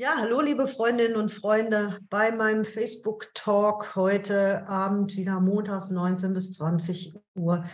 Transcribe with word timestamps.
Ja, 0.00 0.14
hallo 0.16 0.40
liebe 0.40 0.66
Freundinnen 0.66 1.16
und 1.16 1.30
Freunde 1.30 1.98
bei 2.08 2.32
meinem 2.32 2.64
Facebook 2.64 3.26
Talk 3.34 3.96
heute 3.96 4.66
Abend 4.66 5.14
wieder 5.14 5.40
montags 5.40 5.90
19 5.90 6.32
bis 6.32 6.54
20 6.54 7.12
Uhr. 7.34 7.66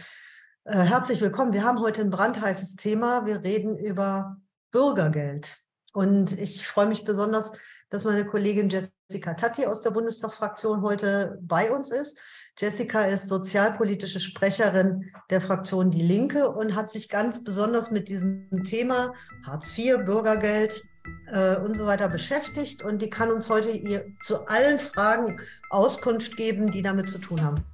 Äh, 0.65 0.77
herzlich 0.77 1.21
willkommen. 1.21 1.53
Wir 1.53 1.63
haben 1.63 1.79
heute 1.79 2.01
ein 2.01 2.11
brandheißes 2.11 2.75
Thema. 2.75 3.27
Wir 3.27 3.45
reden 3.45 3.79
über 3.79 4.39
Bürgergeld. 4.73 5.57
Und 5.93 6.37
ich 6.37 6.67
freue 6.67 6.87
mich 6.87 7.05
besonders, 7.05 7.53
dass 7.91 8.03
meine 8.03 8.27
Kollegin 8.27 8.71
Jessica 8.71 9.35
Tatti 9.35 9.67
aus 9.67 9.83
der 9.83 9.93
Bundestagsfraktion 9.93 10.83
heute 10.83 11.39
bei 11.43 11.71
uns 11.71 11.93
ist. 11.93 12.19
Jessica 12.59 13.03
ist 13.03 13.29
sozialpolitische 13.29 14.19
Sprecherin 14.19 15.13
der 15.31 15.41
Fraktion 15.41 15.93
Die 15.93 16.03
Linke 16.03 16.51
und 16.51 16.75
hat 16.75 16.91
sich 16.91 17.09
ganz 17.09 17.45
besonders 17.45 17.93
mit 17.93 18.09
diesem 18.09 18.65
Thema 18.65 19.15
Hartz 19.47 19.79
IV, 19.79 19.99
Bürgergeld 20.05 20.83
äh, 21.33 21.57
und 21.57 21.77
so 21.77 21.87
weiter 21.87 22.09
beschäftigt. 22.09 22.83
Und 22.83 23.01
die 23.03 23.11
kann 23.11 23.31
uns 23.31 23.49
heute 23.49 23.71
ihr 23.71 24.07
zu 24.21 24.47
allen 24.47 24.79
Fragen 24.79 25.41
Auskunft 25.71 26.37
geben, 26.37 26.71
die 26.71 26.83
damit 26.83 27.11
zu 27.11 27.19
tun 27.19 27.43
haben. 27.43 27.65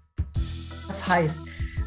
Das 0.87 1.07
heißt, 1.07 1.41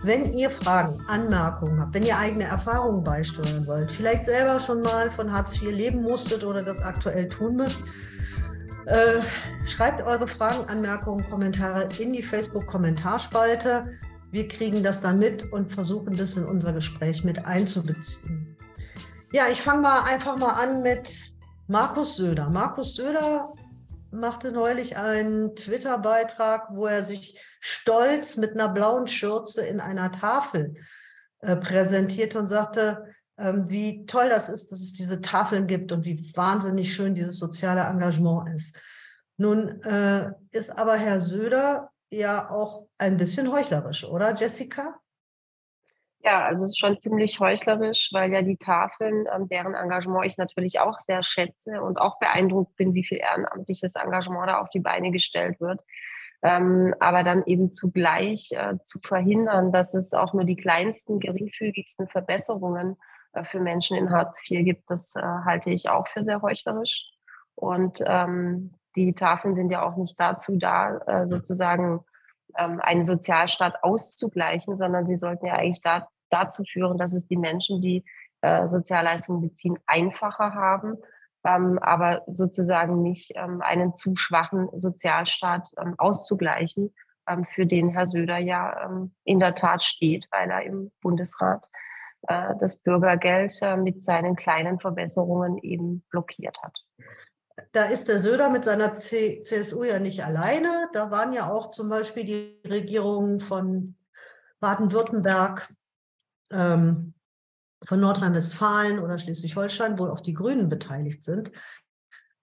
wenn 0.04 0.34
ihr 0.34 0.52
Fragen, 0.52 1.00
Anmerkungen 1.08 1.80
habt, 1.80 1.94
wenn 1.96 2.04
ihr 2.04 2.18
eigene 2.18 2.44
Erfahrungen 2.44 3.04
beisteuern 3.04 3.66
wollt, 3.66 3.92
vielleicht 3.92 4.26
selber 4.26 4.60
schon 4.60 4.82
mal 4.82 5.10
von 5.12 5.32
Hartz 5.32 5.56
IV 5.56 5.72
leben 5.72 6.02
musstet 6.04 6.44
oder 6.44 6.62
das 6.62 6.82
aktuell 6.82 7.28
tun 7.28 7.56
müsst, 7.56 7.84
äh, 8.86 9.22
schreibt 9.68 10.04
eure 10.04 10.28
Fragen, 10.28 10.70
Anmerkungen, 10.70 11.28
Kommentare 11.28 11.88
in 12.00 12.14
die 12.14 12.22
Facebook-Kommentarspalte. 12.22 13.94
Wir 14.32 14.48
kriegen 14.48 14.84
das 14.84 15.02
dann 15.02 15.18
mit 15.18 15.52
und 15.52 15.72
versuchen 15.72 16.16
das 16.16 16.38
in 16.38 16.46
unser 16.46 16.74
Gespräch 16.74 17.24
mit 17.24 17.44
einzubeziehen. 17.46 18.56
Ja, 19.32 19.46
ich 19.52 19.62
fange 19.62 19.82
mal 19.82 20.02
einfach 20.02 20.38
mal 20.38 20.54
an 20.54 20.82
mit 20.84 21.10
Markus 21.68 22.18
Söder. 22.18 22.50
Markus 22.50 22.96
Söder 22.96 23.54
machte 24.12 24.52
neulich 24.52 24.98
einen 24.98 25.56
Twitter-Beitrag, 25.56 26.68
wo 26.72 26.86
er 26.86 27.04
sich 27.04 27.40
stolz 27.60 28.38
mit 28.38 28.52
einer 28.52 28.70
blauen 28.70 29.08
Schürze 29.08 29.66
in 29.66 29.80
einer 29.80 30.12
Tafel 30.12 30.76
äh, 31.40 31.56
präsentierte 31.56 32.38
und 32.38 32.48
sagte, 32.48 33.06
ähm, 33.38 33.68
wie 33.68 34.06
toll 34.06 34.30
das 34.30 34.48
ist, 34.48 34.72
dass 34.72 34.80
es 34.80 34.94
diese 34.94 35.22
Tafeln 35.22 35.66
gibt 35.66 35.92
und 35.92 36.06
wie 36.06 36.32
wahnsinnig 36.36 36.94
schön 36.94 37.16
dieses 37.16 37.40
soziale 37.40 37.82
Engagement 37.82 38.56
ist. 38.56 38.76
Nun 39.38 39.82
äh, 39.82 40.32
ist 40.52 40.70
aber 40.78 40.96
Herr 40.96 41.20
Söder 41.20 41.90
ja 42.12 42.50
auch 42.50 42.88
ein 43.00 43.18
bisschen 43.18 43.52
heuchlerisch, 43.52 44.06
oder 44.06 44.36
Jessica? 44.36 45.00
Ja, 46.26 46.44
also 46.44 46.64
es 46.66 46.72
ist 46.72 46.80
schon 46.80 47.00
ziemlich 47.00 47.40
heuchlerisch, 47.40 48.10
weil 48.12 48.34
ja 48.34 48.42
die 48.42 48.58
Tafeln, 48.58 49.28
ähm, 49.32 49.48
deren 49.48 49.76
Engagement 49.76 50.26
ich 50.26 50.38
natürlich 50.38 50.80
auch 50.80 50.98
sehr 50.98 51.22
schätze 51.22 51.84
und 51.84 52.02
auch 52.02 52.18
beeindruckt 52.18 52.76
bin, 52.78 52.96
wie 52.96 53.06
viel 53.06 53.20
ehrenamtliches 53.20 53.94
Engagement 53.96 54.50
da 54.50 54.60
auf 54.60 54.70
die 54.72 54.80
Beine 54.80 55.12
gestellt 55.12 55.62
wird. 55.62 55.84
Ähm, 56.42 56.96
aber 57.00 57.24
dann 57.24 57.44
eben 57.46 57.74
zugleich 57.74 58.52
äh, 58.54 58.76
zu 58.88 59.00
verhindern, 59.02 59.72
dass 59.72 59.94
es 59.94 60.14
auch 60.14 60.34
nur 60.34 60.46
die 60.46 60.56
kleinsten, 60.56 61.20
geringfügigsten 61.20 62.08
Verbesserungen 62.08 62.98
äh, 63.34 63.44
für 63.44 63.60
Menschen 63.60 63.96
in 63.96 64.10
Hartz 64.10 64.40
IV 64.50 64.66
gibt, 64.66 64.90
das 64.90 65.16
äh, 65.16 65.22
halte 65.22 65.70
ich 65.70 65.90
auch 65.90 66.08
für 66.08 66.24
sehr 66.24 66.42
heuchlerisch. 66.42 67.08
Und 67.54 68.04
ähm, 68.04 68.74
die 68.96 69.14
Tafeln 69.14 69.56
sind 69.56 69.70
ja 69.70 69.84
auch 69.84 69.96
nicht 69.96 70.20
dazu 70.20 70.58
da, 70.58 71.26
sozusagen 71.28 72.00
einen 72.54 73.06
Sozialstaat 73.06 73.84
auszugleichen, 73.84 74.78
sondern 74.78 75.06
sie 75.06 75.18
sollten 75.18 75.46
ja 75.48 75.56
eigentlich 75.56 75.82
da, 75.82 76.08
dazu 76.36 76.64
führen, 76.64 76.98
dass 76.98 77.14
es 77.14 77.28
die 77.28 77.38
Menschen, 77.38 77.82
die 77.82 78.04
äh, 78.42 78.68
Sozialleistungen 78.68 79.42
beziehen, 79.42 79.80
einfacher 79.86 80.54
haben, 80.54 80.98
ähm, 81.46 81.80
aber 81.80 82.24
sozusagen 82.28 83.02
nicht 83.02 83.32
ähm, 83.36 83.62
einen 83.62 83.96
zu 83.96 84.16
schwachen 84.16 84.70
Sozialstaat 84.80 85.68
ähm, 85.80 85.96
auszugleichen, 85.98 86.94
ähm, 87.28 87.46
für 87.54 87.66
den 87.66 87.90
Herr 87.90 88.08
Söder 88.08 88.38
ja 88.38 88.86
ähm, 88.86 89.14
in 89.24 89.40
der 89.40 89.56
Tat 89.56 89.84
steht, 89.84 90.28
weil 90.32 90.50
er 90.50 90.64
im 90.64 90.92
Bundesrat 91.02 91.68
äh, 92.28 92.54
das 92.60 92.76
Bürgergeld 92.78 93.54
äh, 93.62 93.78
mit 93.78 94.04
seinen 94.04 94.36
kleinen 94.36 94.80
Verbesserungen 94.80 95.58
eben 95.60 96.04
blockiert 96.10 96.58
hat. 96.62 96.78
Da 97.72 97.86
ist 97.86 98.10
der 98.10 98.20
Söder 98.20 98.50
mit 98.50 98.66
seiner 98.66 98.96
CSU 98.96 99.84
ja 99.84 100.00
nicht 100.00 100.24
alleine. 100.26 100.90
Da 100.94 101.10
waren 101.10 101.32
ja 101.32 101.50
auch 101.50 101.70
zum 101.70 101.90
Beispiel 101.90 102.26
die 102.26 102.70
Regierungen 102.70 103.40
von 103.40 103.96
Baden-Württemberg, 104.60 105.70
ähm, 106.52 107.14
von 107.84 108.00
Nordrhein-Westfalen 108.00 109.00
oder 109.00 109.18
Schleswig-Holstein, 109.18 110.00
wo 110.00 110.08
auch 110.08 110.22
die 110.22 110.34
Grünen 110.34 110.70
beteiligt 110.70 111.24
sind, 111.24 111.52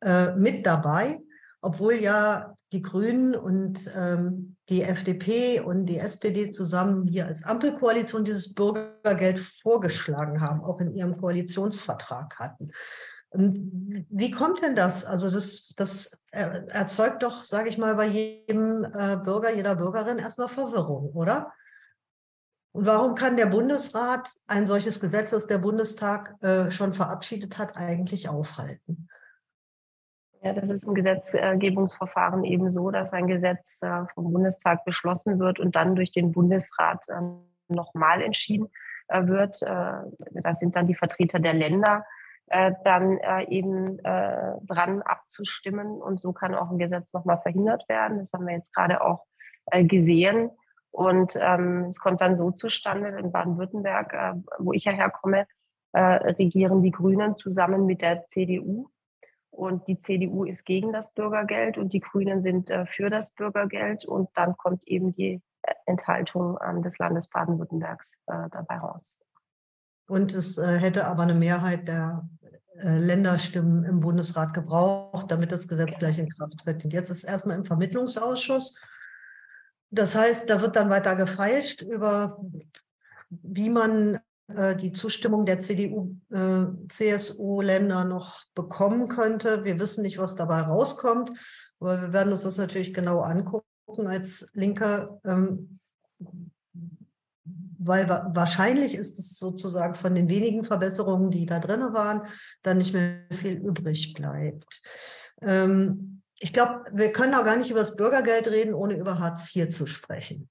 äh, 0.02 0.34
mit 0.36 0.66
dabei, 0.66 1.20
obwohl 1.60 1.94
ja 1.94 2.56
die 2.72 2.82
Grünen 2.82 3.34
und 3.34 3.90
ähm, 3.94 4.56
die 4.68 4.82
FDP 4.82 5.60
und 5.60 5.86
die 5.86 5.98
SPD 5.98 6.50
zusammen 6.50 7.06
hier 7.06 7.26
als 7.26 7.44
Ampelkoalition 7.44 8.24
dieses 8.24 8.54
Bürgergeld 8.54 9.38
vorgeschlagen 9.38 10.40
haben, 10.40 10.62
auch 10.62 10.80
in 10.80 10.94
ihrem 10.94 11.16
Koalitionsvertrag 11.16 12.38
hatten. 12.38 12.70
Ähm, 13.34 14.06
wie 14.08 14.30
kommt 14.30 14.62
denn 14.62 14.74
das? 14.74 15.04
Also 15.04 15.30
das, 15.30 15.72
das 15.76 16.18
erzeugt 16.30 17.22
doch, 17.22 17.44
sage 17.44 17.68
ich 17.68 17.76
mal, 17.76 17.94
bei 17.94 18.06
jedem 18.06 18.84
äh, 18.84 19.16
Bürger, 19.16 19.54
jeder 19.54 19.76
Bürgerin 19.76 20.18
erstmal 20.18 20.48
Verwirrung, 20.48 21.10
oder? 21.12 21.52
Und 22.72 22.86
warum 22.86 23.14
kann 23.14 23.36
der 23.36 23.46
Bundesrat 23.46 24.30
ein 24.46 24.66
solches 24.66 24.98
Gesetz, 24.98 25.30
das 25.30 25.46
der 25.46 25.58
Bundestag 25.58 26.42
äh, 26.42 26.70
schon 26.70 26.92
verabschiedet 26.92 27.58
hat, 27.58 27.76
eigentlich 27.76 28.28
aufhalten? 28.28 29.08
Ja, 30.42 30.54
das 30.54 30.70
ist 30.70 30.84
im 30.84 30.94
Gesetzgebungsverfahren 30.94 32.42
eben 32.44 32.70
so, 32.70 32.90
dass 32.90 33.12
ein 33.12 33.28
Gesetz 33.28 33.78
äh, 33.82 34.06
vom 34.14 34.32
Bundestag 34.32 34.84
beschlossen 34.84 35.38
wird 35.38 35.60
und 35.60 35.76
dann 35.76 35.94
durch 35.94 36.12
den 36.12 36.32
Bundesrat 36.32 37.06
äh, 37.08 37.20
nochmal 37.68 38.22
entschieden 38.22 38.68
äh, 39.08 39.26
wird. 39.26 39.60
Äh, 39.62 40.40
das 40.42 40.58
sind 40.58 40.74
dann 40.74 40.86
die 40.86 40.94
Vertreter 40.94 41.38
der 41.38 41.54
Länder 41.54 42.04
äh, 42.46 42.72
dann 42.84 43.18
eben 43.48 43.98
dran 43.98 45.02
abzustimmen. 45.02 46.02
Und 46.02 46.20
so 46.20 46.32
kann 46.32 46.54
auch 46.54 46.70
ein 46.70 46.78
Gesetz 46.78 47.12
nochmal 47.12 47.40
verhindert 47.40 47.88
werden. 47.88 48.18
Das 48.18 48.32
haben 48.32 48.46
wir 48.46 48.54
jetzt 48.54 48.74
gerade 48.74 49.00
auch 49.00 49.24
gesehen. 49.72 50.50
Und 50.92 51.36
ähm, 51.40 51.86
es 51.88 51.98
kommt 51.98 52.20
dann 52.20 52.36
so 52.36 52.50
zustande, 52.50 53.08
in 53.08 53.32
Baden-Württemberg, 53.32 54.12
äh, 54.12 54.34
wo 54.58 54.74
ich 54.74 54.84
ja 54.84 54.92
herkomme, 54.92 55.46
äh, 55.92 56.00
regieren 56.00 56.82
die 56.82 56.90
Grünen 56.90 57.34
zusammen 57.34 57.86
mit 57.86 58.02
der 58.02 58.26
CDU. 58.28 58.88
Und 59.50 59.88
die 59.88 60.00
CDU 60.00 60.44
ist 60.44 60.64
gegen 60.64 60.92
das 60.92 61.12
Bürgergeld 61.12 61.76
und 61.76 61.92
die 61.92 62.00
Grünen 62.00 62.40
sind 62.42 62.70
äh, 62.70 62.86
für 62.86 63.08
das 63.08 63.30
Bürgergeld. 63.32 64.04
Und 64.04 64.28
dann 64.34 64.56
kommt 64.56 64.86
eben 64.86 65.14
die 65.14 65.40
äh, 65.62 65.74
Enthaltung 65.86 66.58
ähm, 66.66 66.82
des 66.82 66.98
Landes 66.98 67.26
Baden-Württembergs 67.28 68.06
äh, 68.26 68.48
dabei 68.50 68.76
raus. 68.76 69.16
Und 70.08 70.34
es 70.34 70.58
äh, 70.58 70.78
hätte 70.78 71.06
aber 71.06 71.22
eine 71.22 71.34
Mehrheit 71.34 71.88
der 71.88 72.28
Länderstimmen 72.74 73.84
im 73.84 74.00
Bundesrat 74.00 74.54
gebraucht, 74.54 75.30
damit 75.30 75.52
das 75.52 75.68
Gesetz 75.68 75.98
gleich 75.98 76.18
in 76.18 76.30
Kraft 76.30 76.56
tritt. 76.64 76.82
Und 76.82 76.92
jetzt 76.94 77.10
ist 77.10 77.22
erstmal 77.22 77.58
im 77.58 77.66
Vermittlungsausschuss 77.66 78.80
das 79.92 80.14
heißt, 80.14 80.48
da 80.48 80.62
wird 80.62 80.74
dann 80.74 80.88
weiter 80.88 81.14
gefeilscht 81.16 81.82
über, 81.82 82.40
wie 83.28 83.68
man 83.68 84.18
äh, 84.48 84.74
die 84.74 84.92
Zustimmung 84.92 85.44
der 85.44 85.58
CDU, 85.58 86.16
äh, 86.30 86.64
CSU-Länder 86.88 88.04
noch 88.04 88.44
bekommen 88.54 89.08
könnte. 89.08 89.64
Wir 89.64 89.78
wissen 89.78 90.02
nicht, 90.02 90.16
was 90.16 90.34
dabei 90.34 90.62
rauskommt, 90.62 91.30
aber 91.78 92.00
wir 92.00 92.12
werden 92.14 92.32
uns 92.32 92.42
das 92.42 92.56
natürlich 92.56 92.94
genau 92.94 93.20
angucken 93.20 94.06
als 94.06 94.46
Linke, 94.54 95.20
ähm, 95.24 95.78
weil 97.78 98.08
wa 98.08 98.30
wahrscheinlich 98.32 98.94
ist 98.94 99.18
es 99.18 99.38
sozusagen 99.38 99.94
von 99.94 100.14
den 100.14 100.30
wenigen 100.30 100.64
Verbesserungen, 100.64 101.30
die 101.30 101.44
da 101.44 101.58
drin 101.58 101.92
waren, 101.92 102.22
dann 102.62 102.78
nicht 102.78 102.94
mehr 102.94 103.26
viel 103.30 103.58
übrig 103.58 104.14
bleibt. 104.14 104.80
Ähm, 105.42 106.21
ich 106.42 106.52
glaube, 106.52 106.84
wir 106.92 107.12
können 107.12 107.34
auch 107.34 107.44
gar 107.44 107.56
nicht 107.56 107.70
über 107.70 107.78
das 107.78 107.94
Bürgergeld 107.94 108.48
reden, 108.48 108.74
ohne 108.74 108.96
über 108.96 109.20
Hartz 109.20 109.54
IV 109.54 109.68
zu 109.68 109.86
sprechen. 109.86 110.48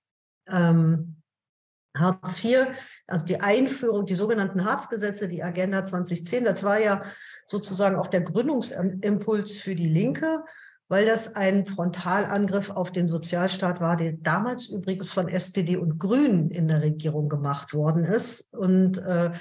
Ähm, 0.47 1.17
Hartz 1.97 2.41
IV, 2.41 2.67
also 3.07 3.25
die 3.25 3.41
Einführung, 3.41 4.05
die 4.05 4.15
sogenannten 4.15 4.63
Hartz-Gesetze, 4.63 5.27
die 5.27 5.43
Agenda 5.43 5.83
2010, 5.83 6.45
das 6.45 6.63
war 6.63 6.79
ja 6.79 7.03
sozusagen 7.45 7.97
auch 7.97 8.07
der 8.07 8.21
Gründungsimpuls 8.21 9.57
für 9.57 9.75
die 9.75 9.89
Linke, 9.89 10.45
weil 10.87 11.05
das 11.05 11.35
ein 11.35 11.65
Frontalangriff 11.65 12.69
auf 12.69 12.93
den 12.93 13.09
Sozialstaat 13.09 13.81
war, 13.81 13.97
der 13.97 14.13
damals 14.13 14.69
übrigens 14.69 15.11
von 15.11 15.27
SPD 15.27 15.75
und 15.75 15.99
Grünen 15.99 16.51
in 16.51 16.69
der 16.69 16.81
Regierung 16.81 17.27
gemacht 17.27 17.73
worden 17.73 18.05
ist. 18.05 18.53
Und 18.53 18.97
äh, 18.99 19.31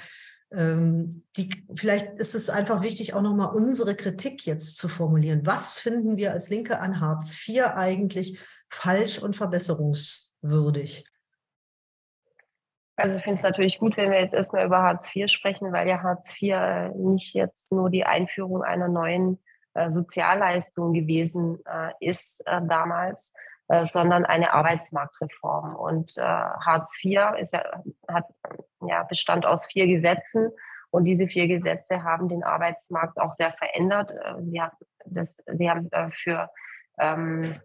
die, 0.53 1.65
vielleicht 1.75 2.19
ist 2.19 2.35
es 2.35 2.49
einfach 2.49 2.81
wichtig, 2.81 3.13
auch 3.13 3.21
nochmal 3.21 3.55
unsere 3.55 3.95
Kritik 3.95 4.45
jetzt 4.45 4.75
zu 4.75 4.89
formulieren. 4.89 5.45
Was 5.45 5.79
finden 5.79 6.17
wir 6.17 6.33
als 6.33 6.49
Linke 6.49 6.79
an 6.79 6.99
Hartz 6.99 7.47
IV 7.47 7.67
eigentlich 7.73 8.37
falsch 8.69 9.19
und 9.19 9.35
verbesserungswürdig? 9.35 11.05
Also 12.97 13.15
ich 13.15 13.23
finde 13.23 13.37
es 13.37 13.43
natürlich 13.43 13.79
gut, 13.79 13.97
wenn 13.97 14.11
wir 14.11 14.19
jetzt 14.19 14.33
erstmal 14.33 14.65
über 14.65 14.83
Hartz 14.83 15.15
IV 15.15 15.29
sprechen, 15.29 15.71
weil 15.71 15.87
ja 15.87 16.03
Hartz 16.03 16.29
IV 16.41 16.93
nicht 16.95 17.33
jetzt 17.33 17.71
nur 17.71 17.89
die 17.89 18.05
Einführung 18.05 18.61
einer 18.61 18.89
neuen 18.89 19.39
äh, 19.73 19.89
Sozialleistung 19.89 20.93
gewesen 20.93 21.59
äh, 21.65 21.93
ist 22.01 22.41
äh, 22.45 22.61
damals, 22.67 23.33
äh, 23.69 23.85
sondern 23.85 24.25
eine 24.25 24.53
Arbeitsmarktreform. 24.53 25.75
Und 25.75 26.15
äh, 26.17 26.21
Hartz 26.21 26.93
IV 27.03 27.21
ist 27.39 27.53
ja, 27.53 27.63
hat, 28.09 28.25
ja, 28.87 29.03
bestand 29.03 29.45
aus 29.45 29.65
vier 29.65 29.87
Gesetzen. 29.87 30.51
Und 30.89 31.05
diese 31.05 31.27
vier 31.27 31.47
Gesetze 31.47 32.03
haben 32.03 32.27
den 32.27 32.43
Arbeitsmarkt 32.43 33.19
auch 33.19 33.33
sehr 33.33 33.53
verändert. 33.53 34.13
Das, 35.05 35.33
sie 35.47 35.69
haben 35.69 35.89
für 36.11 36.49
ähm, 36.99 37.55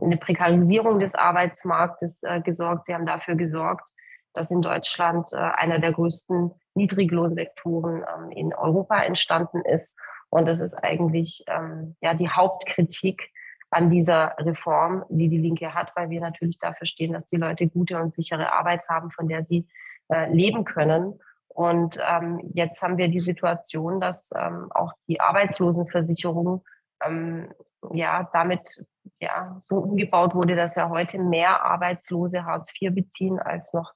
eine 0.00 0.16
Prekarisierung 0.16 0.98
des 0.98 1.14
Arbeitsmarktes 1.14 2.22
äh, 2.22 2.40
gesorgt. 2.40 2.86
Sie 2.86 2.94
haben 2.94 3.06
dafür 3.06 3.34
gesorgt, 3.34 3.88
dass 4.32 4.50
in 4.50 4.62
Deutschland 4.62 5.32
äh, 5.32 5.36
einer 5.36 5.78
der 5.78 5.92
größten 5.92 6.52
Niedriglohnsektoren 6.74 8.04
ähm, 8.16 8.30
in 8.30 8.54
Europa 8.54 9.02
entstanden 9.02 9.62
ist. 9.62 9.98
Und 10.30 10.46
das 10.46 10.60
ist 10.60 10.74
eigentlich 10.74 11.44
ähm, 11.48 11.96
ja 12.00 12.14
die 12.14 12.30
Hauptkritik 12.30 13.30
an 13.70 13.90
dieser 13.90 14.34
Reform, 14.38 15.04
die 15.08 15.28
die 15.28 15.38
Linke 15.38 15.74
hat, 15.74 15.92
weil 15.94 16.10
wir 16.10 16.20
natürlich 16.20 16.58
dafür 16.58 16.86
stehen, 16.86 17.12
dass 17.12 17.26
die 17.26 17.36
Leute 17.36 17.68
gute 17.68 18.00
und 18.00 18.14
sichere 18.14 18.52
Arbeit 18.52 18.88
haben, 18.88 19.10
von 19.10 19.28
der 19.28 19.44
sie 19.44 19.68
äh, 20.10 20.32
leben 20.32 20.64
können. 20.64 21.20
Und 21.48 21.98
ähm, 22.06 22.40
jetzt 22.54 22.80
haben 22.80 22.96
wir 22.96 23.08
die 23.08 23.20
Situation, 23.20 24.00
dass 24.00 24.30
ähm, 24.36 24.70
auch 24.70 24.92
die 25.08 25.20
Arbeitslosenversicherung 25.20 26.64
ähm, 27.04 27.52
ja 27.92 28.28
damit 28.32 28.84
ja 29.20 29.58
so 29.60 29.76
umgebaut 29.76 30.34
wurde, 30.34 30.56
dass 30.56 30.74
ja 30.74 30.88
heute 30.88 31.18
mehr 31.18 31.62
Arbeitslose 31.62 32.44
Hartz 32.44 32.70
IV 32.80 32.94
beziehen 32.94 33.38
als 33.38 33.72
noch 33.72 33.92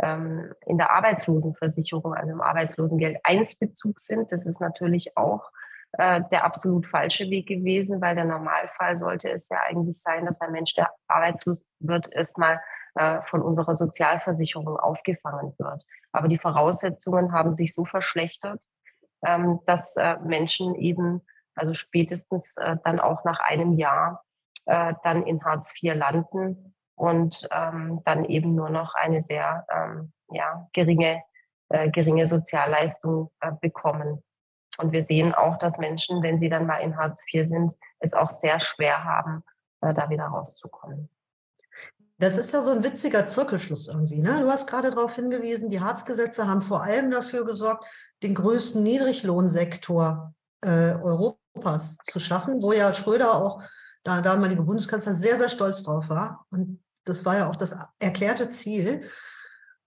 ähm, 0.00 0.52
in 0.66 0.78
der 0.78 0.90
Arbeitslosenversicherung, 0.90 2.14
also 2.14 2.32
im 2.32 2.40
Arbeitslosengeld 2.40 3.18
1 3.24 3.56
Bezug 3.56 4.00
sind. 4.00 4.32
Das 4.32 4.46
ist 4.46 4.60
natürlich 4.60 5.16
auch 5.16 5.50
äh, 5.92 6.22
der 6.30 6.44
absolut 6.44 6.86
falsche 6.86 7.28
Weg 7.28 7.48
gewesen, 7.48 8.00
weil 8.00 8.14
der 8.14 8.24
Normalfall 8.24 8.96
sollte 8.96 9.30
es 9.30 9.48
ja 9.48 9.58
eigentlich 9.68 10.00
sein, 10.00 10.24
dass 10.24 10.40
ein 10.40 10.52
Mensch, 10.52 10.74
der 10.74 10.90
arbeitslos 11.08 11.64
wird, 11.80 12.12
erstmal 12.12 12.60
von 12.94 13.40
unserer 13.40 13.74
Sozialversicherung 13.74 14.76
aufgefangen 14.76 15.54
wird. 15.58 15.82
Aber 16.12 16.28
die 16.28 16.38
Voraussetzungen 16.38 17.32
haben 17.32 17.54
sich 17.54 17.74
so 17.74 17.86
verschlechtert, 17.86 18.62
ähm, 19.24 19.60
dass 19.66 19.96
äh, 19.96 20.16
Menschen 20.24 20.74
eben, 20.74 21.22
also 21.54 21.74
spätestens 21.74 22.56
äh, 22.56 22.76
dann 22.84 23.00
auch 23.00 23.24
nach 23.24 23.40
einem 23.40 23.72
Jahr, 23.72 24.24
äh, 24.66 24.94
dann 25.02 25.26
in 25.26 25.42
Hartz 25.44 25.72
IV 25.82 25.94
landen 25.94 26.74
und 26.94 27.48
ähm, 27.50 28.02
dann 28.04 28.24
eben 28.24 28.54
nur 28.54 28.70
noch 28.70 28.94
eine 28.94 29.22
sehr 29.22 29.66
ähm, 29.72 30.12
ja, 30.30 30.68
geringe, 30.72 31.22
äh, 31.68 31.90
geringe 31.90 32.26
Sozialleistung 32.28 33.30
äh, 33.40 33.52
bekommen. 33.60 34.22
Und 34.78 34.92
wir 34.92 35.04
sehen 35.04 35.34
auch, 35.34 35.58
dass 35.58 35.78
Menschen, 35.78 36.22
wenn 36.22 36.38
sie 36.38 36.48
dann 36.48 36.66
mal 36.66 36.78
in 36.78 36.96
Hartz 36.96 37.24
IV 37.32 37.46
sind, 37.46 37.74
es 37.98 38.14
auch 38.14 38.30
sehr 38.30 38.60
schwer 38.60 39.04
haben, 39.04 39.42
äh, 39.80 39.92
da 39.94 40.10
wieder 40.10 40.26
rauszukommen. 40.26 41.08
Das 42.22 42.38
ist 42.38 42.52
ja 42.52 42.62
so 42.62 42.70
ein 42.70 42.84
witziger 42.84 43.26
Zirkelschluss 43.26 43.88
irgendwie. 43.88 44.20
Ne? 44.20 44.40
Du 44.40 44.48
hast 44.48 44.68
gerade 44.68 44.90
darauf 44.90 45.16
hingewiesen, 45.16 45.70
die 45.70 45.80
Hartz-Gesetze 45.80 46.46
haben 46.46 46.62
vor 46.62 46.80
allem 46.80 47.10
dafür 47.10 47.44
gesorgt, 47.44 47.84
den 48.22 48.36
größten 48.36 48.80
Niedriglohnsektor 48.80 50.32
äh, 50.60 50.92
Europas 50.92 51.96
zu 52.06 52.20
schaffen, 52.20 52.62
wo 52.62 52.72
ja 52.72 52.94
Schröder 52.94 53.34
auch, 53.34 53.60
da 54.04 54.20
damalige 54.20 54.62
Bundeskanzler, 54.62 55.16
sehr, 55.16 55.36
sehr 55.36 55.48
stolz 55.48 55.82
drauf 55.82 56.08
war. 56.10 56.46
Und 56.50 56.80
das 57.04 57.24
war 57.24 57.38
ja 57.38 57.50
auch 57.50 57.56
das 57.56 57.74
erklärte 57.98 58.50
Ziel. 58.50 59.00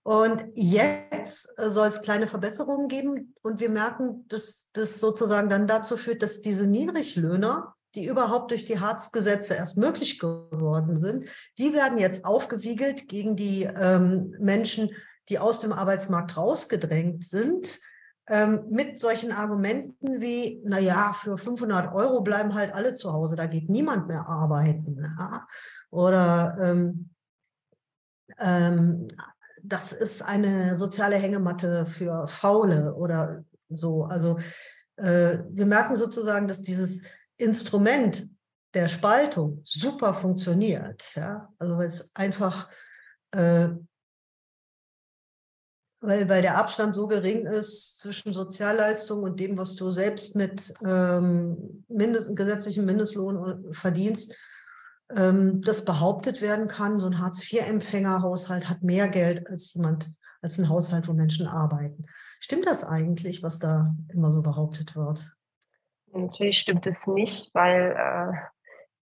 Und 0.02 0.44
jetzt 0.54 1.48
soll 1.56 1.88
es 1.88 2.02
kleine 2.02 2.26
Verbesserungen 2.26 2.88
geben. 2.88 3.34
Und 3.40 3.60
wir 3.60 3.70
merken, 3.70 4.28
dass 4.28 4.68
das 4.74 5.00
sozusagen 5.00 5.48
dann 5.48 5.66
dazu 5.66 5.96
führt, 5.96 6.22
dass 6.22 6.42
diese 6.42 6.66
Niedriglöhner, 6.66 7.75
die 7.96 8.06
überhaupt 8.06 8.50
durch 8.50 8.64
die 8.64 8.78
Hartz-Gesetze 8.78 9.54
erst 9.54 9.76
möglich 9.76 10.18
geworden 10.18 11.00
sind, 11.00 11.24
die 11.58 11.72
werden 11.72 11.98
jetzt 11.98 12.24
aufgewiegelt 12.24 13.08
gegen 13.08 13.36
die 13.36 13.64
ähm, 13.64 14.34
Menschen, 14.38 14.90
die 15.28 15.38
aus 15.38 15.58
dem 15.60 15.72
Arbeitsmarkt 15.72 16.36
rausgedrängt 16.36 17.24
sind, 17.24 17.80
ähm, 18.28 18.66
mit 18.70 18.98
solchen 18.98 19.32
Argumenten 19.32 20.20
wie, 20.20 20.60
naja, 20.64 21.12
für 21.12 21.38
500 21.38 21.94
Euro 21.94 22.20
bleiben 22.20 22.54
halt 22.54 22.74
alle 22.74 22.94
zu 22.94 23.12
Hause, 23.12 23.36
da 23.36 23.46
geht 23.46 23.70
niemand 23.70 24.08
mehr 24.08 24.28
arbeiten. 24.28 24.98
Ja? 25.18 25.46
Oder 25.90 26.58
ähm, 26.60 27.10
ähm, 28.38 29.08
das 29.62 29.92
ist 29.92 30.22
eine 30.22 30.76
soziale 30.76 31.16
Hängematte 31.16 31.86
für 31.86 32.26
Faule 32.28 32.94
oder 32.94 33.44
so. 33.68 34.04
Also 34.04 34.38
äh, 34.96 35.38
wir 35.50 35.66
merken 35.66 35.96
sozusagen, 35.96 36.48
dass 36.48 36.62
dieses 36.62 37.02
Instrument 37.36 38.28
der 38.74 38.88
Spaltung 38.88 39.62
super 39.64 40.14
funktioniert. 40.14 41.14
Ja? 41.14 41.52
Also 41.58 41.78
weil 41.78 41.86
es 41.86 42.10
einfach, 42.14 42.68
äh, 43.32 43.68
weil, 46.00 46.28
weil 46.28 46.42
der 46.42 46.58
Abstand 46.58 46.94
so 46.94 47.08
gering 47.08 47.46
ist 47.46 47.98
zwischen 47.98 48.32
Sozialleistung 48.32 49.22
und 49.22 49.40
dem, 49.40 49.56
was 49.56 49.76
du 49.76 49.90
selbst 49.90 50.36
mit 50.36 50.74
ähm, 50.84 51.84
Mindest, 51.88 52.36
gesetzlichem 52.36 52.84
Mindestlohn 52.84 53.72
verdienst, 53.72 54.36
ähm, 55.14 55.62
das 55.62 55.84
behauptet 55.84 56.40
werden 56.40 56.68
kann, 56.68 57.00
so 57.00 57.06
ein 57.06 57.18
Hartz-IV-Empfängerhaushalt 57.18 58.68
hat 58.68 58.82
mehr 58.82 59.08
Geld 59.08 59.48
als 59.48 59.72
jemand, 59.72 60.12
als 60.42 60.58
ein 60.58 60.68
Haushalt, 60.68 61.08
wo 61.08 61.12
Menschen 61.12 61.46
arbeiten. 61.46 62.04
Stimmt 62.40 62.66
das 62.66 62.84
eigentlich, 62.84 63.42
was 63.42 63.58
da 63.58 63.94
immer 64.08 64.32
so 64.32 64.42
behauptet 64.42 64.96
wird? 64.96 65.35
Natürlich 66.16 66.58
stimmt 66.58 66.86
es 66.86 67.06
nicht, 67.06 67.50
weil 67.54 67.92
äh, 67.92 68.36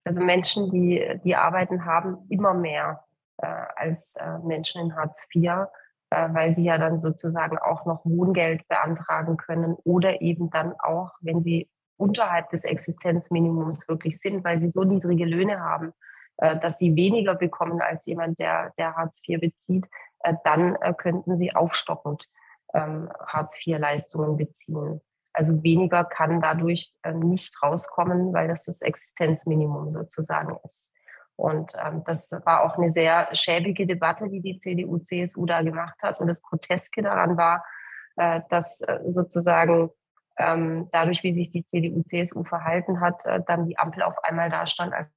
also 0.04 0.20
Menschen, 0.20 0.70
die, 0.70 1.20
die 1.24 1.36
arbeiten, 1.36 1.84
haben 1.84 2.18
immer 2.28 2.54
mehr 2.54 3.04
äh, 3.38 3.46
als 3.46 4.14
äh, 4.16 4.38
Menschen 4.38 4.80
in 4.80 4.96
Hartz 4.96 5.26
IV, 5.34 5.66
äh, 6.10 6.28
weil 6.32 6.54
sie 6.54 6.64
ja 6.64 6.78
dann 6.78 7.00
sozusagen 7.00 7.58
auch 7.58 7.84
noch 7.84 8.04
Wohngeld 8.04 8.66
beantragen 8.68 9.36
können 9.36 9.74
oder 9.84 10.20
eben 10.20 10.50
dann 10.50 10.74
auch, 10.78 11.12
wenn 11.20 11.42
sie 11.42 11.68
unterhalb 11.96 12.48
des 12.50 12.64
Existenzminimums 12.64 13.86
wirklich 13.88 14.18
sind, 14.20 14.44
weil 14.44 14.60
sie 14.60 14.70
so 14.70 14.84
niedrige 14.84 15.26
Löhne 15.26 15.60
haben, 15.60 15.92
äh, 16.38 16.58
dass 16.58 16.78
sie 16.78 16.94
weniger 16.96 17.34
bekommen 17.34 17.82
als 17.82 18.06
jemand, 18.06 18.38
der, 18.38 18.72
der 18.78 18.96
Hartz 18.96 19.20
IV 19.28 19.40
bezieht, 19.40 19.86
äh, 20.20 20.34
dann 20.44 20.78
könnten 20.96 21.36
sie 21.36 21.54
aufstockend 21.54 22.26
ähm, 22.72 23.10
Hartz 23.26 23.54
IV-Leistungen 23.66 24.36
beziehen. 24.36 25.00
Also 25.32 25.62
weniger 25.62 26.04
kann 26.04 26.40
dadurch 26.40 26.92
nicht 27.12 27.62
rauskommen, 27.62 28.32
weil 28.32 28.48
das 28.48 28.64
das 28.64 28.82
Existenzminimum 28.82 29.90
sozusagen 29.90 30.56
ist. 30.64 30.88
Und 31.36 31.72
ähm, 31.82 32.02
das 32.04 32.30
war 32.44 32.64
auch 32.64 32.76
eine 32.76 32.90
sehr 32.90 33.28
schäbige 33.32 33.86
Debatte, 33.86 34.28
die 34.28 34.40
die 34.40 34.58
CDU, 34.58 34.98
CSU 34.98 35.46
da 35.46 35.62
gemacht 35.62 35.96
hat. 36.02 36.20
Und 36.20 36.26
das 36.26 36.42
Groteske 36.42 37.00
daran 37.00 37.38
war, 37.38 37.64
äh, 38.16 38.42
dass 38.50 38.80
äh, 38.82 38.98
sozusagen 39.08 39.90
ähm, 40.36 40.88
dadurch, 40.92 41.22
wie 41.22 41.32
sich 41.32 41.50
die 41.50 41.64
CDU, 41.64 42.02
CSU 42.02 42.44
verhalten 42.44 43.00
hat, 43.00 43.24
äh, 43.24 43.40
dann 43.46 43.66
die 43.66 43.78
Ampel 43.78 44.02
auf 44.02 44.22
einmal 44.22 44.50
da 44.50 44.66
stand, 44.66 44.92
als 44.92 45.08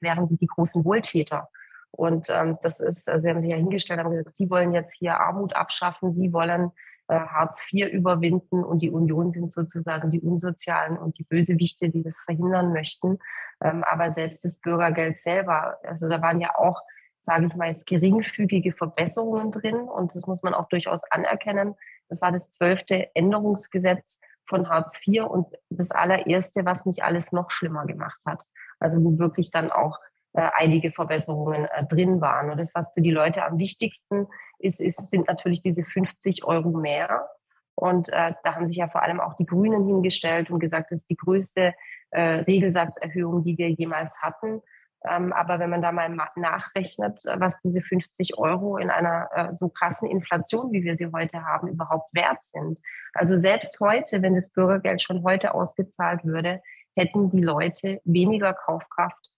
wären 0.00 0.26
sie 0.26 0.36
die 0.36 0.46
großen 0.46 0.84
Wohltäter. 0.84 1.48
Und 1.92 2.28
ähm, 2.28 2.58
das 2.62 2.80
ist, 2.80 3.08
also 3.08 3.22
sie 3.22 3.30
haben 3.30 3.40
sich 3.40 3.50
ja 3.50 3.56
hingestellt, 3.56 4.00
haben 4.00 4.10
gesagt, 4.10 4.36
sie 4.36 4.50
wollen 4.50 4.74
jetzt 4.74 4.94
hier 4.94 5.20
Armut 5.20 5.54
abschaffen, 5.54 6.12
sie 6.12 6.32
wollen 6.32 6.66
äh, 6.66 6.70
Hartz 7.14 7.62
IV 7.72 7.88
überwinden 7.88 8.64
und 8.64 8.82
die 8.82 8.90
Union 8.90 9.32
sind 9.32 9.52
sozusagen 9.52 10.10
die 10.10 10.20
Unsozialen 10.20 10.98
und 10.98 11.18
die 11.18 11.24
Bösewichte, 11.24 11.88
die 11.88 12.02
das 12.02 12.18
verhindern 12.20 12.72
möchten. 12.72 13.18
Ähm, 13.62 13.84
aber 13.84 14.12
selbst 14.12 14.44
das 14.44 14.56
Bürgergeld 14.58 15.18
selber, 15.18 15.78
also 15.82 16.08
da 16.08 16.20
waren 16.20 16.40
ja 16.40 16.54
auch, 16.56 16.80
sage 17.22 17.46
ich 17.46 17.54
mal 17.54 17.70
jetzt, 17.70 17.86
geringfügige 17.86 18.72
Verbesserungen 18.72 19.52
drin 19.52 19.76
und 19.76 20.14
das 20.14 20.26
muss 20.26 20.42
man 20.42 20.54
auch 20.54 20.68
durchaus 20.68 21.00
anerkennen. 21.10 21.74
Das 22.08 22.20
war 22.20 22.32
das 22.32 22.50
zwölfte 22.50 23.14
Änderungsgesetz 23.14 24.18
von 24.46 24.68
Hartz 24.68 24.98
IV 25.06 25.24
und 25.24 25.46
das 25.70 25.90
allererste, 25.90 26.64
was 26.64 26.86
nicht 26.86 27.02
alles 27.02 27.32
noch 27.32 27.50
schlimmer 27.50 27.86
gemacht 27.86 28.20
hat. 28.24 28.42
Also 28.80 29.02
wo 29.02 29.18
wirklich 29.18 29.50
dann 29.50 29.70
auch 29.70 29.98
äh, 30.34 30.50
einige 30.54 30.92
Verbesserungen 30.92 31.64
äh, 31.64 31.86
drin 31.86 32.20
waren. 32.20 32.50
Und 32.50 32.58
das, 32.58 32.74
was 32.74 32.92
für 32.92 33.00
die 33.00 33.10
Leute 33.10 33.44
am 33.44 33.58
wichtigsten 33.58 34.26
ist, 34.58 34.78
ist 34.78 35.08
sind 35.08 35.26
natürlich 35.26 35.62
diese 35.62 35.84
50 35.84 36.44
Euro 36.44 36.70
mehr. 36.70 37.30
Und 37.74 38.10
äh, 38.10 38.34
da 38.44 38.54
haben 38.54 38.66
sich 38.66 38.76
ja 38.76 38.88
vor 38.88 39.02
allem 39.02 39.20
auch 39.20 39.34
die 39.34 39.46
Grünen 39.46 39.86
hingestellt 39.86 40.50
und 40.50 40.58
gesagt, 40.58 40.90
das 40.90 41.00
ist 41.00 41.10
die 41.10 41.16
größte 41.16 41.72
äh, 42.10 42.20
Regelsatzerhöhung, 42.20 43.42
die 43.42 43.56
wir 43.56 43.70
jemals 43.70 44.18
hatten. 44.20 44.60
Ähm, 45.08 45.32
aber 45.32 45.60
wenn 45.60 45.70
man 45.70 45.80
da 45.80 45.92
mal 45.92 46.14
nachrechnet, 46.36 47.22
was 47.36 47.54
diese 47.64 47.80
50 47.80 48.36
Euro 48.36 48.76
in 48.76 48.90
einer 48.90 49.54
so 49.58 49.68
krassen 49.70 50.10
Inflation, 50.10 50.72
wie 50.72 50.82
wir 50.82 50.96
sie 50.96 51.10
heute 51.10 51.44
haben, 51.44 51.68
überhaupt 51.68 52.12
wert 52.14 52.42
sind. 52.52 52.78
Also 53.14 53.40
selbst 53.40 53.80
heute, 53.80 54.20
wenn 54.20 54.34
das 54.34 54.50
Bürgergeld 54.50 55.00
schon 55.00 55.22
heute 55.22 55.54
ausgezahlt 55.54 56.24
würde, 56.24 56.60
hätten 56.96 57.30
die 57.30 57.42
Leute 57.42 58.00
weniger 58.04 58.52
Kaufkraft 58.52 59.32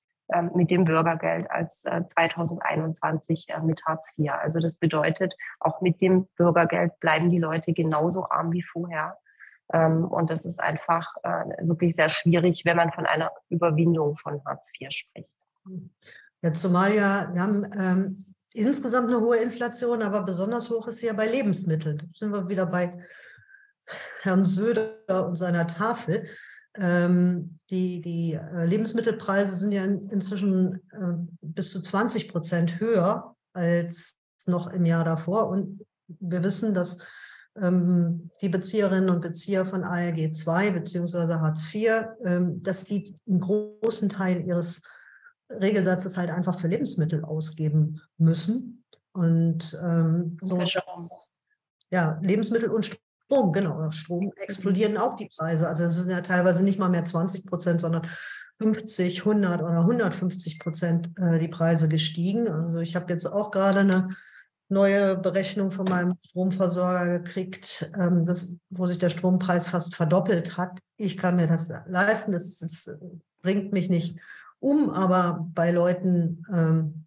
mit 0.55 0.71
dem 0.71 0.85
Bürgergeld 0.85 1.51
als 1.51 1.83
2021 1.83 3.47
äh, 3.49 3.61
mit 3.61 3.85
Hartz 3.85 4.09
IV. 4.19 4.31
Also 4.33 4.61
das 4.61 4.75
bedeutet, 4.75 5.35
auch 5.59 5.81
mit 5.81 6.01
dem 6.01 6.27
Bürgergeld 6.37 6.99
bleiben 7.01 7.31
die 7.31 7.39
Leute 7.39 7.73
genauso 7.73 8.29
arm 8.29 8.53
wie 8.53 8.63
vorher. 8.63 9.17
Ähm, 9.73 10.05
und 10.05 10.31
das 10.31 10.45
ist 10.45 10.61
einfach 10.61 11.15
äh, 11.23 11.45
wirklich 11.67 11.97
sehr 11.97 12.09
schwierig, 12.09 12.65
wenn 12.65 12.77
man 12.77 12.93
von 12.93 13.07
einer 13.07 13.31
Überwindung 13.49 14.17
von 14.17 14.45
Hartz 14.45 14.69
IV 14.81 14.91
spricht. 14.91 15.37
Ja, 16.43 16.53
zumal 16.53 16.95
ja, 16.95 17.31
wir 17.33 17.43
haben 17.43 17.71
ähm, 17.79 18.25
insgesamt 18.53 19.09
eine 19.09 19.21
hohe 19.21 19.37
Inflation, 19.37 20.03
aber 20.03 20.23
besonders 20.23 20.71
hoch 20.71 20.89
ist 20.89 20.99
sie 20.99 21.07
ja 21.07 21.13
bei 21.13 21.27
Lebensmitteln. 21.27 21.99
Da 21.99 22.07
sind 22.15 22.33
wir 22.33 22.49
wieder 22.49 22.67
bei 22.67 22.99
Herrn 24.23 24.45
Söder 24.45 25.27
und 25.27 25.37
seiner 25.37 25.67
Tafel. 25.67 26.27
Ähm, 26.77 27.59
die, 27.71 28.01
die 28.01 28.35
äh, 28.35 28.65
Lebensmittelpreise 28.65 29.57
sind 29.57 29.73
ja 29.73 29.85
in, 29.85 30.09
inzwischen 30.09 30.75
äh, 30.93 31.15
bis 31.43 31.73
zu 31.73 31.83
20 31.83 32.29
Prozent 32.29 32.79
höher 32.79 33.35
als 33.53 34.17
noch 34.47 34.69
im 34.69 34.87
Jahr 34.87 35.05
davor. 35.05 35.49
Und 35.49 35.85
wir 36.21 36.43
wissen, 36.43 36.75
dass 36.75 37.05
ähm, 37.57 38.31
die 38.41 38.49
Bezieherinnen 38.49 39.11
und 39.11 39.21
Bezieher 39.21 39.65
von 39.65 39.85
ALG 39.85 40.19
II 40.19 40.71
bzw. 40.71 41.35
Hartz 41.35 41.75
IV, 41.75 42.07
ähm, 42.25 42.63
dass 42.63 42.85
die 42.85 43.17
einen 43.29 43.41
großen 43.41 44.09
Teil 44.09 44.47
ihres 44.47 44.83
Regelsatzes 45.51 46.17
halt 46.17 46.31
einfach 46.31 46.59
für 46.59 46.69
Lebensmittel 46.69 47.25
ausgeben 47.25 48.01
müssen. 48.19 48.85
Und 49.13 49.77
ähm, 49.83 50.39
so, 50.41 50.63
ja, 51.91 52.19
Lebensmittel 52.23 52.71
und 52.71 52.97
Strom, 53.31 53.53
genau, 53.53 53.91
Strom 53.93 54.33
explodieren 54.37 54.97
auch 54.97 55.15
die 55.15 55.31
Preise. 55.37 55.69
Also 55.69 55.85
es 55.85 55.95
sind 55.95 56.11
ja 56.11 56.21
teilweise 56.21 56.65
nicht 56.65 56.81
mal 56.81 56.89
mehr 56.89 57.05
20 57.05 57.47
Prozent, 57.47 57.81
sondern 57.81 58.09
50, 58.59 59.21
100 59.21 59.63
oder 59.63 59.79
150 59.79 60.59
Prozent 60.59 61.11
äh, 61.17 61.39
die 61.39 61.47
Preise 61.47 61.89
gestiegen. 61.89 62.49
Also 62.49 62.81
ich 62.81 62.97
habe 62.97 63.13
jetzt 63.13 63.27
auch 63.27 63.53
gerade 63.53 63.81
eine 63.81 64.09
neue 64.69 65.17
Berechnung 65.17 65.71
von 65.71 65.87
meinem 65.87 66.17
Stromversorger 66.19 67.21
gekriegt, 67.21 67.93
ähm, 67.97 68.27
das, 68.27 68.53
wo 68.69 68.87
sich 68.87 68.99
der 68.99 69.11
Strompreis 69.11 69.69
fast 69.69 69.95
verdoppelt 69.95 70.57
hat. 70.57 70.81
Ich 70.97 71.17
kann 71.17 71.37
mir 71.37 71.47
das 71.47 71.69
leisten, 71.87 72.33
das, 72.33 72.59
das 72.59 72.91
bringt 73.43 73.73
mich 73.73 73.89
nicht 73.89 74.19
um, 74.59 74.91
aber 74.91 75.47
bei 75.55 75.71
Leuten, 75.71 76.45
ähm, 76.53 77.07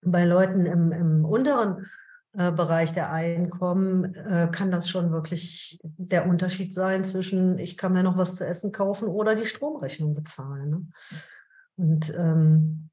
bei 0.00 0.24
Leuten 0.24 0.64
im, 0.64 0.90
im 0.90 1.24
unteren 1.26 1.86
Bereich 2.34 2.94
der 2.94 3.12
Einkommen 3.12 4.14
äh, 4.14 4.48
kann 4.50 4.70
das 4.70 4.88
schon 4.88 5.12
wirklich 5.12 5.78
der 5.82 6.26
Unterschied 6.26 6.72
sein 6.72 7.04
zwischen, 7.04 7.58
ich 7.58 7.76
kann 7.76 7.92
mir 7.92 8.02
noch 8.02 8.16
was 8.16 8.36
zu 8.36 8.46
essen 8.46 8.72
kaufen 8.72 9.08
oder 9.08 9.34
die 9.34 9.44
Stromrechnung 9.44 10.14
bezahlen. 10.14 10.70
Ne? 10.70 10.86
Und 11.76 12.14
ähm, 12.16 12.90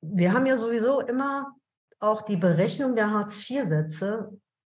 wir 0.00 0.32
haben 0.32 0.46
ja 0.46 0.56
sowieso 0.56 1.00
immer 1.00 1.54
auch 2.00 2.22
die 2.22 2.36
Berechnung 2.36 2.96
der 2.96 3.10
Hartz-IV-Sätze 3.10 4.32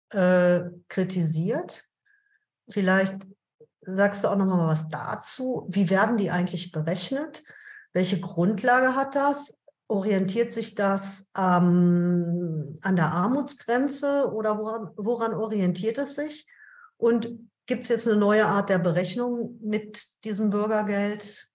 äh, 0.10 0.62
kritisiert. 0.88 1.86
Vielleicht 2.70 3.28
sagst 3.82 4.24
du 4.24 4.28
auch 4.28 4.36
noch 4.36 4.46
mal 4.46 4.68
was 4.68 4.88
dazu. 4.90 5.68
Wie 5.70 5.90
werden 5.90 6.18
die 6.18 6.32
eigentlich 6.32 6.72
berechnet? 6.72 7.44
Welche 7.94 8.20
Grundlage 8.20 8.96
hat 8.96 9.16
das? 9.16 9.59
Orientiert 9.90 10.54
sich 10.54 10.76
das 10.76 11.30
ähm, 11.36 12.78
an 12.82 12.96
der 12.96 13.12
Armutsgrenze 13.12 14.32
oder 14.32 14.58
woran, 14.58 14.92
woran 14.96 15.34
orientiert 15.34 15.98
es 15.98 16.16
sich? 16.16 16.48
Und 16.98 17.50
gibt 17.66 17.82
es 17.84 17.90
jetzt 17.90 18.08
eine 18.08 18.18
neue 18.18 18.46
Art 18.46 18.70
der 18.70 18.78
Berechnung 18.78 19.60
mit 19.62 20.06
diesem 20.24 20.52
Bürgergeld? 20.52 21.50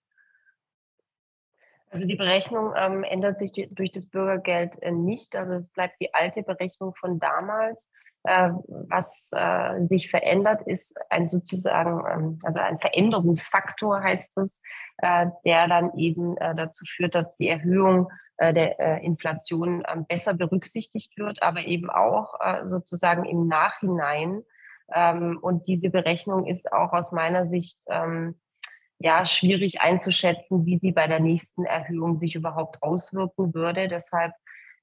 Also 1.89 2.05
die 2.05 2.17
Berechnung 2.17 2.73
ähm, 2.75 3.03
ändert 3.05 3.39
sich 3.39 3.53
durch 3.71 3.91
das 3.91 4.05
Bürgergeld 4.05 4.81
äh, 4.81 4.91
nicht. 4.91 5.33
Also 5.33 5.53
es 5.53 5.69
bleibt 5.69 5.95
die 6.01 6.13
alte 6.13 6.43
Berechnung 6.43 6.93
von 6.95 7.19
damals. 7.19 7.89
Äh, 8.25 8.49
was 8.89 9.29
äh, 9.33 9.85
sich 9.85 10.09
verändert, 10.09 10.63
ist 10.65 10.95
ein 11.09 11.27
sozusagen, 11.27 12.03
ähm, 12.09 12.39
also 12.43 12.59
ein 12.59 12.79
Veränderungsfaktor 12.79 14.01
heißt 14.01 14.37
es, 14.39 14.59
äh, 14.97 15.27
der 15.45 15.67
dann 15.67 15.95
eben 15.95 16.35
äh, 16.37 16.55
dazu 16.55 16.85
führt, 16.85 17.13
dass 17.13 17.35
die 17.37 17.49
Erhöhung 17.49 18.09
äh, 18.37 18.53
der 18.53 19.01
Inflation 19.01 19.83
ähm, 19.87 20.05
besser 20.07 20.33
berücksichtigt 20.33 21.17
wird, 21.17 21.43
aber 21.43 21.61
eben 21.61 21.89
auch 21.89 22.33
sozusagen 22.65 23.25
im 23.25 23.47
Nachhinein. 23.47 24.43
Ähm, 24.93 25.39
und 25.41 25.67
diese 25.67 25.89
Berechnung 25.89 26.45
ist 26.45 26.71
auch 26.71 26.93
aus 26.93 27.11
meiner 27.11 27.45
Sicht 27.45 27.77
ähm, 27.87 28.35
ja, 28.97 29.25
schwierig 29.25 29.81
einzuschätzen, 29.81 30.65
wie 30.65 30.79
sie 30.79 30.91
bei 30.91 31.07
der 31.07 31.19
nächsten 31.19 31.65
Erhöhung 31.65 32.17
sich 32.17 32.35
überhaupt 32.35 32.81
auswirken 32.81 33.53
würde. 33.53 33.87
Deshalb 33.87 34.33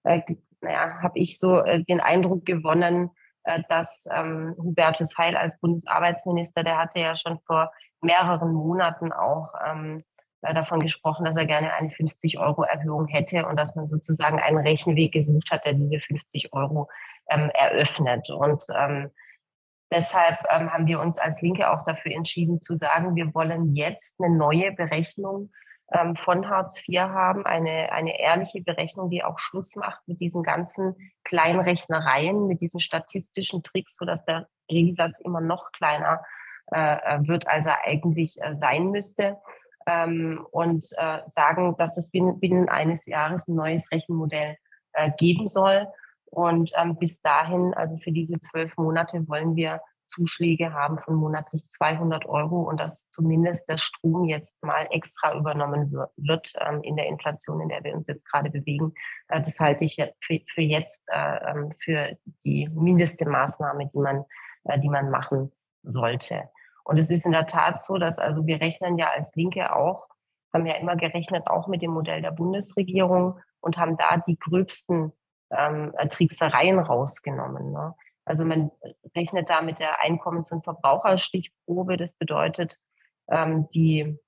äh, 0.05 0.21
naja, 0.61 1.03
habe 1.03 1.19
ich 1.19 1.39
so 1.39 1.59
äh, 1.59 1.83
den 1.85 2.01
Eindruck 2.01 2.47
gewonnen, 2.47 3.07
äh, 3.07 3.22
dass 3.69 4.05
ähm, 4.11 4.55
Hubertus 4.57 5.17
Heil 5.19 5.37
als 5.37 5.59
Bundesarbeitsminister, 5.61 6.63
der 6.63 6.79
hatte 6.79 7.01
ja 7.01 7.17
schon 7.17 7.39
vor 7.47 7.73
mehreren 8.01 8.53
Monaten 8.53 9.13
auch 9.13 9.53
ähm, 9.67 10.05
äh, 10.43 10.55
davon 10.55 10.81
gesprochen, 10.81 11.25
dass 11.25 11.37
er 11.37 11.47
gerne 11.47 11.73
eine 11.73 11.89
50-Euro-Erhöhung 11.89 13.07
hätte 13.07 13.47
und 13.47 13.57
dass 13.57 13.75
man 13.75 13.87
sozusagen 13.87 14.41
einen 14.41 14.59
Rechenweg 14.59 15.13
gesucht 15.13 15.51
hat, 15.51 15.65
der 15.65 15.75
diese 15.75 16.01
50 16.01 16.53
Euro 16.53 16.89
ähm, 17.31 17.51
eröffnet. 17.55 18.31
Und 18.31 18.65
ähm, 18.77 19.11
Deshalb 19.93 20.39
ähm, 20.49 20.73
haben 20.73 20.87
wir 20.87 21.01
uns 21.01 21.19
als 21.19 21.43
Linke 21.43 21.71
auch 21.71 21.85
dafür 21.85 22.13
entschieden 22.13 22.63
zu 22.63 22.77
sagen, 22.77 23.15
wir 23.15 23.35
wollen 23.35 23.75
jetzt 23.75 24.15
eine 24.19 24.35
neue 24.35 24.73
Berechnung 24.73 25.51
ähm, 25.93 26.17
von 26.17 26.49
Hartz 26.49 26.81
IV 26.89 27.01
haben, 27.01 27.47
eine, 27.47 27.93
eine 27.93 28.19
ehrliche 28.19 28.63
Berechnung, 28.63 29.11
die 29.11 29.25
auch 29.25 29.39
Schluss 29.39 29.75
macht 29.77 30.07
mit 30.07 30.21
diesen 30.21 30.43
ganzen 30.43 30.95
Kleinrechnereien, 31.25 32.47
mit 32.47 32.61
diesen 32.61 32.81
statistischen 32.81 33.63
Tricks, 33.63 33.97
sodass 33.97 34.25
der 34.25 34.49
Regelsatz 34.71 35.21
immer 35.21 35.41
noch 35.41 35.73
kleiner 35.73 36.23
äh, 36.69 37.19
wird, 37.27 37.47
als 37.49 37.67
er 37.67 37.85
eigentlich 37.85 38.37
äh, 38.41 38.55
sein 38.55 38.91
müsste. 38.91 39.39
Ähm, 39.87 40.47
und 40.53 40.87
äh, 40.97 41.19
sagen, 41.33 41.77
dass 41.77 41.97
es 41.97 42.09
binnen, 42.11 42.39
binnen 42.39 42.69
eines 42.69 43.07
Jahres 43.07 43.49
ein 43.49 43.57
neues 43.57 43.91
Rechenmodell 43.91 44.57
äh, 44.93 45.11
geben 45.19 45.49
soll 45.49 45.89
und 46.33 46.73
ähm, 46.79 46.97
bis 46.97 47.21
dahin, 47.21 47.75
also 47.75 47.99
für 47.99 48.11
diese 48.11 48.41
zwölf 48.41 48.75
Monate, 48.79 49.29
wollen 49.29 49.55
wir 49.55 49.83
Zuschläge 50.07 50.73
haben 50.73 50.99
von 50.99 51.15
monatlich 51.15 51.63
200 51.71 52.27
Euro 52.27 52.63
und 52.63 52.81
dass 52.81 53.09
zumindest 53.11 53.69
der 53.69 53.79
Strom 53.79 54.25
jetzt 54.25 54.63
mal 54.63 54.87
extra 54.91 55.35
übernommen 55.37 55.93
wird, 56.17 56.53
ähm, 56.61 56.83
in 56.83 56.97
der 56.97 57.07
Inflation, 57.07 57.61
in 57.61 57.69
der 57.69 57.83
wir 57.85 57.95
uns 57.95 58.07
jetzt 58.07 58.25
gerade 58.31 58.51
bewegen. 58.51 58.93
Äh, 59.29 59.43
das 59.43 59.59
halte 59.59 59.85
ich 59.85 59.97
für, 59.97 60.41
für 60.55 60.63
jetzt 60.63 61.03
äh, 61.09 61.51
ähm, 61.51 61.73
für 61.83 62.17
die 62.45 62.69
mindeste 62.69 63.29
Maßnahme, 63.29 63.91
die 63.93 63.99
man, 63.99 64.25
äh, 64.65 64.79
die 64.79 64.91
man 64.91 65.11
machen 65.11 65.53
sollte. 65.83 66.49
Und 66.85 66.99
es 66.99 67.11
ist 67.11 67.27
in 67.27 67.33
der 67.33 67.47
Tat 67.47 67.85
so, 67.85 67.99
dass 67.99 68.19
also 68.19 68.47
wir 68.47 68.61
rechnen 68.61 68.99
ja 68.99 69.11
als 69.11 69.35
Linke 69.35 69.75
auch, 69.75 70.07
haben 70.53 70.67
ja 70.67 70.75
immer 70.75 70.97
gerechnet, 70.97 71.47
auch 71.47 71.69
mit 71.69 71.83
dem 71.83 71.93
Modell 71.93 72.23
der 72.23 72.33
Bundesregierung 72.33 73.41
und 73.61 73.79
haben 73.79 73.97
da 73.97 74.19
die 74.19 74.39
gröbsten 74.39 75.13
ähm, 75.51 75.93
Tricksereien 76.11 76.79
rausgenommen. 76.79 77.73
Ne? 77.73 77.95
Also 78.25 78.45
man 78.45 78.71
rechnet 79.17 79.51
da 79.51 79.63
mit 79.63 79.79
der 79.79 80.01
Einkommens- 80.01 80.53
und 80.53 80.65
Verbraucherstichprobe. 80.65 81.97
Das 81.97 82.13
bedeutet, 82.13 82.79
ähm, 83.29 83.69
die, 83.75 84.19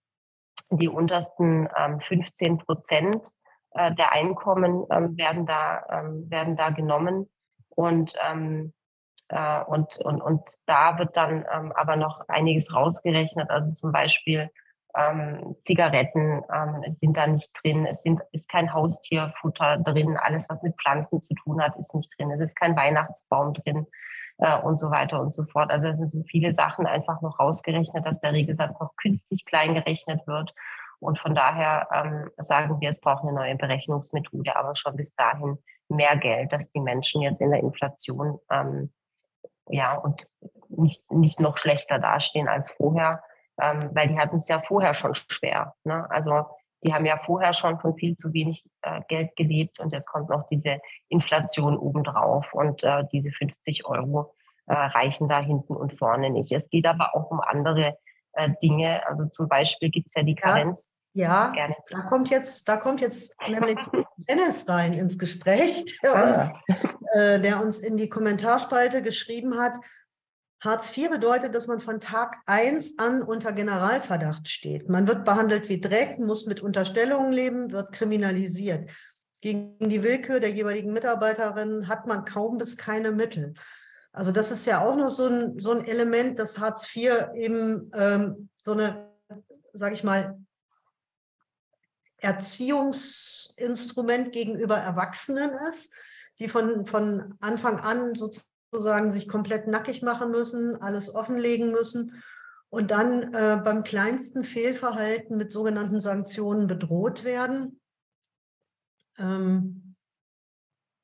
die 0.70 0.88
untersten 0.88 1.68
ähm, 1.76 2.00
15 2.00 2.58
Prozent 2.58 3.28
äh, 3.70 3.94
der 3.94 4.12
Einkommen 4.12 4.84
ähm, 4.90 5.16
werden, 5.16 5.46
da, 5.46 5.84
ähm, 5.90 6.30
werden 6.30 6.56
da 6.56 6.70
genommen. 6.70 7.30
Und, 7.68 8.14
ähm, 8.28 8.72
äh, 9.28 9.62
und, 9.64 9.96
und, 9.98 10.20
und 10.20 10.42
da 10.66 10.98
wird 10.98 11.16
dann 11.16 11.44
ähm, 11.52 11.72
aber 11.72 11.96
noch 11.96 12.28
einiges 12.28 12.74
rausgerechnet. 12.74 13.50
Also 13.50 13.72
zum 13.72 13.92
Beispiel 13.92 14.50
ähm, 14.96 15.56
Zigaretten 15.66 16.42
ähm, 16.52 16.96
sind 17.00 17.16
da 17.16 17.26
nicht 17.26 17.50
drin, 17.62 17.86
es 17.86 18.02
sind, 18.02 18.20
ist 18.32 18.48
kein 18.48 18.72
Haustierfutter 18.72 19.78
drin, 19.78 20.16
alles, 20.16 20.48
was 20.48 20.62
mit 20.62 20.74
Pflanzen 20.80 21.20
zu 21.20 21.34
tun 21.34 21.60
hat, 21.60 21.76
ist 21.76 21.94
nicht 21.94 22.10
drin, 22.18 22.30
es 22.30 22.40
ist 22.40 22.56
kein 22.56 22.76
Weihnachtsbaum 22.76 23.54
drin 23.54 23.86
äh, 24.38 24.58
und 24.60 24.78
so 24.78 24.90
weiter 24.90 25.20
und 25.20 25.34
so 25.34 25.44
fort. 25.44 25.70
Also 25.70 25.88
es 25.88 25.98
sind 25.98 26.12
so 26.12 26.22
viele 26.28 26.54
Sachen 26.54 26.86
einfach 26.86 27.20
noch 27.22 27.38
rausgerechnet, 27.38 28.06
dass 28.06 28.20
der 28.20 28.32
Regelsatz 28.32 28.78
noch 28.80 28.94
künstlich 28.96 29.44
klein 29.44 29.74
gerechnet 29.74 30.26
wird. 30.26 30.54
Und 31.00 31.18
von 31.18 31.34
daher 31.34 31.88
ähm, 31.92 32.30
sagen 32.38 32.80
wir, 32.80 32.88
es 32.88 33.00
braucht 33.00 33.24
eine 33.24 33.32
neue 33.32 33.56
Berechnungsmethode, 33.56 34.56
aber 34.56 34.74
schon 34.74 34.96
bis 34.96 35.14
dahin 35.14 35.58
mehr 35.88 36.16
Geld, 36.16 36.52
dass 36.52 36.70
die 36.70 36.80
Menschen 36.80 37.20
jetzt 37.20 37.40
in 37.40 37.50
der 37.50 37.60
Inflation 37.60 38.38
ähm, 38.50 38.92
ja 39.68 39.96
und 39.96 40.26
nicht, 40.68 41.02
nicht 41.10 41.40
noch 41.40 41.58
schlechter 41.58 41.98
dastehen 41.98 42.48
als 42.48 42.70
vorher 42.70 43.22
ähm, 43.60 43.90
weil 43.92 44.08
die 44.08 44.18
hatten 44.18 44.36
es 44.36 44.48
ja 44.48 44.60
vorher 44.60 44.94
schon 44.94 45.14
schwer. 45.14 45.74
Ne? 45.84 46.06
Also 46.10 46.46
die 46.82 46.92
haben 46.92 47.06
ja 47.06 47.18
vorher 47.24 47.54
schon 47.54 47.80
von 47.80 47.96
viel 47.96 48.16
zu 48.16 48.32
wenig 48.32 48.64
äh, 48.82 49.00
Geld 49.08 49.34
gelebt 49.36 49.80
und 49.80 49.92
jetzt 49.92 50.06
kommt 50.06 50.28
noch 50.28 50.46
diese 50.48 50.80
Inflation 51.08 51.78
obendrauf 51.78 52.52
und 52.52 52.82
äh, 52.84 53.04
diese 53.10 53.30
50 53.30 53.86
Euro 53.86 54.34
äh, 54.66 54.74
reichen 54.74 55.28
da 55.28 55.40
hinten 55.40 55.74
und 55.74 55.98
vorne 55.98 56.30
nicht. 56.30 56.52
Es 56.52 56.68
geht 56.68 56.86
aber 56.86 57.14
auch 57.14 57.30
um 57.30 57.40
andere 57.40 57.96
äh, 58.32 58.50
Dinge. 58.62 59.06
Also 59.06 59.26
zum 59.26 59.48
Beispiel 59.48 59.90
gibt 59.90 60.08
es 60.08 60.14
ja 60.14 60.22
die 60.22 60.34
Karenz. 60.34 60.86
Ja, 61.14 61.52
ja 61.56 61.68
da 61.90 62.00
kommt 62.00 62.28
jetzt, 62.28 62.68
da 62.68 62.76
kommt 62.76 63.00
jetzt 63.00 63.34
nämlich 63.48 63.78
Dennis 64.16 64.68
rein 64.68 64.94
ins 64.94 65.18
Gespräch, 65.18 65.98
der, 66.02 66.14
ah. 66.14 66.26
uns, 66.26 66.38
äh, 67.14 67.40
der 67.40 67.62
uns 67.62 67.78
in 67.78 67.96
die 67.96 68.08
Kommentarspalte 68.08 69.00
geschrieben 69.02 69.56
hat, 69.56 69.78
Hartz 70.64 70.96
IV 70.96 71.10
bedeutet, 71.10 71.54
dass 71.54 71.66
man 71.66 71.78
von 71.78 72.00
Tag 72.00 72.38
1 72.46 72.98
an 72.98 73.22
unter 73.22 73.52
Generalverdacht 73.52 74.48
steht. 74.48 74.88
Man 74.88 75.06
wird 75.06 75.26
behandelt 75.26 75.68
wie 75.68 75.78
Dreck, 75.78 76.18
muss 76.18 76.46
mit 76.46 76.62
Unterstellungen 76.62 77.32
leben, 77.32 77.70
wird 77.70 77.92
kriminalisiert. 77.92 78.88
Gegen 79.42 79.90
die 79.90 80.02
Willkür 80.02 80.40
der 80.40 80.52
jeweiligen 80.52 80.94
Mitarbeiterin 80.94 81.86
hat 81.86 82.06
man 82.06 82.24
kaum 82.24 82.56
bis 82.56 82.78
keine 82.78 83.12
Mittel. 83.12 83.52
Also 84.12 84.32
das 84.32 84.50
ist 84.50 84.64
ja 84.64 84.80
auch 84.80 84.96
noch 84.96 85.10
so 85.10 85.26
ein, 85.26 85.60
so 85.60 85.72
ein 85.72 85.84
Element, 85.84 86.38
dass 86.38 86.58
Hartz 86.58 86.96
IV 86.96 87.12
eben 87.34 87.90
ähm, 87.94 88.48
so 88.56 88.72
eine, 88.72 89.12
sage 89.74 89.94
ich 89.94 90.02
mal, 90.02 90.38
Erziehungsinstrument 92.18 94.32
gegenüber 94.32 94.78
Erwachsenen 94.78 95.50
ist, 95.68 95.92
die 96.38 96.48
von, 96.48 96.86
von 96.86 97.34
Anfang 97.40 97.80
an 97.80 98.14
sozusagen 98.14 98.53
sich 98.80 99.28
komplett 99.28 99.66
nackig 99.66 100.02
machen 100.02 100.30
müssen, 100.30 100.80
alles 100.80 101.14
offenlegen 101.14 101.70
müssen 101.70 102.22
und 102.68 102.90
dann 102.90 103.34
äh, 103.34 103.60
beim 103.62 103.84
kleinsten 103.84 104.42
Fehlverhalten 104.42 105.36
mit 105.36 105.52
sogenannten 105.52 106.00
Sanktionen 106.00 106.66
bedroht 106.66 107.24
werden. 107.24 107.80
Ähm, 109.18 109.94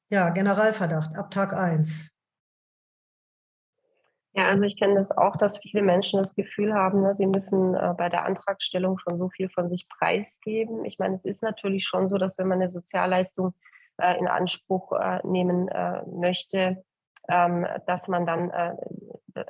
ja, 0.08 0.30
Generalverdacht 0.30 1.16
ab 1.16 1.30
Tag 1.30 1.52
1. 1.52 2.12
Ja, 4.32 4.46
also 4.48 4.62
ich 4.62 4.76
kenne 4.76 4.94
das 4.94 5.10
auch, 5.10 5.36
dass 5.36 5.58
viele 5.58 5.82
Menschen 5.82 6.18
das 6.18 6.34
Gefühl 6.34 6.72
haben, 6.72 7.02
ne, 7.02 7.14
sie 7.14 7.26
müssen 7.26 7.74
äh, 7.74 7.94
bei 7.96 8.08
der 8.08 8.24
Antragstellung 8.24 8.98
schon 8.98 9.16
so 9.16 9.28
viel 9.28 9.48
von 9.48 9.68
sich 9.68 9.88
preisgeben. 9.88 10.84
Ich 10.84 10.98
meine, 10.98 11.16
es 11.16 11.24
ist 11.24 11.42
natürlich 11.42 11.86
schon 11.86 12.08
so, 12.08 12.16
dass 12.16 12.38
wenn 12.38 12.46
man 12.46 12.60
eine 12.60 12.70
Sozialleistung 12.70 13.54
äh, 13.98 14.18
in 14.18 14.28
Anspruch 14.28 14.92
äh, 14.92 15.20
nehmen 15.24 15.68
äh, 15.68 16.02
möchte, 16.06 16.84
dass 17.28 18.08
man 18.08 18.26
dann, 18.26 18.50
äh, 18.50 18.74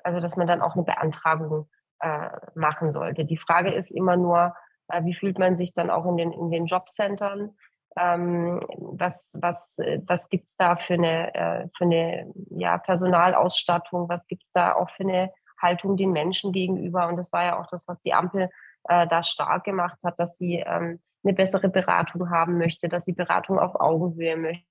also 0.04 0.20
dass 0.20 0.36
man 0.36 0.46
dann 0.46 0.60
auch 0.60 0.74
eine 0.74 0.84
Beantragung 0.84 1.68
äh, 2.00 2.28
machen 2.54 2.92
sollte. 2.92 3.24
Die 3.24 3.38
Frage 3.38 3.72
ist 3.72 3.90
immer 3.90 4.16
nur, 4.16 4.54
wie 5.02 5.14
fühlt 5.14 5.38
man 5.38 5.56
sich 5.56 5.72
dann 5.72 5.88
auch 5.88 6.04
in 6.04 6.16
den, 6.16 6.32
in 6.32 6.50
den 6.50 6.66
Jobcentern? 6.66 7.52
ähm, 7.96 8.60
was, 8.76 9.30
was, 9.34 9.76
was 10.06 10.28
gibt 10.28 10.48
es 10.48 10.56
da 10.56 10.76
für 10.76 10.94
eine, 10.94 11.34
äh, 11.34 11.68
für 11.76 11.84
eine 11.84 12.32
ja, 12.50 12.78
Personalausstattung, 12.78 14.08
was 14.08 14.26
gibt 14.26 14.44
es 14.44 14.52
da 14.52 14.74
auch 14.74 14.90
für 14.90 15.02
eine 15.02 15.32
Haltung 15.60 15.96
den 15.96 16.12
Menschen 16.12 16.52
gegenüber. 16.52 17.08
Und 17.08 17.16
das 17.16 17.32
war 17.32 17.44
ja 17.44 17.60
auch 17.60 17.66
das, 17.66 17.86
was 17.88 18.00
die 18.02 18.14
Ampel 18.14 18.48
äh, 18.88 19.06
da 19.08 19.22
stark 19.22 19.64
gemacht 19.64 19.98
hat, 20.04 20.18
dass 20.18 20.36
sie 20.38 20.62
ähm, 20.64 21.00
eine 21.22 21.34
bessere 21.34 21.68
Beratung 21.68 22.30
haben 22.30 22.58
möchte, 22.58 22.88
dass 22.88 23.04
sie 23.04 23.12
Beratung 23.12 23.58
auf 23.58 23.78
Augenhöhe 23.78 24.36
möchte, 24.36 24.64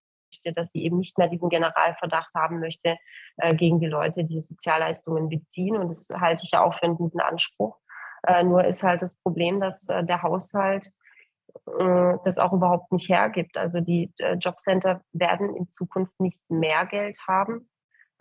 dass 0.56 0.72
sie 0.72 0.84
eben 0.84 0.98
nicht 0.98 1.18
mehr 1.18 1.28
diesen 1.28 1.50
Generalverdacht 1.50 2.34
haben 2.34 2.60
möchte 2.60 2.98
äh, 3.38 3.56
gegen 3.56 3.80
die 3.80 3.88
Leute, 3.88 4.24
die 4.24 4.42
Sozialleistungen 4.42 5.30
beziehen. 5.30 5.76
Und 5.78 5.90
das 5.90 6.08
halte 6.10 6.44
ich 6.44 6.52
ja 6.52 6.64
auch 6.64 6.76
für 6.76 6.84
einen 6.84 6.96
guten 6.96 7.20
Anspruch. 7.20 7.78
Äh, 8.28 8.44
nur 8.44 8.64
ist 8.66 8.84
halt 8.84 9.02
das 9.02 9.16
Problem, 9.16 9.60
dass 9.60 9.88
äh, 9.90 10.04
der 10.04 10.24
Haushalt 10.24 10.92
äh, 11.80 12.18
das 12.24 12.38
auch 12.38 12.54
überhaupt 12.54 12.92
nicht 12.92 13.10
hergibt. 13.10 13.58
Also 13.58 13.82
die 13.82 14.12
äh, 14.18 14.34
Jobcenter 14.36 15.02
werden 15.14 15.56
in 15.56 15.70
Zukunft 15.70 16.20
nicht 16.20 16.42
mehr 16.50 16.86
Geld 16.86 17.18
haben, 17.28 17.70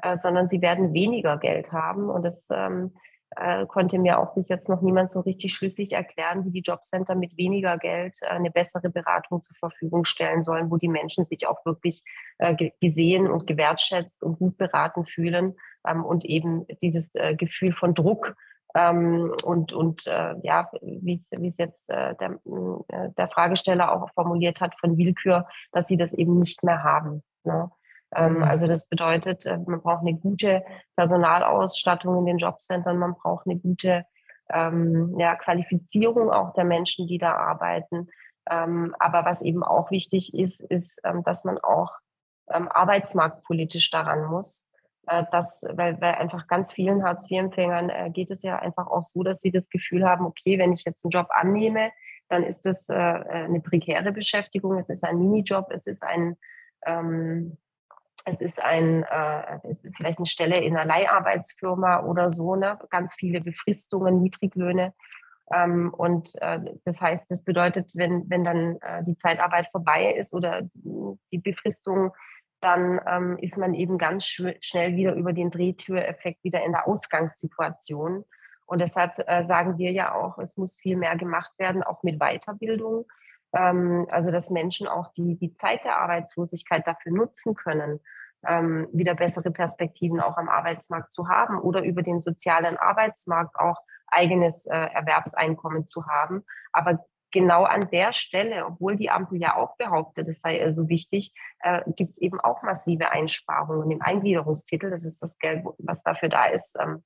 äh, 0.03 0.17
sondern 0.17 0.49
sie 0.49 0.61
werden 0.61 0.93
weniger 0.93 1.37
Geld 1.39 1.73
haben. 1.73 2.11
Und 2.11 2.23
das 2.23 2.47
ähm, 2.51 2.95
konnte 3.69 3.99
mir 3.99 4.19
auch 4.19 4.35
bis 4.35 4.49
jetzt 4.49 4.69
noch 4.69 4.81
niemand 4.81 5.11
so 5.11 5.21
richtig 5.21 5.55
schlüssig 5.55 5.93
erklären, 5.93 6.45
wie 6.45 6.51
die 6.51 6.63
Jobcenter 6.63 7.15
mit 7.15 7.37
weniger 7.37 7.77
Geld 7.77 8.19
eine 8.27 8.51
bessere 8.51 8.89
Beratung 8.89 9.43
zur 9.43 9.55
Verfügung 9.57 10.07
stellen 10.07 10.45
sollen, 10.45 10.71
wo 10.71 10.77
die 10.77 10.89
Menschen 10.89 11.27
sich 11.27 11.47
auch 11.47 11.65
wirklich 11.67 12.03
gesehen 12.81 13.31
und 13.31 13.47
gewertschätzt 13.47 14.23
und 14.23 14.39
gut 14.39 14.57
beraten 14.57 15.05
fühlen 15.05 15.57
ähm, 15.87 16.05
und 16.05 16.25
eben 16.25 16.67
dieses 16.81 17.13
Gefühl 17.37 17.73
von 17.75 17.95
Druck 17.95 18.35
ähm, 18.75 19.35
und 19.45 19.73
und 19.73 20.07
äh, 20.07 20.35
ja, 20.43 20.71
wie 20.83 21.23
es 21.31 21.59
jetzt 21.59 21.89
äh, 21.89 22.15
der, 22.17 22.39
äh, 22.89 23.11
der 23.17 23.29
Fragesteller 23.29 23.93
auch 23.93 24.11
formuliert 24.13 24.61
hat, 24.61 24.79
von 24.79 24.97
Willkür, 24.99 25.47
dass 25.73 25.87
sie 25.87 25.97
das 25.97 26.13
eben 26.13 26.39
nicht 26.39 26.63
mehr 26.63 26.83
haben. 26.83 27.23
Ne? 27.45 27.71
Ähm. 28.15 28.43
Also 28.43 28.67
das 28.67 28.87
bedeutet, 28.87 29.47
äh, 29.47 29.59
man 29.59 29.83
braucht 29.83 30.01
eine 30.01 30.15
gute 30.15 30.65
Personalausstattung 30.97 32.19
in 32.19 32.27
den 32.27 32.39
Jobcentern, 32.39 32.99
man 32.99 33.15
braucht 33.15 33.47
eine 33.47 33.59
gute 33.59 34.05
ähm, 34.51 35.19
ja, 35.19 35.37
Qualifizierung 35.37 36.31
auch 36.31 36.55
der 36.55 36.65
Menschen, 36.65 37.07
die 37.07 37.19
da 37.19 37.35
arbeiten. 37.35 38.09
Ähm, 38.51 38.95
aber 38.99 39.25
was 39.25 39.43
eben 39.43 39.63
auch 39.63 39.91
wichtig 39.91 40.33
ist, 40.35 40.61
ist, 40.61 40.99
ähm, 41.05 41.23
dass 41.23 41.45
man 41.45 41.59
auch 41.59 41.93
ähm, 42.51 42.69
arbeitsmarktpolitisch 42.69 43.91
daran 43.91 44.25
muss. 44.25 44.65
Äh, 45.07 45.25
das, 45.33 45.47
weil, 45.63 46.01
weil 46.01 46.15
einfach 46.15 46.47
ganz 46.47 46.73
vielen 46.73 47.05
Hartz-IV-Empfängern 47.05 47.91
äh, 47.91 48.11
geht 48.11 48.31
es 48.31 48.43
ja 48.43 48.59
einfach 48.59 48.87
auch 48.87 49.05
so, 49.05 49.23
dass 49.23 49.41
sie 49.41 49.51
das 49.51 49.69
Gefühl 49.69 50.09
haben, 50.09 50.25
okay, 50.25 50.59
wenn 50.59 50.73
ich 50.73 50.85
jetzt 50.85 51.05
einen 51.05 51.11
Job 51.11 51.29
annehme, 51.31 51.91
dann 52.29 52.43
ist 52.43 52.65
das 52.65 52.89
äh, 52.89 52.95
eine 52.95 53.61
prekäre 53.61 54.13
Beschäftigung, 54.13 54.79
es 54.79 54.89
ist 54.89 55.05
ein 55.05 55.19
Minijob, 55.19 55.71
es 55.71 55.87
ist 55.87 56.03
ein, 56.03 56.37
ähm, 56.85 57.57
es 58.29 58.41
ist 58.41 58.63
ein, 58.63 59.05
äh, 59.05 59.59
vielleicht 59.97 60.19
eine 60.19 60.27
Stelle 60.27 60.61
in 60.61 60.77
einer 60.77 60.87
Leiharbeitsfirma 60.87 62.05
oder 62.05 62.31
so, 62.31 62.57
ne? 62.57 62.79
ganz 62.91 63.15
viele 63.15 63.41
Befristungen, 63.41 64.23
Niedriglöhne. 64.23 64.95
Ähm, 65.53 65.93
und 65.95 66.31
äh, 66.41 66.61
das 66.85 67.01
heißt, 67.01 67.25
das 67.29 67.43
bedeutet, 67.43 67.93
wenn, 67.95 68.29
wenn 68.29 68.45
dann 68.45 68.77
äh, 68.81 69.03
die 69.05 69.17
Zeitarbeit 69.17 69.69
vorbei 69.71 70.15
ist 70.15 70.33
oder 70.33 70.63
die 70.75 71.39
Befristung 71.39 72.13
dann 72.61 73.01
ähm, 73.07 73.39
ist 73.39 73.57
man 73.57 73.75
eben 73.75 73.99
ganz 73.99 74.25
sch 74.25 74.43
schnell 74.61 74.97
wieder 74.97 75.15
über 75.15 75.33
den 75.33 75.51
Drehtüreffekt 75.51 76.43
wieder 76.43 76.65
in 76.65 76.73
der 76.73 76.87
Ausgangssituation. 76.87 78.25
Und 78.67 78.81
deshalb 78.81 79.19
äh, 79.27 79.47
sagen 79.47 79.79
wir 79.79 79.93
ja 79.93 80.13
auch, 80.15 80.39
es 80.39 80.57
muss 80.57 80.79
viel 80.79 80.97
mehr 80.97 81.17
gemacht 81.17 81.53
werden, 81.59 81.83
auch 81.83 82.03
mit 82.03 82.19
Weiterbildung. 82.19 83.07
Ähm, 83.53 84.07
also 84.11 84.31
dass 84.31 84.51
Menschen 84.51 84.89
auch 84.89 85.13
die, 85.15 85.37
die 85.37 85.55
Zeit 85.55 85.85
der 85.85 85.99
Arbeitslosigkeit 85.99 86.87
dafür 86.87 87.13
nutzen 87.13 87.55
können, 87.55 88.01
ähm, 88.47 88.89
wieder 88.93 89.15
bessere 89.15 89.51
Perspektiven 89.51 90.21
auch 90.21 90.37
am 90.37 90.49
Arbeitsmarkt 90.49 91.13
zu 91.13 91.29
haben 91.29 91.59
oder 91.59 91.83
über 91.83 92.03
den 92.03 92.21
sozialen 92.21 92.77
Arbeitsmarkt 92.77 93.59
auch 93.59 93.77
eigenes 94.07 94.67
äh, 94.67 94.77
Erwerbseinkommen 94.77 95.89
zu 95.89 96.07
haben. 96.07 96.45
Aber 96.73 97.05
genau 97.31 97.65
an 97.65 97.89
der 97.91 98.13
Stelle, 98.13 98.67
obwohl 98.67 98.97
die 98.97 99.11
Ampel 99.11 99.41
ja 99.41 99.57
auch 99.57 99.77
behauptet, 99.77 100.29
es 100.29 100.41
sei 100.41 100.59
so 100.59 100.65
also 100.65 100.89
wichtig, 100.89 101.33
äh, 101.61 101.83
gibt 101.97 102.13
es 102.13 102.19
eben 102.19 102.41
auch 102.41 102.63
massive 102.63 103.11
Einsparungen 103.11 103.91
im 103.91 104.03
Eingliederungstitel. 104.03 104.91
Das 104.91 105.05
ist 105.05 105.23
das 105.23 105.39
Geld, 105.39 105.65
was 105.79 106.03
dafür 106.03 106.29
da 106.29 106.47
ist, 106.47 106.77
ähm, 106.81 107.03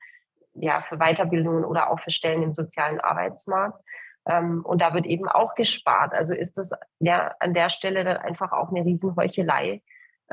ja, 0.54 0.82
für 0.82 0.98
Weiterbildungen 0.98 1.64
oder 1.64 1.90
auch 1.90 2.00
für 2.00 2.10
Stellen 2.10 2.42
im 2.42 2.54
sozialen 2.54 3.00
Arbeitsmarkt. 3.00 3.82
Ähm, 4.28 4.64
und 4.64 4.80
da 4.80 4.94
wird 4.94 5.06
eben 5.06 5.28
auch 5.28 5.54
gespart. 5.54 6.12
Also 6.12 6.34
ist 6.34 6.56
das 6.56 6.70
ja 7.00 7.34
an 7.40 7.54
der 7.54 7.70
Stelle 7.70 8.04
dann 8.04 8.18
einfach 8.18 8.52
auch 8.52 8.70
eine 8.70 8.84
Riesenheuchelei, 8.84 9.82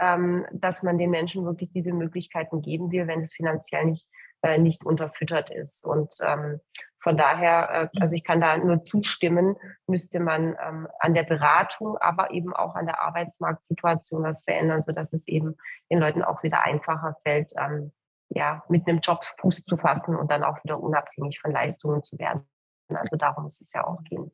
ähm, 0.01 0.45
dass 0.51 0.83
man 0.83 0.97
den 0.97 1.09
Menschen 1.09 1.45
wirklich 1.45 1.71
diese 1.71 1.93
Möglichkeiten 1.93 2.61
geben 2.61 2.91
will, 2.91 3.07
wenn 3.07 3.21
es 3.21 3.33
finanziell 3.33 3.85
nicht, 3.85 4.07
äh, 4.41 4.57
nicht 4.57 4.85
unterfüttert 4.85 5.49
ist. 5.49 5.85
Und 5.85 6.15
ähm, 6.21 6.59
von 7.01 7.17
daher, 7.17 7.89
äh, 7.93 8.01
also 8.01 8.15
ich 8.15 8.23
kann 8.23 8.41
da 8.41 8.57
nur 8.57 8.83
zustimmen, 8.83 9.55
müsste 9.87 10.19
man 10.19 10.55
ähm, 10.65 10.87
an 10.99 11.13
der 11.13 11.23
Beratung, 11.23 11.97
aber 11.97 12.31
eben 12.31 12.53
auch 12.53 12.75
an 12.75 12.85
der 12.85 13.01
Arbeitsmarktsituation 13.01 14.23
was 14.23 14.43
verändern, 14.43 14.81
sodass 14.81 15.13
es 15.13 15.27
eben 15.27 15.55
den 15.89 15.99
Leuten 15.99 16.23
auch 16.23 16.43
wieder 16.43 16.63
einfacher 16.63 17.15
fällt, 17.23 17.53
ähm, 17.57 17.91
ja, 18.29 18.63
mit 18.69 18.87
einem 18.87 18.99
Job 18.99 19.23
Fuß 19.39 19.63
zu 19.65 19.77
fassen 19.77 20.15
und 20.15 20.29
dann 20.29 20.43
auch 20.43 20.63
wieder 20.63 20.79
unabhängig 20.79 21.39
von 21.39 21.51
Leistungen 21.51 22.03
zu 22.03 22.19
werden. 22.19 22.47
Also 22.89 23.15
darum 23.17 23.43
muss 23.43 23.61
es 23.61 23.71
ja 23.73 23.85
auch 23.85 24.03
gehen. 24.03 24.31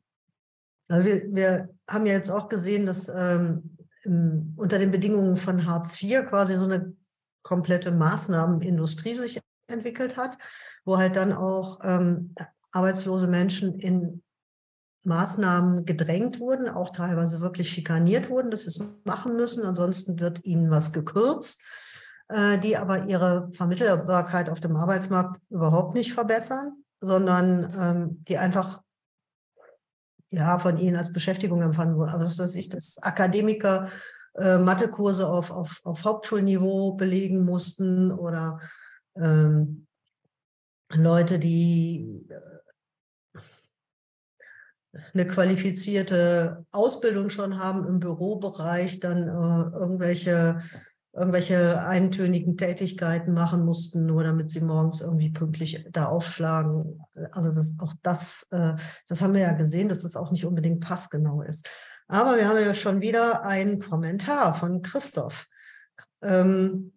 Also 0.88 1.04
wir, 1.04 1.34
wir 1.34 1.68
haben 1.88 2.06
ja 2.06 2.14
jetzt 2.14 2.30
auch 2.30 2.48
gesehen, 2.48 2.86
dass 2.86 3.08
ähm, 3.08 3.76
im, 4.06 4.54
unter 4.56 4.78
den 4.78 4.90
Bedingungen 4.90 5.36
von 5.36 5.66
Hartz 5.66 6.00
IV 6.02 6.24
quasi 6.26 6.54
so 6.56 6.64
eine 6.64 6.94
komplette 7.42 7.92
Maßnahmenindustrie 7.92 9.14
sich 9.14 9.40
entwickelt 9.68 10.16
hat, 10.16 10.38
wo 10.84 10.96
halt 10.96 11.16
dann 11.16 11.32
auch 11.32 11.80
ähm, 11.82 12.34
arbeitslose 12.72 13.26
Menschen 13.26 13.78
in 13.78 14.22
Maßnahmen 15.04 15.84
gedrängt 15.86 16.40
wurden, 16.40 16.68
auch 16.68 16.90
teilweise 16.90 17.40
wirklich 17.40 17.70
schikaniert 17.70 18.28
wurden, 18.28 18.50
dass 18.50 18.62
sie 18.62 18.68
es 18.68 18.80
machen 19.04 19.36
müssen, 19.36 19.64
ansonsten 19.64 20.18
wird 20.18 20.44
ihnen 20.44 20.70
was 20.70 20.92
gekürzt, 20.92 21.62
äh, 22.28 22.58
die 22.58 22.76
aber 22.76 23.06
ihre 23.06 23.48
Vermittelbarkeit 23.52 24.50
auf 24.50 24.60
dem 24.60 24.76
Arbeitsmarkt 24.76 25.40
überhaupt 25.48 25.94
nicht 25.94 26.12
verbessern, 26.12 26.82
sondern 27.00 27.72
ähm, 27.78 28.24
die 28.24 28.38
einfach 28.38 28.82
ja, 30.36 30.58
von 30.58 30.76
ihnen 30.76 30.96
als 30.96 31.12
Beschäftigung 31.12 31.62
empfangen 31.62 31.96
wurden. 31.96 32.10
Also 32.10 32.42
dass 32.42 32.54
ich 32.54 32.68
das 32.68 32.98
Akademiker 33.02 33.88
äh, 34.34 34.58
Mathekurse 34.58 35.26
auf, 35.26 35.50
auf, 35.50 35.80
auf 35.84 36.04
Hauptschulniveau 36.04 36.92
belegen 36.92 37.42
mussten 37.44 38.12
oder 38.12 38.60
ähm, 39.16 39.86
Leute, 40.92 41.38
die 41.38 42.26
äh, 42.28 43.38
eine 45.14 45.26
qualifizierte 45.26 46.66
Ausbildung 46.70 47.30
schon 47.30 47.58
haben 47.58 47.86
im 47.86 47.98
Bürobereich, 47.98 49.00
dann 49.00 49.22
äh, 49.22 49.78
irgendwelche 49.78 50.62
irgendwelche 51.16 51.80
eintönigen 51.80 52.56
Tätigkeiten 52.58 53.32
machen 53.32 53.64
mussten, 53.64 54.04
nur 54.04 54.22
damit 54.22 54.50
sie 54.50 54.60
morgens 54.60 55.00
irgendwie 55.00 55.30
pünktlich 55.30 55.86
da 55.90 56.06
aufschlagen. 56.06 57.00
Also 57.32 57.52
das, 57.52 57.74
auch 57.78 57.94
das, 58.02 58.46
äh, 58.50 58.74
das 59.08 59.22
haben 59.22 59.32
wir 59.32 59.40
ja 59.40 59.52
gesehen, 59.52 59.88
dass 59.88 60.02
das 60.02 60.14
auch 60.14 60.30
nicht 60.30 60.44
unbedingt 60.44 60.80
passgenau 60.80 61.40
ist. 61.42 61.66
Aber 62.06 62.36
wir 62.36 62.46
haben 62.46 62.58
ja 62.58 62.74
schon 62.74 63.00
wieder 63.00 63.44
einen 63.44 63.80
Kommentar 63.80 64.54
von 64.54 64.82
Christoph. 64.82 65.46
Ähm, 66.22 66.92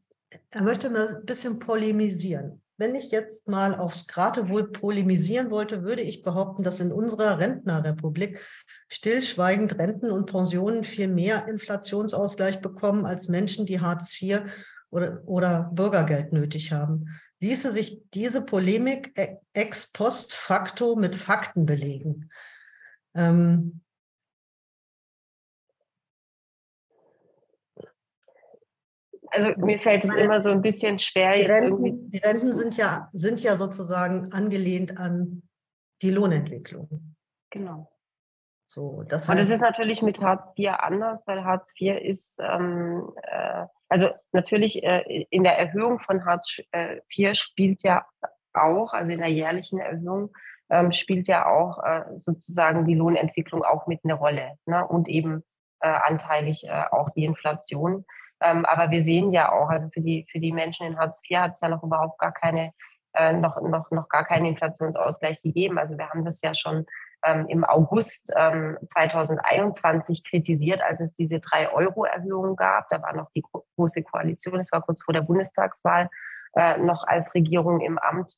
er 0.52 0.64
möchte 0.64 0.90
ein 0.90 1.26
bisschen 1.26 1.60
polemisieren. 1.60 2.59
Wenn 2.80 2.96
ich 2.96 3.12
jetzt 3.12 3.50
mal 3.50 3.76
aufs 3.76 4.08
Geratewohl 4.08 4.72
polemisieren 4.72 5.52
wollte, 5.52 5.84
würde 5.84 6.02
ich 6.02 6.22
behaupten, 6.22 6.64
dass 6.64 6.80
in 6.80 6.94
unserer 6.94 7.38
Rentnerrepublik 7.38 8.40
stillschweigend 8.88 9.78
Renten 9.78 10.12
und 10.12 10.32
Pensionen 10.32 10.86
viel 10.86 11.10
mehr 11.10 11.50
Inflationsausgleich 11.50 12.62
bekommen 12.62 13.06
als 13.06 13.28
Menschen, 13.28 13.66
die 13.66 13.82
Hartz 13.82 14.10
IV 14.22 14.44
oder, 14.92 15.22
oder 15.26 15.70
Bürgergeld 15.74 16.32
nötig 16.32 16.72
haben. 16.72 17.20
Ließe 17.42 17.70
sich 17.70 18.02
diese 18.14 18.42
Polemik 18.42 19.12
e-, 19.18 19.36
ex 19.52 19.92
post 19.92 20.34
facto 20.34 20.96
mit 20.96 21.18
Fakten 21.18 21.66
belegen? 21.66 22.30
Ähm, 23.14 23.82
Also 29.32 29.60
mir 29.66 29.80
fällt 29.80 30.06
es 30.06 30.16
immer 30.16 30.42
so 30.42 30.50
ein 30.50 30.62
bisschen 30.62 31.00
schwer 31.00 31.36
die 31.36 31.46
Renten. 31.46 32.10
Die 32.12 32.18
Renten 32.18 32.54
sind 32.54 32.78
ja, 32.78 33.10
sind 33.12 33.42
ja 33.42 33.56
sozusagen 33.56 34.32
angelehnt 34.32 34.98
an 34.98 35.44
die 36.02 36.12
Lohnentwicklung. 36.12 37.16
Genau. 37.50 37.92
So, 38.68 39.04
das 39.04 39.28
heißt, 39.28 39.30
Und 39.30 39.44
es 39.44 39.50
ist 39.50 39.62
natürlich 39.62 40.02
mit 40.02 40.22
Hartz 40.22 40.52
IV 40.58 40.70
anders, 40.78 41.24
weil 41.26 41.44
Hartz 41.44 41.72
IV 41.80 42.00
ist, 42.02 42.40
ähm, 42.40 43.12
äh, 43.24 43.66
also 43.88 44.10
natürlich 44.32 44.84
äh, 44.84 45.26
in 45.32 45.44
der 45.44 45.58
Erhöhung 45.58 46.00
von 46.00 46.24
Hartz 46.24 46.60
IV 47.18 47.36
spielt 47.36 47.82
ja 47.82 48.06
auch, 48.54 48.94
also 48.94 49.12
in 49.12 49.20
der 49.20 49.30
jährlichen 49.30 49.80
Erhöhung, 49.80 50.32
ähm, 50.70 50.92
spielt 50.92 51.28
ja 51.28 51.48
auch 51.48 51.84
äh, 51.84 52.04
sozusagen 52.20 52.86
die 52.86 52.96
Lohnentwicklung 52.96 53.64
auch 53.64 53.88
mit 53.88 54.02
eine 54.04 54.14
Rolle 54.14 54.54
ne? 54.66 54.88
und 54.88 55.08
eben 55.08 55.44
äh, 55.80 55.88
anteilig 55.88 56.68
äh, 56.68 56.84
auch 56.92 57.10
die 57.12 57.24
Inflation. 57.24 58.06
Ähm, 58.42 58.66
aber 58.66 58.92
wir 58.92 59.04
sehen 59.04 59.32
ja 59.32 59.52
auch, 59.52 59.70
also 59.70 59.90
für 59.90 60.02
die, 60.02 60.26
für 60.32 60.40
die 60.40 60.52
Menschen 60.52 60.88
in 60.88 60.98
Hartz 60.98 61.22
IV 61.30 61.40
hat 61.40 61.52
es 61.54 61.62
ja 61.62 61.70
noch 61.70 61.84
überhaupt 61.84 62.20
gar 62.20 62.32
keine, 62.32 62.72
äh, 63.14 63.34
noch, 63.34 63.62
noch, 63.62 63.92
noch 63.92 64.10
gar 64.10 64.26
keinen 64.26 64.46
Inflationsausgleich 64.46 65.42
gegeben. 65.42 65.78
Also 65.78 65.98
wir 65.98 66.10
haben 66.10 66.26
das 66.26 66.42
ja 66.42 66.54
schon 66.54 66.86
ähm, 67.26 67.48
im 67.50 67.64
August 67.64 68.32
ähm, 68.36 68.78
2021 68.94 70.24
kritisiert, 70.24 70.82
als 70.82 71.02
es 71.02 71.14
diese 71.14 71.38
3-Euro-Erhöhung 71.38 72.56
gab. 72.56 72.90
Da 72.90 73.02
war 73.02 73.14
noch 73.14 73.30
die 73.36 73.44
große 73.76 74.04
Koalition, 74.04 74.60
das 74.60 74.72
war 74.72 74.82
kurz 74.82 75.02
vor 75.04 75.14
der 75.14 75.22
Bundestagswahl, 75.22 76.10
äh, 76.56 76.78
noch 76.78 77.04
als 77.06 77.34
Regierung 77.34 77.82
im 77.82 77.98
Amt. 77.98 78.36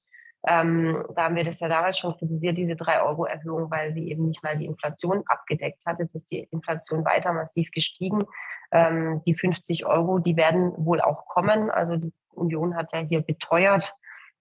Ähm, 0.48 1.06
da 1.16 1.26
haben 1.26 1.36
wir 1.36 1.44
das 1.44 1.60
ja 1.60 1.68
damals 1.68 2.00
schon 2.00 2.18
kritisiert, 2.18 2.58
diese 2.58 2.74
3-Euro-Erhöhung, 2.74 3.70
weil 3.70 3.94
sie 3.94 4.10
eben 4.10 4.28
nicht 4.28 4.42
mal 4.42 4.58
die 4.58 4.66
Inflation 4.66 5.24
abgedeckt 5.28 5.86
hat. 5.86 6.00
Jetzt 6.00 6.16
ist 6.16 6.32
die 6.32 6.48
Inflation 6.52 7.06
weiter 7.06 7.32
massiv 7.32 7.70
gestiegen. 7.72 8.24
Ähm, 8.72 9.22
die 9.26 9.34
50 9.34 9.86
Euro, 9.86 10.20
die 10.20 10.38
werden 10.38 10.74
wohl 10.78 11.02
auch 11.02 11.26
kommen. 11.26 11.70
Also 11.70 11.98
die 11.98 12.14
Union 12.30 12.76
hat 12.76 12.94
ja 12.94 13.00
hier 13.00 13.22
beteuert, 13.22 13.94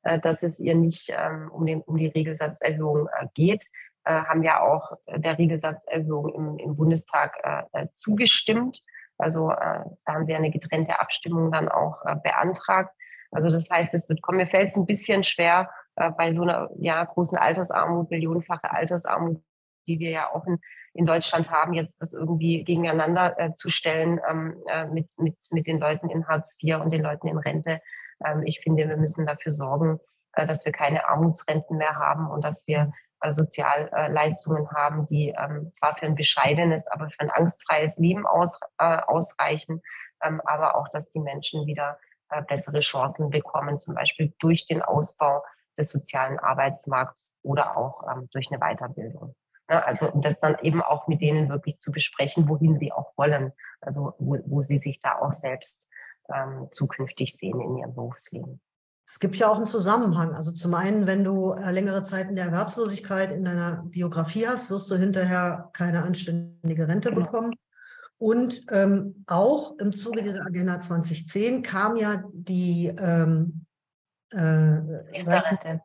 äh, 0.03 0.19
dass 0.19 0.43
es 0.43 0.59
ihr 0.61 0.75
nicht 0.75 1.11
ähm, 1.11 1.51
um, 1.51 1.67
den, 1.67 1.83
um 1.83 1.97
die 1.97 2.07
Regelsatzerhöhung 2.07 3.09
äh, 3.09 3.27
geht. 3.35 3.67
Äh, 4.05 4.13
haben 4.13 4.43
ja 4.43 4.61
auch 4.61 4.93
der 5.09 5.37
Regelsatzerhöhung 5.37 6.29
im, 6.35 6.59
im 6.59 6.77
Bundestag 6.77 7.37
äh, 7.43 7.83
äh, 7.83 7.87
zugestimmt. 7.99 8.81
Also 9.19 9.51
äh, 9.51 9.81
da 10.05 10.15
haben 10.15 10.25
sie 10.25 10.35
eine 10.35 10.51
getrennte 10.51 10.99
Abstimmung 10.99 11.53
dann 11.53 11.69
auch 11.69 11.99
beantragt. 12.23 12.95
Also 13.33 13.51
das 13.51 13.69
heißt, 13.69 13.93
es 13.95 14.09
wird 14.09 14.23
kommen. 14.23 14.39
Mir 14.39 14.47
fällt 14.47 14.71
es 14.71 14.77
ein 14.77 14.87
bisschen 14.87 15.25
schwer, 15.25 15.71
bei 16.17 16.33
so 16.33 16.43
einer 16.43 16.71
ja, 16.79 17.05
großen 17.05 17.37
Altersarmut, 17.37 18.11
millionenfache 18.11 18.71
Altersarmut, 18.71 19.43
die 19.91 19.99
wir 19.99 20.11
ja 20.11 20.33
auch 20.33 20.47
in, 20.47 20.59
in 20.95 21.07
Deutschland 21.07 21.51
haben, 21.51 21.73
jetzt 21.73 22.01
das 22.01 22.13
irgendwie 22.13 22.65
gegeneinander 22.65 23.39
äh, 23.39 23.55
zu 23.57 23.71
stellen 23.71 24.21
ähm, 24.29 24.63
äh, 24.69 24.87
mit, 24.87 25.09
mit, 25.19 25.37
mit 25.51 25.67
den 25.67 25.81
Leuten 25.81 26.09
in 26.11 26.29
Hartz 26.29 26.57
IV 26.63 26.77
und 26.77 26.91
den 26.91 27.03
Leuten 27.03 27.27
in 27.27 27.39
Rente. 27.39 27.81
Ähm, 28.25 28.43
ich 28.45 28.61
finde, 28.61 28.89
wir 28.89 28.97
müssen 28.97 29.27
dafür 29.27 29.53
sorgen, 29.53 29.99
äh, 30.35 30.47
dass 30.47 30.65
wir 30.65 30.73
keine 30.73 31.09
Armutsrenten 31.09 31.77
mehr 31.77 31.97
haben 31.97 32.31
und 32.31 32.45
dass 32.45 32.67
wir 32.67 32.93
äh, 33.21 33.33
Sozialleistungen 33.33 34.71
haben, 34.71 35.07
die 35.09 35.35
ähm, 35.37 35.73
zwar 35.79 35.97
für 35.97 36.07
ein 36.07 36.15
bescheidenes, 36.15 36.87
aber 36.89 37.11
für 37.11 37.21
ein 37.21 37.31
angstfreies 37.31 37.99
Leben 37.99 38.27
aus, 38.27 38.59
äh, 38.79 38.99
ausreichen, 38.99 39.83
ähm, 40.23 40.41
aber 40.45 40.77
auch, 40.77 40.89
dass 40.89 41.11
die 41.11 41.21
Menschen 41.21 41.67
wieder 41.67 41.99
äh, 42.31 42.43
bessere 42.43 42.81
Chancen 42.81 43.31
bekommen, 43.31 43.79
zum 43.79 43.95
Beispiel 43.95 44.33
durch 44.39 44.67
den 44.67 44.83
Ausbau 44.83 45.43
des 45.77 45.91
sozialen 45.91 46.39
Arbeitsmarkts 46.39 47.33
oder 47.43 47.77
auch 47.77 48.05
ähm, 48.11 48.29
durch 48.33 48.51
eine 48.51 48.61
Weiterbildung. 48.61 49.35
Ne? 49.71 49.87
Also 49.87 50.11
das 50.17 50.39
dann 50.41 50.59
eben 50.63 50.83
auch 50.83 51.07
mit 51.07 51.23
denen 51.23 51.49
wirklich 51.49 51.79
zu 51.81 51.93
besprechen, 51.93 52.49
wohin 52.49 52.79
sie 52.79 52.93
auch 52.93 53.17
wollen, 53.17 53.53
also 53.81 54.15
wo, 54.19 54.39
wo 54.45 54.63
sie 54.63 54.79
sich 54.79 55.01
da 55.01 55.19
auch 55.19 55.33
selbst 55.33 55.87
ähm, 56.35 56.69
zukünftig 56.73 57.37
sehen 57.37 57.61
in 57.61 57.79
ihrem 57.79 57.95
Berufsleben. 57.95 58.61
Es 59.07 59.19
gibt 59.19 59.37
ja 59.37 59.49
auch 59.49 59.57
einen 59.57 59.67
Zusammenhang. 59.67 60.35
Also 60.35 60.53
zum 60.53 60.75
einen, 60.75 61.07
wenn 61.07 61.25
du 61.25 61.53
äh, 61.53 61.71
längere 61.71 62.03
Zeit 62.03 62.29
in 62.29 62.37
der 62.37 62.47
Erwerbslosigkeit 62.47 63.33
in 63.33 63.45
deiner 63.45 63.83
Biografie 63.85 64.47
hast, 64.47 64.71
wirst 64.71 64.91
du 64.91 64.97
hinterher 64.97 65.71
keine 65.73 66.03
anständige 66.03 66.87
Rente 66.87 67.11
genau. 67.11 67.25
bekommen. 67.25 67.55
Und 68.19 68.67
ähm, 68.71 69.25
auch 69.27 69.79
im 69.79 69.93
Zuge 69.93 70.23
dieser 70.23 70.45
Agenda 70.45 70.81
2010 70.81 71.63
kam 71.63 71.97
ja 71.97 72.23
die 72.33 72.87
ähm, 72.87 73.65
äh, 74.31 74.39
Rente. 74.39 75.81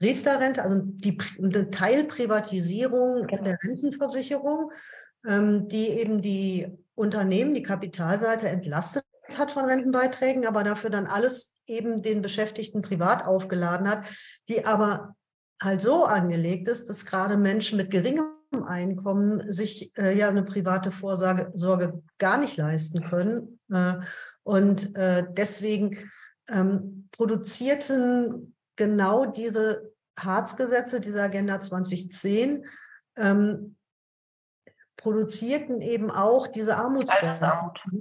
Riester-Rente, 0.00 0.62
also 0.62 0.80
die 0.82 1.16
Teilprivatisierung 1.16 3.26
genau. 3.26 3.42
der 3.42 3.58
Rentenversicherung, 3.62 4.70
ähm, 5.26 5.68
die 5.68 5.88
eben 5.88 6.22
die 6.22 6.68
Unternehmen, 6.94 7.54
die 7.54 7.62
Kapitalseite 7.62 8.48
entlastet 8.48 9.04
hat 9.36 9.50
von 9.50 9.64
Rentenbeiträgen, 9.64 10.46
aber 10.46 10.64
dafür 10.64 10.90
dann 10.90 11.06
alles 11.06 11.54
eben 11.66 12.02
den 12.02 12.22
Beschäftigten 12.22 12.82
privat 12.82 13.26
aufgeladen 13.26 13.88
hat, 13.88 14.04
die 14.48 14.64
aber 14.64 15.16
halt 15.60 15.80
so 15.80 16.04
angelegt 16.04 16.68
ist, 16.68 16.88
dass 16.88 17.04
gerade 17.04 17.36
Menschen 17.36 17.76
mit 17.76 17.90
geringem 17.90 18.30
Einkommen 18.66 19.52
sich 19.52 19.92
äh, 19.98 20.16
ja 20.16 20.28
eine 20.28 20.42
private 20.42 20.90
Vorsorge 20.90 21.50
Sorge 21.54 22.02
gar 22.18 22.38
nicht 22.38 22.56
leisten 22.56 23.02
können. 23.02 23.60
Äh, 23.70 23.94
und 24.42 24.96
äh, 24.96 25.24
deswegen 25.36 26.10
ähm, 26.48 27.08
produzierten 27.12 28.54
genau 28.78 29.26
diese 29.26 29.92
Harz-Gesetze, 30.18 31.00
diese 31.00 31.22
Agenda 31.22 31.60
2010, 31.60 32.64
ähm, 33.16 33.76
produzierten 34.96 35.80
eben 35.82 36.10
auch 36.10 36.46
diese 36.46 36.76
Armutsrenten. 36.76 37.34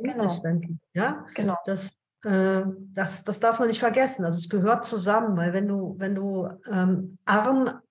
Genau. 0.01 0.81
Ja? 0.93 1.25
genau. 1.35 1.57
Das, 1.65 1.97
äh, 2.23 2.61
das, 2.93 3.23
das 3.23 3.39
darf 3.39 3.59
man 3.59 3.67
nicht 3.67 3.79
vergessen. 3.79 4.23
Also 4.23 4.37
es 4.37 4.49
gehört 4.49 4.85
zusammen, 4.85 5.35
weil 5.35 5.53
wenn 5.53 5.67
du, 5.67 5.95
wenn 5.97 6.15
du 6.15 6.49
ähm, 6.71 7.17
arm 7.25 7.81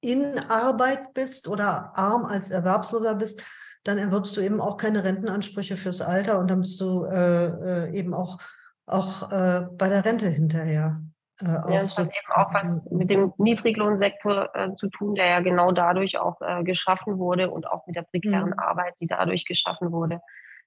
in 0.00 0.38
Arbeit 0.38 1.14
bist 1.14 1.48
oder 1.48 1.96
arm 1.96 2.24
als 2.24 2.50
Erwerbsloser 2.50 3.14
bist, 3.14 3.42
dann 3.84 3.98
erwirbst 3.98 4.36
du 4.36 4.40
eben 4.40 4.60
auch 4.60 4.76
keine 4.76 5.04
Rentenansprüche 5.04 5.76
fürs 5.76 6.00
Alter 6.00 6.38
und 6.38 6.48
dann 6.48 6.60
bist 6.60 6.80
du 6.80 7.04
äh, 7.04 7.46
äh 7.46 7.98
eben 7.98 8.14
auch, 8.14 8.38
auch 8.86 9.30
äh, 9.30 9.66
bei 9.76 9.88
der 9.88 10.04
Rente 10.04 10.28
hinterher. 10.28 11.02
Äh, 11.40 11.46
ja, 11.46 11.80
das 11.80 11.98
hat 11.98 12.06
eben 12.06 12.32
auch 12.34 12.54
was 12.54 12.82
mit 12.90 13.10
dem 13.10 13.32
Niedriglohnsektor 13.38 14.54
äh, 14.54 14.74
zu 14.76 14.88
tun, 14.88 15.14
der 15.14 15.26
ja 15.26 15.40
genau 15.40 15.72
dadurch 15.72 16.18
auch 16.18 16.40
äh, 16.40 16.62
geschaffen 16.62 17.18
wurde 17.18 17.50
und 17.50 17.66
auch 17.66 17.86
mit 17.86 17.96
der 17.96 18.02
prekären 18.02 18.50
mhm. 18.50 18.58
Arbeit, 18.58 18.94
die 19.00 19.06
dadurch 19.06 19.44
geschaffen 19.44 19.90
wurde. 19.90 20.20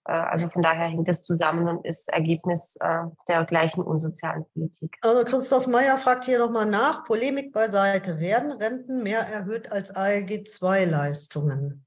Äh, 0.08 0.12
also 0.12 0.50
von 0.50 0.62
daher 0.62 0.88
hängt 0.88 1.08
es 1.08 1.22
zusammen 1.22 1.68
und 1.68 1.86
ist 1.86 2.10
Ergebnis 2.10 2.76
äh, 2.80 3.04
der 3.28 3.46
gleichen 3.46 3.82
unsozialen 3.82 4.46
Politik. 4.54 4.98
Also 5.02 5.24
Christoph 5.24 5.68
Meyer 5.68 5.98
fragt 5.98 6.26
hier 6.26 6.40
nochmal 6.40 6.66
nach, 6.66 7.06
Polemik 7.06 7.54
beiseite. 7.54 8.20
Werden 8.20 8.52
Renten 8.52 9.04
mehr 9.04 9.22
erhöht 9.22 9.72
als 9.72 9.96
ALG-2-Leistungen? 9.96 11.87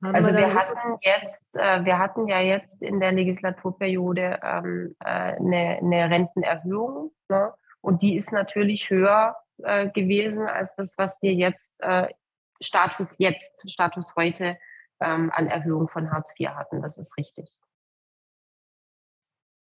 Also 0.00 0.32
wir, 0.32 0.54
hatten 0.54 0.98
jetzt, 1.00 1.56
äh, 1.56 1.84
wir 1.84 1.98
hatten 1.98 2.28
ja 2.28 2.40
jetzt 2.40 2.82
in 2.82 3.00
der 3.00 3.12
Legislaturperiode 3.12 4.40
ähm, 4.42 4.94
äh, 5.00 5.06
eine, 5.06 5.78
eine 5.78 6.10
Rentenerhöhung 6.10 7.12
ne? 7.28 7.54
und 7.80 8.02
die 8.02 8.16
ist 8.16 8.32
natürlich 8.32 8.90
höher 8.90 9.36
äh, 9.62 9.88
gewesen 9.88 10.46
als 10.46 10.74
das, 10.74 10.94
was 10.98 11.16
wir 11.22 11.32
jetzt 11.32 11.72
äh, 11.78 12.08
Status 12.60 13.14
jetzt, 13.18 13.70
Status 13.70 14.14
heute 14.16 14.58
ähm, 15.00 15.30
an 15.34 15.46
Erhöhung 15.46 15.88
von 15.88 16.10
Hartz 16.10 16.30
IV 16.38 16.48
hatten. 16.50 16.82
Das 16.82 16.98
ist 16.98 17.16
richtig. 17.16 17.50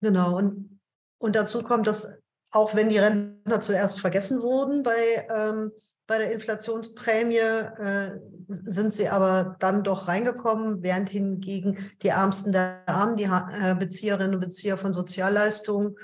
Genau 0.02 0.38
und 0.38 0.80
und 1.24 1.38
dazu 1.38 1.64
kommt, 1.64 1.88
dass 1.88 2.22
auch 2.52 2.76
wenn 2.76 2.90
die 2.90 2.98
Rentner 2.98 3.62
zuerst 3.62 4.02
vergessen 4.02 4.42
wurden 4.42 4.84
bei 4.84 5.26
ähm, 5.34 5.72
bei 6.08 6.18
der 6.18 6.32
Inflationsprämie 6.32 7.38
äh, 7.38 8.20
sind 8.48 8.94
sie 8.94 9.10
aber 9.10 9.56
dann 9.60 9.84
doch 9.84 10.08
reingekommen, 10.08 10.84
während 10.84 11.10
hingegen 11.10 11.78
die 12.02 12.10
Ärmsten 12.10 12.52
der 12.52 12.82
Armen, 12.86 13.16
die 13.16 13.24
äh, 13.24 13.76
Bezieherinnen 13.78 14.36
und 14.36 14.42
Bezieher 14.42 14.78
von 14.78 14.94
Sozialleistungen, 14.94 15.96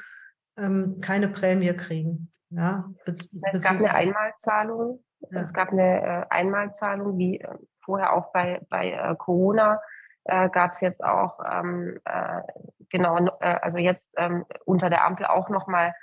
ähm, 0.57 0.99
keine 1.01 1.27
Prämie 1.27 1.73
kriegen. 1.73 2.31
Ja, 2.49 2.89
es 3.05 3.29
gab 3.61 3.75
eine 3.75 3.93
Einmalzahlung. 3.93 5.03
Ja. 5.31 5.41
Es 5.41 5.53
gab 5.53 5.71
eine 5.71 6.01
äh, 6.01 6.25
Einmalzahlung, 6.29 7.17
wie 7.17 7.41
äh, 7.41 7.47
vorher 7.83 8.13
auch 8.13 8.31
bei, 8.31 8.61
bei 8.69 8.91
äh, 8.91 9.15
Corona 9.17 9.79
äh, 10.23 10.49
gab 10.49 10.75
es 10.75 10.81
jetzt 10.81 11.03
auch, 11.03 11.39
ähm, 11.51 11.99
äh, 12.05 12.41
genau, 12.89 13.15
also 13.39 13.77
jetzt 13.77 14.13
ähm, 14.17 14.45
unter 14.65 14.89
der 14.89 15.05
Ampel 15.05 15.25
auch 15.25 15.49
nochmal 15.49 15.89
äh, 15.89 15.93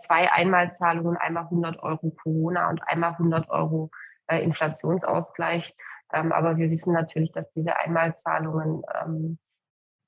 zwei 0.00 0.30
Einmalzahlungen, 0.32 1.16
einmal 1.16 1.44
100 1.44 1.82
Euro 1.82 2.10
Corona 2.22 2.70
und 2.70 2.80
einmal 2.86 3.12
100 3.12 3.48
Euro 3.50 3.90
äh, 4.26 4.42
Inflationsausgleich. 4.42 5.76
Ähm, 6.12 6.32
aber 6.32 6.56
wir 6.56 6.70
wissen 6.70 6.92
natürlich, 6.92 7.32
dass 7.32 7.50
diese 7.50 7.76
Einmalzahlungen 7.76 8.82
ähm, 9.02 9.38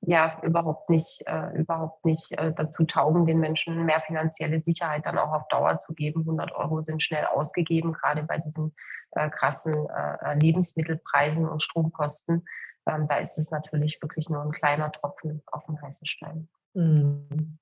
ja 0.00 0.40
überhaupt 0.42 0.90
nicht, 0.90 1.22
äh, 1.26 1.56
überhaupt 1.58 2.04
nicht 2.04 2.32
äh, 2.32 2.52
dazu 2.54 2.84
taugen, 2.84 3.26
den 3.26 3.40
Menschen 3.40 3.84
mehr 3.84 4.00
finanzielle 4.00 4.62
Sicherheit 4.62 5.06
dann 5.06 5.18
auch 5.18 5.32
auf 5.32 5.48
Dauer 5.48 5.80
zu 5.80 5.94
geben. 5.94 6.20
100 6.20 6.52
Euro 6.52 6.82
sind 6.82 7.02
schnell 7.02 7.24
ausgegeben, 7.26 7.92
gerade 7.92 8.22
bei 8.22 8.38
diesen 8.38 8.74
äh, 9.12 9.28
krassen 9.28 9.74
äh, 9.74 10.34
Lebensmittelpreisen 10.38 11.48
und 11.48 11.62
Stromkosten. 11.62 12.46
Ähm, 12.86 13.08
da 13.08 13.16
ist 13.16 13.38
es 13.38 13.50
natürlich 13.50 14.00
wirklich 14.00 14.28
nur 14.28 14.42
ein 14.42 14.52
kleiner 14.52 14.92
Tropfen 14.92 15.42
auf 15.46 15.64
dem 15.66 15.80
heißen 15.80 16.06
Stein. 16.06 16.48
Mhm. 16.74 17.58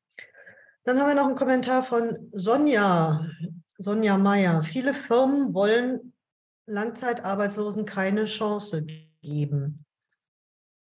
Dann 0.87 1.01
haben 1.01 1.09
wir 1.09 1.17
noch 1.17 1.27
einen 1.27 1.35
Kommentar 1.35 1.83
von 1.83 2.31
Sonja, 2.31 3.29
Sonja 3.77 4.17
Meyer. 4.19 4.63
Viele 4.63 4.95
Firmen 4.95 5.53
wollen 5.53 6.13
Langzeitarbeitslosen 6.67 7.87
keine 7.87 8.27
Chance 8.27 8.87
geben. 9.21 9.85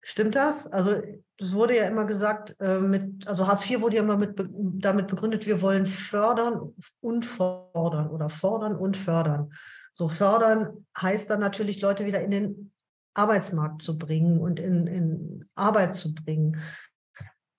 Stimmt 0.00 0.34
das? 0.34 0.66
Also 0.66 1.00
es 1.38 1.54
wurde 1.54 1.76
ja 1.76 1.86
immer 1.86 2.04
gesagt, 2.04 2.56
äh, 2.58 2.80
mit, 2.80 3.28
also 3.28 3.46
Hartz 3.46 3.64
IV 3.70 3.80
wurde 3.80 3.96
ja 3.96 4.02
immer 4.02 4.16
mit, 4.16 4.44
damit 4.82 5.06
begründet, 5.06 5.46
wir 5.46 5.62
wollen 5.62 5.86
fördern 5.86 6.74
und 7.00 7.24
fordern 7.24 8.10
oder 8.10 8.28
fordern 8.28 8.74
und 8.74 8.96
fördern. 8.96 9.52
So 9.92 10.08
fördern 10.08 10.84
heißt 11.00 11.30
dann 11.30 11.38
natürlich, 11.38 11.80
Leute 11.80 12.06
wieder 12.06 12.22
in 12.22 12.32
den 12.32 12.72
Arbeitsmarkt 13.14 13.82
zu 13.82 13.98
bringen 13.98 14.40
und 14.40 14.58
in, 14.58 14.88
in 14.88 15.48
Arbeit 15.54 15.94
zu 15.94 16.12
bringen. 16.12 16.60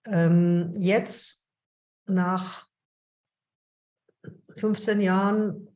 Ähm, 0.05 0.73
jetzt 0.75 1.42
nach 2.05 2.67
15 4.57 5.01
Jahren 5.01 5.67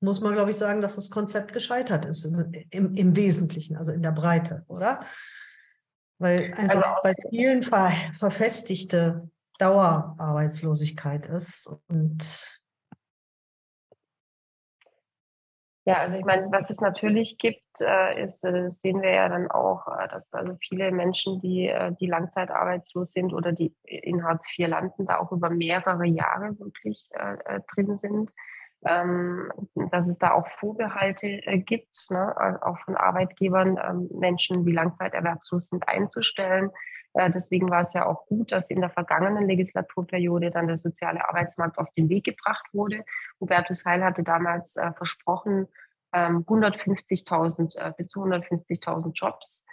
muss 0.00 0.20
man, 0.20 0.34
glaube 0.34 0.50
ich, 0.50 0.56
sagen, 0.56 0.82
dass 0.82 0.96
das 0.96 1.10
Konzept 1.10 1.52
gescheitert 1.52 2.04
ist 2.04 2.24
im, 2.24 2.94
im 2.94 3.16
Wesentlichen, 3.16 3.76
also 3.76 3.92
in 3.92 4.02
der 4.02 4.12
Breite, 4.12 4.64
oder? 4.68 5.04
Weil 6.18 6.52
einfach 6.54 6.82
also 6.82 7.00
bei 7.02 7.14
vielen 7.30 7.62
ver 7.62 7.92
verfestigte 8.12 9.28
Dauerarbeitslosigkeit 9.58 11.26
ist 11.26 11.68
und 11.88 12.62
Ja, 15.88 15.98
also 15.98 16.16
ich 16.16 16.24
meine, 16.24 16.50
was 16.50 16.68
es 16.68 16.80
natürlich 16.80 17.38
gibt, 17.38 17.62
äh, 17.80 18.24
ist, 18.24 18.44
äh, 18.44 18.70
sehen 18.70 19.02
wir 19.02 19.14
ja 19.14 19.28
dann 19.28 19.48
auch, 19.48 19.86
äh, 19.86 20.08
dass 20.08 20.32
also 20.34 20.56
viele 20.60 20.90
Menschen, 20.90 21.40
die, 21.40 21.72
die 22.00 22.08
langzeitarbeitslos 22.08 23.12
sind 23.12 23.32
oder 23.32 23.52
die 23.52 23.72
in 23.84 24.24
Hartz 24.24 24.44
IV 24.58 24.66
landen, 24.66 25.06
da 25.06 25.18
auch 25.18 25.30
über 25.30 25.48
mehrere 25.48 26.04
Jahre 26.06 26.58
wirklich 26.58 27.08
drin 27.74 27.98
sind. 27.98 28.32
Ähm, 28.84 29.50
dass 29.90 30.06
es 30.06 30.18
da 30.18 30.32
auch 30.32 30.46
Vorbehalte 30.48 31.40
gibt, 31.64 32.06
ne, 32.10 32.60
auch 32.62 32.78
von 32.80 32.94
Arbeitgebern, 32.94 33.78
ähm, 33.82 34.08
Menschen, 34.12 34.64
die 34.64 34.72
langzeiterwerbslos 34.72 35.68
sind, 35.68 35.88
einzustellen. 35.88 36.70
Äh, 37.16 37.30
deswegen 37.30 37.70
war 37.70 37.80
es 37.80 37.94
ja 37.94 38.06
auch 38.06 38.26
gut, 38.26 38.52
dass 38.52 38.70
in 38.70 38.80
der 38.80 38.90
vergangenen 38.90 39.46
Legislaturperiode 39.48 40.50
dann 40.50 40.66
der 40.66 40.76
soziale 40.76 41.26
Arbeitsmarkt 41.28 41.78
auf 41.78 41.88
den 41.96 42.08
Weg 42.08 42.24
gebracht 42.24 42.66
wurde. 42.72 43.04
Hubertus 43.40 43.84
Heil 43.84 44.04
hatte 44.04 44.22
damals 44.22 44.76
äh, 44.76 44.92
versprochen, 44.92 45.66
150.000 46.12 47.76
ähm, 47.76 47.84
äh, 47.84 47.92
bis 47.96 48.08
zu 48.08 48.20
150.000 48.22 49.12
Jobs 49.12 49.64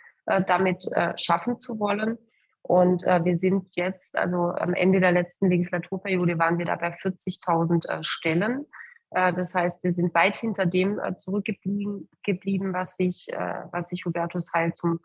damit 0.47 0.89
schaffen 1.17 1.59
zu 1.59 1.81
wollen. 1.81 2.17
Und 2.61 3.03
wir 3.03 3.35
sind 3.35 3.75
jetzt, 3.75 4.15
also 4.15 4.53
am 4.55 4.73
Ende 4.73 5.01
der 5.01 5.11
letzten 5.11 5.49
Legislaturperiode 5.49 6.39
waren 6.39 6.57
wir 6.57 6.65
da 6.65 6.77
bei 6.77 6.95
40.000 6.95 8.01
Stellen. 8.03 8.65
Das 9.09 9.53
heißt, 9.53 9.83
wir 9.83 9.91
sind 9.91 10.15
weit 10.15 10.37
hinter 10.37 10.65
dem 10.65 10.97
zurückgeblieben, 11.17 12.07
was 12.71 12.95
sich, 12.95 13.27
was 13.71 13.89
sich 13.89 14.05
Hubertus 14.05 14.53
Heil 14.53 14.73
zum 14.75 15.01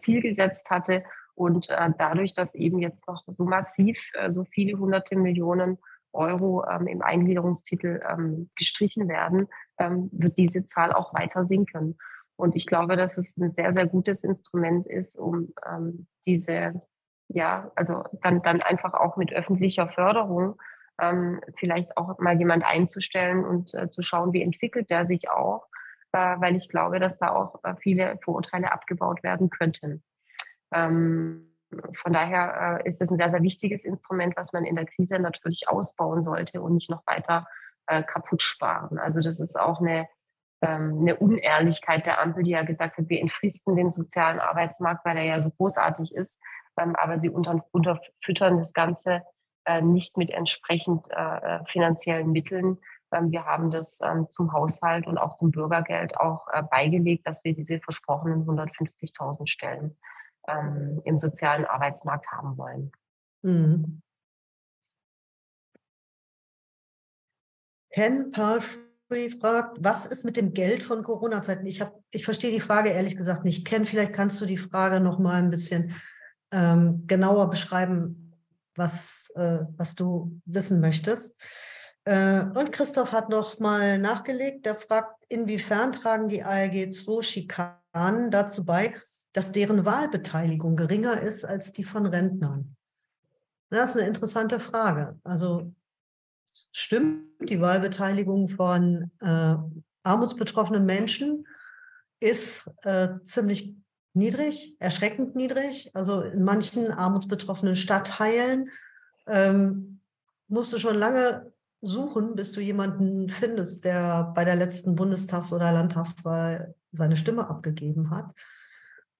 Ziel 0.00 0.20
gesetzt 0.20 0.68
hatte. 0.68 1.02
Und 1.38 1.70
äh, 1.70 1.90
dadurch, 1.96 2.34
dass 2.34 2.52
eben 2.56 2.80
jetzt 2.80 3.06
noch 3.06 3.22
so 3.28 3.44
massiv 3.44 3.96
äh, 4.14 4.32
so 4.32 4.44
viele 4.44 4.76
hunderte 4.76 5.14
Millionen 5.14 5.78
Euro 6.12 6.64
ähm, 6.68 6.88
im 6.88 7.00
Eingliederungstitel 7.00 8.00
ähm, 8.10 8.50
gestrichen 8.56 9.08
werden, 9.08 9.46
ähm, 9.78 10.08
wird 10.10 10.36
diese 10.36 10.66
Zahl 10.66 10.92
auch 10.92 11.14
weiter 11.14 11.44
sinken. 11.44 11.96
Und 12.34 12.56
ich 12.56 12.66
glaube, 12.66 12.96
dass 12.96 13.18
es 13.18 13.36
ein 13.36 13.52
sehr, 13.52 13.72
sehr 13.72 13.86
gutes 13.86 14.24
Instrument 14.24 14.88
ist, 14.88 15.16
um 15.16 15.52
ähm, 15.64 16.08
diese, 16.26 16.82
ja, 17.28 17.70
also 17.76 18.02
dann, 18.22 18.42
dann 18.42 18.60
einfach 18.60 18.94
auch 18.94 19.16
mit 19.16 19.32
öffentlicher 19.32 19.88
Förderung 19.90 20.60
ähm, 21.00 21.40
vielleicht 21.56 21.96
auch 21.96 22.18
mal 22.18 22.36
jemand 22.36 22.64
einzustellen 22.64 23.44
und 23.44 23.74
äh, 23.74 23.88
zu 23.90 24.02
schauen, 24.02 24.32
wie 24.32 24.42
entwickelt 24.42 24.90
der 24.90 25.06
sich 25.06 25.30
auch, 25.30 25.68
äh, 26.10 26.18
weil 26.40 26.56
ich 26.56 26.68
glaube, 26.68 26.98
dass 26.98 27.16
da 27.18 27.30
auch 27.30 27.62
äh, 27.62 27.74
viele 27.78 28.18
Vorurteile 28.24 28.72
abgebaut 28.72 29.22
werden 29.22 29.50
könnten. 29.50 30.02
Ähm, 30.72 31.48
von 32.02 32.12
daher 32.12 32.80
äh, 32.84 32.88
ist 32.88 33.02
es 33.02 33.10
ein 33.10 33.18
sehr, 33.18 33.30
sehr 33.30 33.42
wichtiges 33.42 33.84
Instrument, 33.84 34.36
was 34.36 34.52
man 34.52 34.64
in 34.64 34.76
der 34.76 34.86
Krise 34.86 35.18
natürlich 35.18 35.68
ausbauen 35.68 36.22
sollte 36.22 36.62
und 36.62 36.74
nicht 36.74 36.90
noch 36.90 37.06
weiter 37.06 37.46
äh, 37.86 38.02
kaputt 38.02 38.42
sparen. 38.42 38.98
Also 38.98 39.20
das 39.20 39.38
ist 39.40 39.58
auch 39.58 39.80
eine, 39.80 40.08
ähm, 40.62 40.98
eine 41.00 41.16
Unehrlichkeit 41.16 42.06
der 42.06 42.20
Ampel, 42.20 42.42
die 42.42 42.52
ja 42.52 42.62
gesagt 42.62 42.96
hat, 42.96 43.08
wir 43.08 43.20
entfristen 43.20 43.76
den 43.76 43.90
sozialen 43.90 44.40
Arbeitsmarkt, 44.40 45.04
weil 45.04 45.18
er 45.18 45.24
ja 45.24 45.42
so 45.42 45.50
großartig 45.50 46.14
ist, 46.14 46.40
ähm, 46.80 46.96
aber 46.96 47.18
sie 47.18 47.28
unter, 47.28 47.64
unterfüttern 47.72 48.58
das 48.58 48.72
Ganze 48.72 49.22
äh, 49.66 49.82
nicht 49.82 50.16
mit 50.16 50.30
entsprechend 50.30 51.08
äh, 51.10 51.58
äh 51.58 51.64
finanziellen 51.66 52.32
Mitteln. 52.32 52.78
Ähm, 53.12 53.30
wir 53.30 53.44
haben 53.44 53.70
das 53.70 53.98
ähm, 54.02 54.28
zum 54.30 54.54
Haushalt 54.54 55.06
und 55.06 55.18
auch 55.18 55.36
zum 55.36 55.50
Bürgergeld 55.50 56.18
auch 56.18 56.46
äh, 56.52 56.62
beigelegt, 56.62 57.26
dass 57.26 57.44
wir 57.44 57.54
diese 57.54 57.78
versprochenen 57.80 58.46
150.000 58.46 59.46
Stellen 59.46 59.98
ähm, 60.48 61.00
im 61.04 61.18
sozialen 61.18 61.64
Arbeitsmarkt 61.64 62.26
haben 62.32 62.56
wollen. 62.56 62.92
Mhm. 63.42 64.02
Ken 67.90 68.30
Palfrey 68.30 69.30
fragt, 69.40 69.78
was 69.80 70.06
ist 70.06 70.24
mit 70.24 70.36
dem 70.36 70.52
Geld 70.52 70.82
von 70.82 71.02
Corona-Zeiten? 71.02 71.66
Ich, 71.66 71.84
ich 72.10 72.24
verstehe 72.24 72.50
die 72.50 72.60
Frage 72.60 72.90
ehrlich 72.90 73.16
gesagt 73.16 73.44
nicht. 73.44 73.66
Ken, 73.66 73.86
vielleicht 73.86 74.12
kannst 74.12 74.40
du 74.40 74.46
die 74.46 74.56
Frage 74.56 75.00
noch 75.00 75.18
mal 75.18 75.42
ein 75.42 75.50
bisschen 75.50 75.94
ähm, 76.52 77.06
genauer 77.06 77.50
beschreiben, 77.50 78.32
was, 78.74 79.30
äh, 79.34 79.60
was 79.76 79.94
du 79.94 80.40
wissen 80.44 80.80
möchtest. 80.80 81.40
Äh, 82.04 82.40
und 82.40 82.72
Christoph 82.72 83.12
hat 83.12 83.28
noch 83.28 83.58
mal 83.58 83.98
nachgelegt. 83.98 84.64
Der 84.64 84.76
fragt, 84.76 85.24
inwiefern 85.28 85.92
tragen 85.92 86.28
die 86.28 86.42
ALG 86.42 86.92
2 86.92 87.22
Schikanen 87.22 88.30
dazu 88.30 88.64
bei, 88.64 88.94
dass 89.32 89.52
deren 89.52 89.84
Wahlbeteiligung 89.84 90.76
geringer 90.76 91.20
ist 91.20 91.44
als 91.44 91.72
die 91.72 91.84
von 91.84 92.06
Rentnern? 92.06 92.76
Das 93.70 93.90
ist 93.90 93.96
eine 94.00 94.08
interessante 94.08 94.60
Frage. 94.60 95.18
Also 95.24 95.72
stimmt, 96.72 97.26
die 97.48 97.60
Wahlbeteiligung 97.60 98.48
von 98.48 99.10
äh, 99.20 99.56
armutsbetroffenen 100.02 100.86
Menschen 100.86 101.46
ist 102.20 102.70
äh, 102.82 103.08
ziemlich 103.24 103.74
niedrig, 104.14 104.74
erschreckend 104.78 105.36
niedrig. 105.36 105.90
Also 105.94 106.22
in 106.22 106.42
manchen 106.42 106.90
armutsbetroffenen 106.90 107.76
Stadtteilen 107.76 108.70
ähm, 109.26 110.00
musst 110.48 110.72
du 110.72 110.78
schon 110.78 110.96
lange 110.96 111.52
suchen, 111.80 112.34
bis 112.34 112.52
du 112.52 112.60
jemanden 112.60 113.28
findest, 113.28 113.84
der 113.84 114.32
bei 114.34 114.44
der 114.44 114.56
letzten 114.56 114.96
Bundestags- 114.96 115.52
oder 115.52 115.72
Landtagswahl 115.72 116.74
seine 116.92 117.16
Stimme 117.16 117.48
abgegeben 117.48 118.10
hat. 118.10 118.34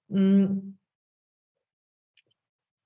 Hm. 0.08 0.78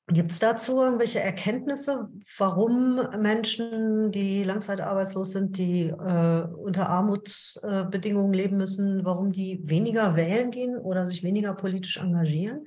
Gibt 0.08 0.32
es 0.32 0.40
dazu 0.40 0.82
irgendwelche 0.82 1.20
Erkenntnisse, 1.20 2.10
warum 2.36 2.96
Menschen, 3.20 4.10
die 4.12 4.42
langzeitarbeitslos 4.44 5.30
sind, 5.30 5.56
die 5.56 5.86
äh, 5.86 6.42
unter 6.54 6.88
Armutsbedingungen 6.90 8.34
leben 8.34 8.58
müssen, 8.58 9.04
warum 9.06 9.32
die 9.32 9.62
weniger 9.64 10.14
wählen 10.16 10.50
gehen 10.50 10.76
oder 10.76 11.06
sich 11.06 11.22
weniger 11.22 11.54
politisch 11.54 11.96
engagieren? 11.96 12.66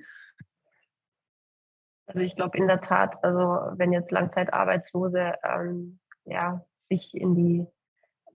Also 2.08 2.22
ich 2.22 2.36
glaube 2.36 2.58
in 2.58 2.68
der 2.68 2.82
Tat, 2.82 3.24
also 3.24 3.78
wenn 3.78 3.92
jetzt 3.92 4.12
Langzeitarbeitslose 4.12 5.34
ähm, 5.44 6.00
ja, 6.24 6.66
sich 6.90 7.14
in 7.14 7.36
die 7.36 7.68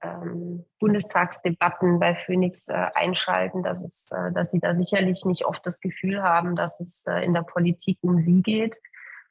ähm, 0.03 0.65
Bundestagsdebatten 0.79 1.99
bei 1.99 2.15
Phoenix 2.15 2.69
äh, 2.69 2.87
einschalten, 2.95 3.63
dass, 3.63 3.83
es, 3.85 4.11
äh, 4.11 4.33
dass 4.33 4.51
sie 4.51 4.61
da 4.61 4.75
sicherlich 4.75 5.25
nicht 5.25 5.45
oft 5.45 5.65
das 5.67 5.81
Gefühl 5.81 6.23
haben, 6.23 6.57
dass 6.57 6.81
es 6.81 7.05
äh, 7.07 7.25
in 7.25 7.35
der 7.35 7.43
Politik 7.43 7.99
um 8.03 8.21
sie 8.21 8.43
geht. 8.43 8.77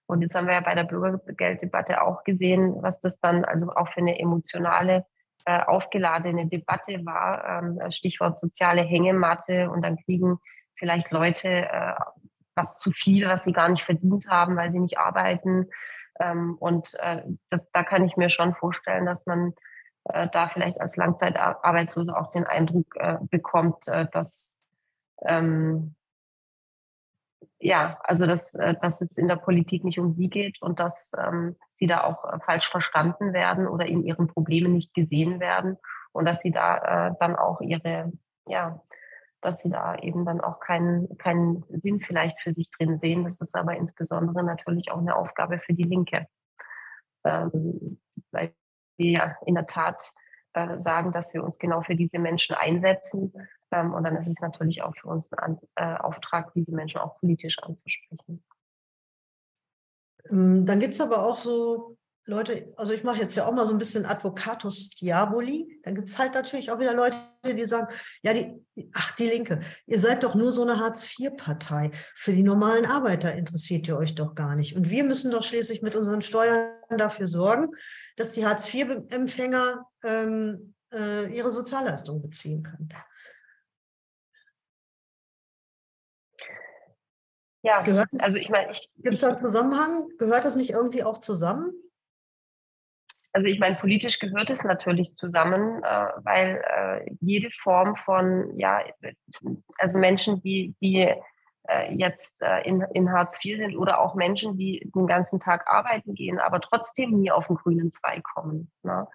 Und 0.06 0.22
jetzt 0.22 0.36
haben 0.36 0.48
wir 0.48 0.56
ja 0.56 0.62
bei 0.62 0.76
der 0.76 0.86
Bürgergelddebatte 0.86 2.02
auch 2.02 2.24
gesehen, 2.24 2.82
was 2.82 3.00
das 3.00 3.20
dann 3.20 3.46
also 3.46 3.72
auch 3.72 3.90
für 3.90 4.00
eine 4.00 4.20
emotionale, 4.20 5.06
äh, 5.46 5.62
aufgeladene 5.62 6.48
Debatte 6.48 7.06
war. 7.06 7.64
Ähm, 7.64 7.92
Stichwort 7.92 8.40
soziale 8.40 8.82
Hängematte. 8.82 9.70
Und 9.70 9.84
dann 9.84 9.98
kriegen 9.98 10.40
vielleicht 10.76 11.12
Leute 11.12 11.48
äh, 11.48 11.94
was 12.56 12.76
zu 12.78 12.92
viel, 12.92 13.28
was 13.28 13.44
sie 13.44 13.54
gar 13.54 13.70
nicht 13.70 13.84
verdient 13.84 14.28
haben, 14.28 14.58
weil 14.58 14.72
sie 14.72 14.80
nicht 14.80 14.98
arbeiten. 14.98 15.70
Ähm, 16.20 16.56
und 16.60 16.94
äh, 17.00 17.22
das, 17.50 17.62
da 17.72 17.84
kann 17.84 18.04
ich 18.04 18.18
mir 18.18 18.30
schon 18.30 18.54
vorstellen, 18.56 19.06
dass 19.06 19.26
man 19.26 19.54
äh, 20.06 20.28
da 20.32 20.50
vielleicht 20.50 20.82
als 20.82 20.96
Langzeitarbeitslose 20.96 22.16
auch 22.16 22.32
den 22.32 22.46
Eindruck 22.46 22.96
äh, 22.96 23.18
bekommt, 23.30 23.88
äh, 23.88 24.08
dass 24.12 24.48
ähm, 25.26 25.96
ja, 27.60 28.00
also 28.04 28.26
dass, 28.26 28.54
äh, 28.56 28.76
dass 28.82 29.02
es 29.02 29.18
in 29.18 29.28
der 29.28 29.36
Politik 29.36 29.84
nicht 29.84 30.00
um 30.00 30.14
sie 30.14 30.30
geht 30.30 30.62
und 30.62 30.80
dass 30.80 31.12
ähm, 31.18 31.56
sie 31.78 31.88
da 31.88 32.04
auch 32.04 32.24
äh, 32.26 32.40
falsch 32.40 32.70
verstanden 32.70 33.34
werden 33.34 33.68
oder 33.68 33.86
in 33.86 34.04
ihren 34.04 34.28
Problemen 34.28 34.74
nicht 34.74 34.94
gesehen 34.94 35.40
werden 35.40 35.78
und 36.12 36.26
dass 36.26 36.42
sie 36.42 36.52
da 36.52 37.10
äh, 37.10 37.16
dann 37.20 37.36
auch 37.36 37.62
ihre, 37.62 38.12
ja, 38.48 38.82
dass 39.42 39.60
sie 39.60 39.70
da 39.70 39.96
eben 39.98 40.26
dann 40.26 40.42
auch 40.42 40.60
keinen, 40.60 41.18
keinen 41.18 41.64
Sinn 41.70 42.00
vielleicht 42.02 42.40
für 42.42 42.54
sich 42.54 42.70
drin 42.72 42.98
sehen. 43.00 43.24
Das 43.24 43.42
ist 43.42 43.56
aber 43.56 43.76
insbesondere 43.76 44.44
natürlich 44.44 44.92
auch 44.92 45.00
eine 45.00 45.16
Aufgabe 45.16 45.60
für 45.60 45.74
die 45.74 45.84
Linke. 45.84 46.28
Ähm, 47.26 48.00
weil 48.32 48.54
wir 49.00 49.38
in 49.46 49.56
der 49.56 49.66
Tat 49.66 50.14
äh, 50.54 50.80
sagen, 50.80 51.12
dass 51.12 51.34
wir 51.34 51.44
uns 51.44 51.58
genau 51.58 51.82
für 51.82 51.96
diese 51.96 52.20
Menschen 52.20 52.56
einsetzen. 52.56 53.34
Ähm, 53.72 53.94
und 53.94 54.04
dann 54.04 54.16
ist 54.18 54.28
es 54.28 54.40
natürlich 54.42 54.82
auch 54.82 54.96
für 54.96 55.08
uns 55.08 55.32
ein 55.34 55.60
äh, 55.76 55.96
Auftrag, 55.96 56.54
diese 56.54 56.72
Menschen 56.72 57.00
auch 57.02 57.20
politisch 57.20 57.58
anzusprechen. 57.60 58.44
Ähm, 60.30 60.66
dann 60.66 60.80
gibt 60.80 60.96
es 60.96 61.02
aber 61.02 61.26
auch 61.26 61.38
so 61.38 61.99
Leute, 62.30 62.72
also 62.78 62.94
ich 62.94 63.04
mache 63.04 63.18
jetzt 63.18 63.34
ja 63.34 63.46
auch 63.46 63.54
mal 63.54 63.66
so 63.66 63.74
ein 63.74 63.80
bisschen 63.80 64.06
Advocatus 64.06 64.92
Diaboli. 64.92 65.80
Dann 65.84 65.96
gibt 65.96 66.12
es 66.12 66.18
halt 66.20 66.36
natürlich 66.36 66.70
auch 66.70 66.80
wieder 66.80 66.94
Leute, 66.94 67.18
die 67.44 67.66
sagen, 67.66 67.88
ja, 68.22 68.34
die, 68.34 68.54
ach, 68.94 69.16
die 69.16 69.28
Linke, 69.28 69.62
ihr 69.88 70.00
seid 70.00 70.24
doch 70.24 70.36
nur 70.36 70.52
so 70.52 70.62
eine 70.62 70.80
Hartz-IV-Partei. 70.80 71.90
Für 72.16 72.32
die 72.32 72.44
normalen 72.44 72.86
Arbeiter 72.86 73.34
interessiert 73.34 73.88
ihr 73.88 73.98
euch 73.98 74.14
doch 74.14 74.36
gar 74.36 74.56
nicht. 74.56 74.76
Und 74.76 74.92
wir 74.92 75.04
müssen 75.04 75.32
doch 75.32 75.44
schließlich 75.44 75.82
mit 75.82 75.96
unseren 75.96 76.22
Steuern 76.22 76.76
dafür 76.96 77.26
sorgen, 77.26 77.72
dass 78.16 78.34
die 78.34 78.46
Hartz-IV-Empfänger 78.46 79.88
ähm, 80.04 80.76
äh, 80.94 81.36
ihre 81.36 81.50
Sozialleistungen 81.50 82.22
beziehen 82.22 82.62
können. 82.62 82.90
Ja, 87.64 87.82
Gehört 87.82 88.10
also 88.20 88.38
ich 88.38 88.50
meine, 88.50 88.72
gibt 88.98 89.16
es 89.16 89.22
da 89.22 89.30
einen 89.30 89.40
Zusammenhang? 89.40 90.08
Gehört 90.20 90.46
das 90.46 90.56
nicht 90.56 90.70
irgendwie 90.70 91.04
auch 91.04 91.18
zusammen? 91.18 91.74
Also 93.32 93.48
ich 93.48 93.60
meine, 93.60 93.76
politisch 93.76 94.20
gehört 94.20 94.50
es 94.50 94.64
natürlich 94.64 95.16
zusammen, 95.16 95.84
äh, 95.84 96.08
weil 96.24 96.62
äh, 96.66 97.12
jede 97.22 97.50
Form 97.62 97.96
von, 97.96 98.58
ja, 98.58 98.82
also 99.78 99.98
Menschen, 99.98 100.42
die, 100.42 100.76
die 100.82 101.14
äh, 101.70 101.94
jetzt 101.94 102.34
äh, 102.42 102.68
in, 102.68 102.82
in 102.94 103.12
Hartz 103.12 103.38
IV 103.44 103.58
sind 103.58 103.78
oder 103.78 104.00
auch 104.00 104.16
Menschen, 104.16 104.58
die 104.58 104.90
den 104.96 105.06
ganzen 105.06 105.40
Tag 105.40 105.68
arbeiten 105.68 106.16
gehen, 106.16 106.40
aber 106.40 106.60
trotzdem 106.60 107.12
nie 107.12 107.30
auf 107.30 107.48
den 107.48 107.58
grünen 107.58 107.94
Zweig 107.94 108.24
kommen. 108.24 108.72
Ne? 108.82 109.08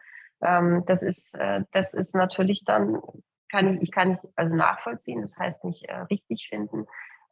Ähm, 0.42 0.85
das, 0.87 1.03
ist, 1.03 1.35
äh, 1.35 1.64
das 1.72 1.94
ist 1.94 2.14
natürlich 2.14 2.64
dann, 2.64 3.00
kann 3.50 3.74
ich, 3.74 3.83
ich 3.83 3.90
kann 3.90 4.11
nicht 4.11 4.22
also 4.37 4.55
nachvollziehen, 4.55 5.22
das 5.22 5.37
heißt 5.37 5.64
nicht 5.64 5.85
äh, 5.88 5.96
richtig 6.03 6.48
finden, 6.48 6.87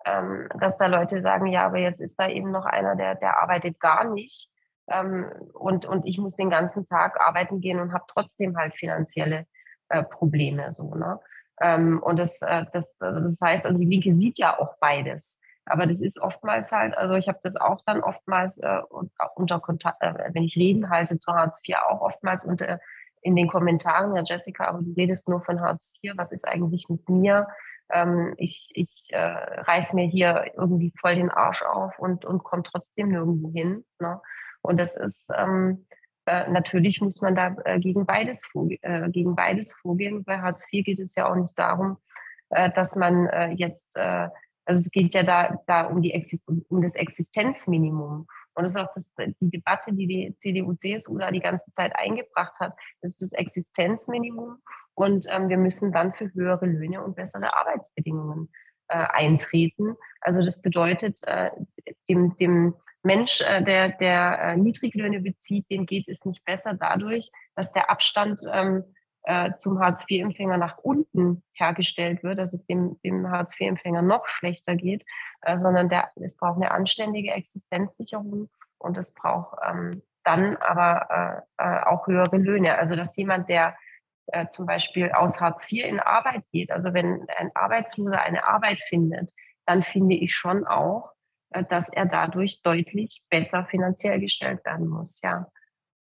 ähm, 0.04 0.48
dass 0.58 0.76
da 0.76 0.86
Leute 0.86 1.20
sagen, 1.20 1.46
ja, 1.46 1.66
aber 1.66 1.78
jetzt 1.78 2.00
ist 2.00 2.16
da 2.16 2.28
eben 2.28 2.50
noch 2.50 2.64
einer, 2.64 2.96
der, 2.96 3.14
der 3.14 3.40
arbeitet 3.40 3.78
gar 3.78 4.12
nicht 4.12 4.48
ähm, 4.92 5.26
und, 5.54 5.86
und 5.86 6.06
ich 6.06 6.18
muss 6.18 6.34
den 6.36 6.50
ganzen 6.50 6.86
Tag 6.88 7.20
arbeiten 7.20 7.60
gehen 7.60 7.80
und 7.80 7.92
habe 7.92 8.04
trotzdem 8.08 8.56
halt 8.56 8.74
finanzielle 8.74 9.46
äh, 9.88 10.02
Probleme. 10.02 10.72
So, 10.72 10.94
ne? 10.94 11.20
Ähm, 11.60 12.02
und 12.02 12.18
das, 12.18 12.40
äh, 12.42 12.64
das, 12.72 12.96
das 12.98 13.40
heißt, 13.40 13.66
also 13.66 13.78
die 13.78 13.86
Linke 13.86 14.14
sieht 14.14 14.38
ja 14.38 14.58
auch 14.58 14.76
beides. 14.80 15.38
Aber 15.64 15.86
das 15.86 16.00
ist 16.00 16.20
oftmals 16.20 16.72
halt, 16.72 16.96
also 16.96 17.14
ich 17.14 17.28
habe 17.28 17.38
das 17.42 17.56
auch 17.56 17.80
dann 17.86 18.02
oftmals 18.02 18.58
äh, 18.58 18.80
unter 19.36 19.60
Kontakt, 19.60 20.02
äh, 20.02 20.30
wenn 20.32 20.42
ich 20.42 20.56
Reden 20.56 20.90
halte 20.90 21.18
zu 21.18 21.32
Hartz 21.32 21.60
IV, 21.66 21.76
auch 21.88 22.00
oftmals 22.00 22.44
unter 22.44 22.80
in 23.24 23.36
den 23.36 23.48
Kommentaren, 23.48 24.16
ja 24.16 24.22
Jessica, 24.24 24.66
aber 24.66 24.82
du 24.82 24.92
redest 24.94 25.28
nur 25.28 25.42
von 25.42 25.60
Hartz 25.60 25.92
IV, 26.02 26.14
was 26.16 26.32
ist 26.32 26.46
eigentlich 26.46 26.88
mit 26.88 27.08
mir? 27.08 27.46
Ähm, 27.92 28.34
ich 28.36 28.70
ich 28.74 29.06
äh, 29.10 29.18
reiß 29.18 29.92
mir 29.92 30.06
hier 30.06 30.50
irgendwie 30.56 30.92
voll 31.00 31.14
den 31.14 31.30
Arsch 31.30 31.62
auf 31.62 31.96
und, 31.98 32.24
und 32.24 32.42
komme 32.42 32.64
trotzdem 32.64 33.10
nirgendwo 33.10 33.52
hin. 33.52 33.84
Ne? 34.00 34.20
Und 34.62 34.78
das 34.78 34.96
ist 34.96 35.24
ähm, 35.36 35.86
äh, 36.26 36.48
natürlich 36.48 37.00
muss 37.00 37.20
man 37.20 37.34
da 37.34 37.56
äh, 37.64 37.80
gegen 37.80 38.06
beides 38.06 38.42
äh, 38.82 39.10
gegen 39.10 39.34
beides 39.34 39.72
vorgehen. 39.72 40.24
Bei 40.24 40.40
Hartz 40.40 40.62
IV 40.72 40.84
geht 40.84 41.00
es 41.00 41.14
ja 41.16 41.28
auch 41.28 41.34
nicht 41.34 41.58
darum, 41.58 41.98
äh, 42.50 42.70
dass 42.70 42.94
man 42.94 43.26
äh, 43.26 43.50
jetzt 43.52 43.96
äh, 43.96 44.28
also 44.64 44.84
es 44.84 44.90
geht 44.92 45.12
ja 45.12 45.24
da, 45.24 45.60
da 45.66 45.86
um, 45.86 46.00
die 46.02 46.14
um 46.68 46.82
das 46.82 46.94
Existenzminimum. 46.94 48.28
Und 48.54 48.62
das 48.62 48.72
ist 48.72 48.78
auch 48.78 48.94
das, 48.94 49.10
die 49.40 49.50
Debatte, 49.50 49.92
die 49.92 50.06
die 50.06 50.36
CDU, 50.40 50.74
CSU 50.74 51.18
da 51.18 51.32
die 51.32 51.40
ganze 51.40 51.72
Zeit 51.72 51.96
eingebracht 51.96 52.54
hat. 52.60 52.72
Das 53.00 53.10
ist 53.10 53.22
das 53.22 53.32
Existenzminimum. 53.32 54.58
Und 54.94 55.26
ähm, 55.28 55.48
wir 55.48 55.56
müssen 55.56 55.90
dann 55.90 56.12
für 56.12 56.32
höhere 56.32 56.66
Löhne 56.66 57.02
und 57.02 57.16
bessere 57.16 57.52
Arbeitsbedingungen 57.56 58.50
eintreten. 58.88 59.96
Also 60.20 60.44
das 60.44 60.60
bedeutet, 60.60 61.18
dem, 62.10 62.36
dem 62.36 62.74
Mensch, 63.02 63.40
äh, 63.40 63.62
der, 63.62 63.90
der 63.90 64.38
äh, 64.40 64.56
Niedriglöhne 64.56 65.20
bezieht, 65.20 65.68
dem 65.70 65.86
geht 65.86 66.08
es 66.08 66.24
nicht 66.24 66.44
besser 66.44 66.74
dadurch, 66.74 67.30
dass 67.54 67.72
der 67.72 67.90
Abstand 67.90 68.40
ähm, 68.50 68.84
äh, 69.24 69.52
zum 69.56 69.80
Hartz-IV-Empfänger 69.80 70.56
nach 70.56 70.78
unten 70.78 71.42
hergestellt 71.54 72.22
wird, 72.22 72.38
dass 72.38 72.52
es 72.52 72.64
dem, 72.66 73.00
dem 73.04 73.30
Hartz-IV-Empfänger 73.30 74.02
noch 74.02 74.26
schlechter 74.26 74.76
geht, 74.76 75.04
äh, 75.42 75.58
sondern 75.58 75.88
der, 75.88 76.10
es 76.16 76.36
braucht 76.36 76.56
eine 76.56 76.70
anständige 76.70 77.32
Existenzsicherung 77.32 78.48
und 78.78 78.96
es 78.96 79.12
braucht 79.12 79.58
ähm, 79.68 80.02
dann 80.24 80.56
aber 80.56 81.44
äh, 81.58 81.64
äh, 81.64 81.84
auch 81.84 82.06
höhere 82.06 82.36
Löhne. 82.36 82.78
Also 82.78 82.94
dass 82.94 83.16
jemand, 83.16 83.48
der 83.48 83.76
zum 84.52 84.66
Beispiel 84.66 85.10
aus 85.10 85.40
Hartz 85.40 85.70
IV 85.70 85.84
in 85.84 85.98
Arbeit 85.98 86.44
geht, 86.52 86.70
also 86.70 86.94
wenn 86.94 87.26
ein 87.36 87.50
Arbeitsloser 87.54 88.22
eine 88.22 88.46
Arbeit 88.46 88.78
findet, 88.88 89.32
dann 89.66 89.82
finde 89.82 90.14
ich 90.14 90.32
schon 90.32 90.64
auch, 90.64 91.12
dass 91.68 91.88
er 91.90 92.06
dadurch 92.06 92.62
deutlich 92.62 93.22
besser 93.30 93.66
finanziell 93.66 94.20
gestellt 94.20 94.64
werden 94.64 94.88
muss, 94.88 95.18
ja. 95.22 95.46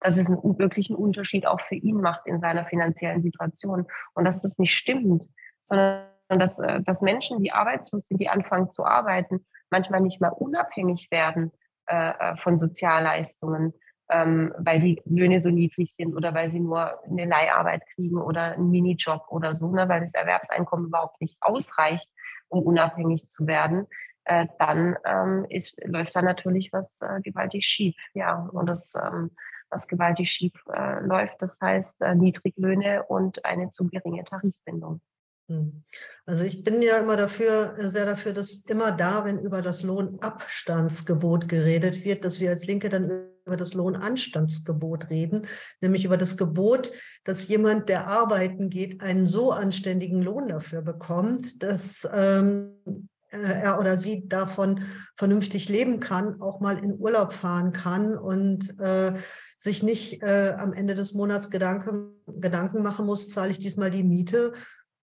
Dass 0.02 0.18
es 0.18 0.28
einen 0.28 0.58
wirklichen 0.58 0.96
Unterschied 0.96 1.46
auch 1.46 1.60
für 1.62 1.76
ihn 1.76 2.00
macht 2.00 2.26
in 2.26 2.40
seiner 2.40 2.66
finanziellen 2.66 3.22
Situation. 3.22 3.86
Und 4.14 4.26
dass 4.26 4.42
das 4.42 4.58
nicht 4.58 4.74
stimmt, 4.74 5.28
sondern 5.64 6.08
dass, 6.30 6.60
äh, 6.60 6.82
dass 6.82 7.02
Menschen, 7.02 7.42
die 7.42 7.52
arbeitslos 7.52 8.08
sind, 8.08 8.22
die 8.22 8.30
anfangen 8.30 8.70
zu 8.72 8.86
arbeiten, 8.86 9.46
manchmal 9.70 10.02
nicht 10.02 10.22
mehr 10.22 10.42
unabhängig 10.42 11.10
werden 11.12 11.52
äh, 11.88 12.36
von 12.38 12.60
Sozialleistungen, 12.60 13.74
ähm, 14.12 14.54
weil 14.58 14.80
die 14.80 15.02
Löhne 15.06 15.40
so 15.40 15.50
niedrig 15.50 15.94
sind 15.96 16.16
oder 16.16 16.34
weil 16.34 16.52
sie 16.52 16.60
nur 16.60 17.04
eine 17.04 17.26
Leiharbeit 17.26 17.84
kriegen 17.94 18.18
oder 18.18 18.54
einen 18.54 18.72
Minijob 18.72 19.26
oder 19.30 19.56
so, 19.56 19.72
ne, 19.72 19.88
weil 19.88 20.02
das 20.02 20.14
Erwerbseinkommen 20.14 20.88
überhaupt 20.88 21.22
nicht 21.22 21.38
ausreicht, 21.42 22.10
um 22.48 22.64
unabhängig 22.64 23.30
zu 23.30 23.46
werden, 23.46 23.86
äh, 24.30 24.48
dann 24.60 24.96
ähm, 25.06 25.46
ist, 25.50 25.76
läuft 25.84 26.16
da 26.16 26.22
natürlich 26.22 26.72
was 26.72 27.02
äh, 27.02 27.20
gewaltig 27.22 27.66
schief. 27.66 27.96
Ja, 28.14 28.48
und 28.54 28.68
das, 28.68 28.94
ähm, 28.96 29.32
was 29.72 29.88
gewaltig 29.88 30.32
schief 30.32 30.54
äh, 30.72 31.00
läuft, 31.02 31.42
das 31.42 31.60
heißt 31.60 32.02
äh, 32.02 32.14
Niedriglöhne 32.14 33.04
und 33.04 33.44
eine 33.44 33.72
zu 33.72 33.88
geringe 33.88 34.24
Tarifbindung. 34.24 35.02
Hm. 35.48 35.84
Also 36.28 36.44
ich 36.44 36.64
bin 36.64 36.84
ja 36.84 36.98
immer 36.98 37.18
dafür, 37.18 37.76
äh, 37.80 37.90
sehr 37.90 38.06
dafür, 38.06 38.34
dass 38.34 38.64
immer 38.68 38.92
da, 38.92 39.26
wenn 39.26 39.40
über 39.40 39.64
das 39.64 39.82
Lohnabstandsgebot 39.82 41.50
geredet 41.50 42.06
wird, 42.06 42.24
dass 42.24 42.40
wir 42.40 42.52
als 42.52 42.68
Linke 42.68 42.90
dann 42.90 43.30
über 43.46 43.58
das 43.58 43.74
Lohnanstandsgebot 43.74 45.10
reden, 45.10 45.48
nämlich 45.82 46.06
über 46.06 46.18
das 46.18 46.38
Gebot, 46.38 46.92
dass 47.24 47.48
jemand, 47.48 47.90
der 47.90 48.06
arbeiten 48.06 48.70
geht, 48.70 49.02
einen 49.02 49.26
so 49.26 49.52
anständigen 49.52 50.22
Lohn 50.22 50.50
dafür 50.50 50.84
bekommt, 50.84 51.64
dass 51.64 52.08
ähm, 52.14 52.76
äh, 52.86 52.92
er 53.32 53.80
oder 53.80 53.98
sie 53.98 54.28
davon 54.28 54.84
vernünftig 55.16 55.70
leben 55.70 56.00
kann, 56.00 56.42
auch 56.42 56.60
mal 56.60 56.78
in 56.78 56.98
Urlaub 56.98 57.34
fahren 57.34 57.72
kann 57.72 58.18
und 58.18 58.80
äh, 58.80 59.14
sich 59.58 59.84
nicht 59.84 60.24
äh, 60.24 60.56
am 60.58 60.74
Ende 60.74 60.96
des 60.96 61.14
Monats 61.14 61.50
Gedanken, 61.50 62.14
Gedanken 62.28 62.82
machen 62.82 63.06
muss, 63.06 63.30
zahle 63.30 63.52
ich 63.52 63.60
diesmal 63.60 63.92
die 63.92 64.04
Miete 64.04 64.54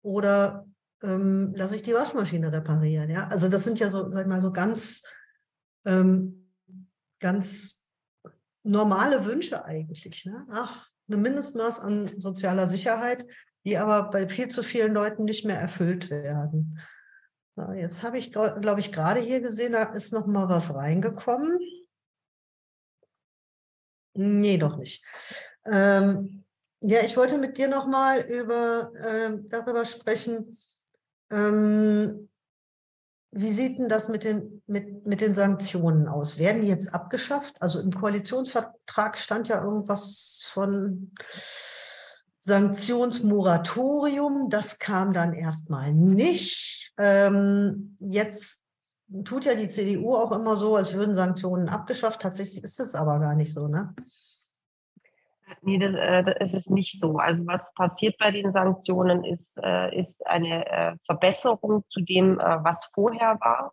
oder 0.03 0.67
ähm, 1.03 1.53
lasse 1.55 1.77
ich 1.77 1.83
die 1.83 1.95
Waschmaschine 1.95 2.53
reparieren. 2.53 3.11
Ja? 3.11 3.29
Also 3.29 3.49
das 3.49 3.65
sind 3.65 3.79
ja 3.79 3.91
so, 3.91 4.11
sag 4.11 4.27
mal, 4.27 4.41
so 4.41 4.53
ganz, 4.53 5.03
ähm, 5.85 6.51
ganz 7.21 7.87
normale 8.63 9.25
Wünsche 9.27 9.65
eigentlich. 9.65 10.25
Ne? 10.25 10.47
Ach, 10.51 10.89
ein 11.09 11.23
Mindestmaß 11.23 11.81
an 11.81 12.11
sozialer 12.19 12.67
Sicherheit, 12.67 13.25
die 13.65 13.77
aber 13.77 14.11
bei 14.11 14.29
viel 14.29 14.49
zu 14.49 14.63
vielen 14.63 14.95
Leuten 14.95 15.25
nicht 15.25 15.45
mehr 15.45 15.59
erfüllt 15.59 16.11
werden. 16.11 16.79
So, 17.57 17.73
jetzt 17.73 18.03
habe 18.03 18.19
ich, 18.19 18.33
glaube 18.33 18.81
ich, 18.81 18.93
gerade 18.93 19.21
hier 19.21 19.41
gesehen, 19.41 19.73
da 19.73 19.85
ist 19.85 20.13
noch 20.13 20.27
mal 20.27 20.49
was 20.49 20.75
reingekommen. 20.75 21.59
Nee, 24.13 24.59
doch 24.59 24.77
nicht. 24.77 25.05
Ähm, 25.65 26.45
ja, 26.81 27.03
ich 27.03 27.17
wollte 27.17 27.39
mit 27.39 27.57
dir 27.57 27.69
noch 27.69 27.87
mal 27.87 28.21
über, 28.21 28.93
äh, 28.95 29.39
darüber 29.49 29.87
sprechen, 29.87 30.59
ähm, 31.31 32.29
wie 33.31 33.53
sieht 33.53 33.79
denn 33.79 33.89
das 33.89 34.09
mit 34.09 34.25
den, 34.25 34.63
mit, 34.67 35.07
mit 35.07 35.21
den 35.21 35.35
Sanktionen 35.35 36.09
aus? 36.09 36.39
Werden 36.39 36.61
die 36.61 36.69
jetzt 36.69 36.93
abgeschafft? 36.95 37.61
Also 37.61 37.81
im 37.81 37.93
Koalitionsvertrag 37.93 39.19
stand 39.19 39.49
ja 39.49 39.63
irgendwas 39.63 40.49
von 40.53 41.13
Sanktionsmoratorium. 42.47 44.49
Das 44.51 44.79
kam 44.79 45.13
dann 45.13 45.35
erstmal 45.35 45.93
nicht. 45.93 46.93
Ähm, 46.97 47.97
jetzt 47.99 48.63
tut 49.25 49.47
ja 49.47 49.57
die 49.57 49.67
CDU 49.67 50.15
auch 50.15 50.31
immer 50.31 50.57
so, 50.57 50.77
als 50.77 50.95
würden 50.95 51.17
Sanktionen 51.17 51.69
abgeschafft. 51.69 52.23
Tatsächlich 52.23 52.63
ist 52.63 52.79
es 52.79 52.95
aber 52.95 53.19
gar 53.19 53.35
nicht 53.35 53.53
so, 53.53 53.67
ne? 53.67 53.97
Nee, 55.63 55.79
das, 55.79 55.95
äh, 55.95 56.23
das 56.39 56.55
ist 56.55 56.71
nicht 56.71 57.01
so. 57.01 57.19
Also 57.19 57.45
was 57.49 57.75
passiert 57.75 58.17
bei 58.19 58.31
den 58.31 58.53
Sanktionen 58.53 59.25
ist, 59.25 59.59
äh, 59.61 59.99
ist 59.99 60.25
eine 60.25 60.67
äh, 60.67 60.95
Verbesserung 61.05 61.83
zu 61.91 62.01
dem, 62.01 62.39
was 62.39 62.89
vorher 62.95 63.41
war. 63.41 63.73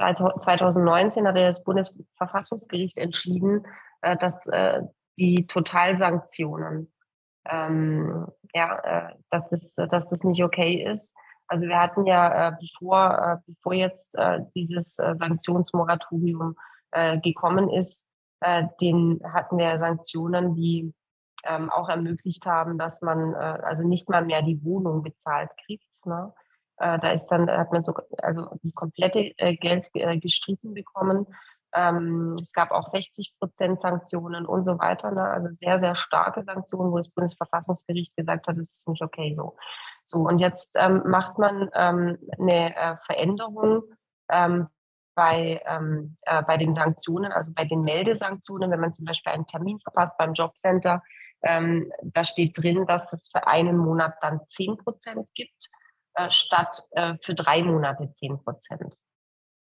2019 0.00 1.24
äh, 1.24 1.28
hat 1.28 1.36
das 1.36 1.62
Bundesverfassungsgericht 1.62 2.98
entschieden, 2.98 3.64
dass 4.02 4.46
die 5.18 5.46
Totalsanktionen, 5.46 6.92
ähm, 7.46 8.26
ja, 8.54 9.12
dass, 9.30 9.48
das, 9.50 9.74
dass 9.74 10.08
das 10.08 10.22
nicht 10.22 10.42
okay 10.42 10.84
ist. 10.90 11.14
Also 11.48 11.66
wir 11.66 11.78
hatten 11.78 12.06
ja, 12.06 12.56
bevor, 12.60 13.42
bevor 13.46 13.74
jetzt 13.74 14.16
dieses 14.54 14.96
Sanktionsmoratorium 14.96 16.54
gekommen 17.22 17.70
ist, 17.70 18.08
äh, 18.40 18.64
den 18.80 19.20
hatten 19.32 19.58
wir 19.58 19.78
Sanktionen, 19.78 20.54
die 20.54 20.94
ähm, 21.44 21.70
auch 21.70 21.88
ermöglicht 21.88 22.46
haben, 22.46 22.78
dass 22.78 23.00
man 23.02 23.34
äh, 23.34 23.36
also 23.36 23.82
nicht 23.82 24.08
mal 24.08 24.24
mehr 24.24 24.42
die 24.42 24.62
Wohnung 24.64 25.02
bezahlt 25.02 25.50
kriegt. 25.64 25.88
Ne? 26.04 26.32
Äh, 26.78 26.98
da 26.98 27.10
ist 27.12 27.26
dann 27.26 27.50
hat 27.50 27.72
man 27.72 27.84
so 27.84 27.94
also 28.18 28.48
das 28.62 28.74
komplette 28.74 29.32
äh, 29.38 29.56
Geld 29.56 29.88
äh, 29.94 30.18
gestrichen 30.18 30.74
bekommen. 30.74 31.26
Ähm, 31.74 32.36
es 32.40 32.52
gab 32.52 32.70
auch 32.70 32.86
60 32.86 33.34
Prozent 33.38 33.80
Sanktionen 33.80 34.46
und 34.46 34.64
so 34.64 34.78
weiter. 34.78 35.10
Ne? 35.10 35.22
Also 35.22 35.48
sehr, 35.60 35.80
sehr 35.80 35.94
starke 35.94 36.42
Sanktionen, 36.44 36.92
wo 36.92 36.98
das 36.98 37.10
Bundesverfassungsgericht 37.10 38.16
gesagt 38.16 38.46
hat, 38.46 38.56
das 38.56 38.64
ist 38.64 38.88
nicht 38.88 39.02
okay 39.02 39.34
so. 39.34 39.56
So, 40.04 40.20
und 40.20 40.38
jetzt 40.38 40.70
ähm, 40.74 41.02
macht 41.06 41.38
man 41.38 41.68
ähm, 41.74 42.18
eine 42.38 42.74
äh, 42.74 42.96
Veränderung 43.04 43.82
ähm, 44.30 44.68
bei, 45.14 45.60
ähm, 45.66 46.16
äh, 46.22 46.42
bei 46.44 46.56
den 46.56 46.74
Sanktionen, 46.74 47.32
also 47.32 47.50
bei 47.52 47.64
den 47.64 47.82
Meldesanktionen, 47.82 48.70
wenn 48.70 48.80
man 48.80 48.94
zum 48.94 49.04
Beispiel 49.04 49.32
einen 49.32 49.46
Termin 49.46 49.80
verpasst 49.80 50.16
beim 50.16 50.32
Jobcenter, 50.32 51.02
ähm, 51.42 51.92
da 52.02 52.24
steht 52.24 52.56
drin, 52.56 52.86
dass 52.86 53.12
es 53.12 53.28
für 53.30 53.46
einen 53.46 53.76
Monat 53.76 54.14
dann 54.22 54.40
10 54.56 54.78
Prozent 54.78 55.28
gibt, 55.34 55.68
äh, 56.14 56.30
statt 56.30 56.82
äh, 56.92 57.14
für 57.22 57.34
drei 57.34 57.62
Monate 57.62 58.12
10 58.14 58.42
Prozent. 58.42 58.94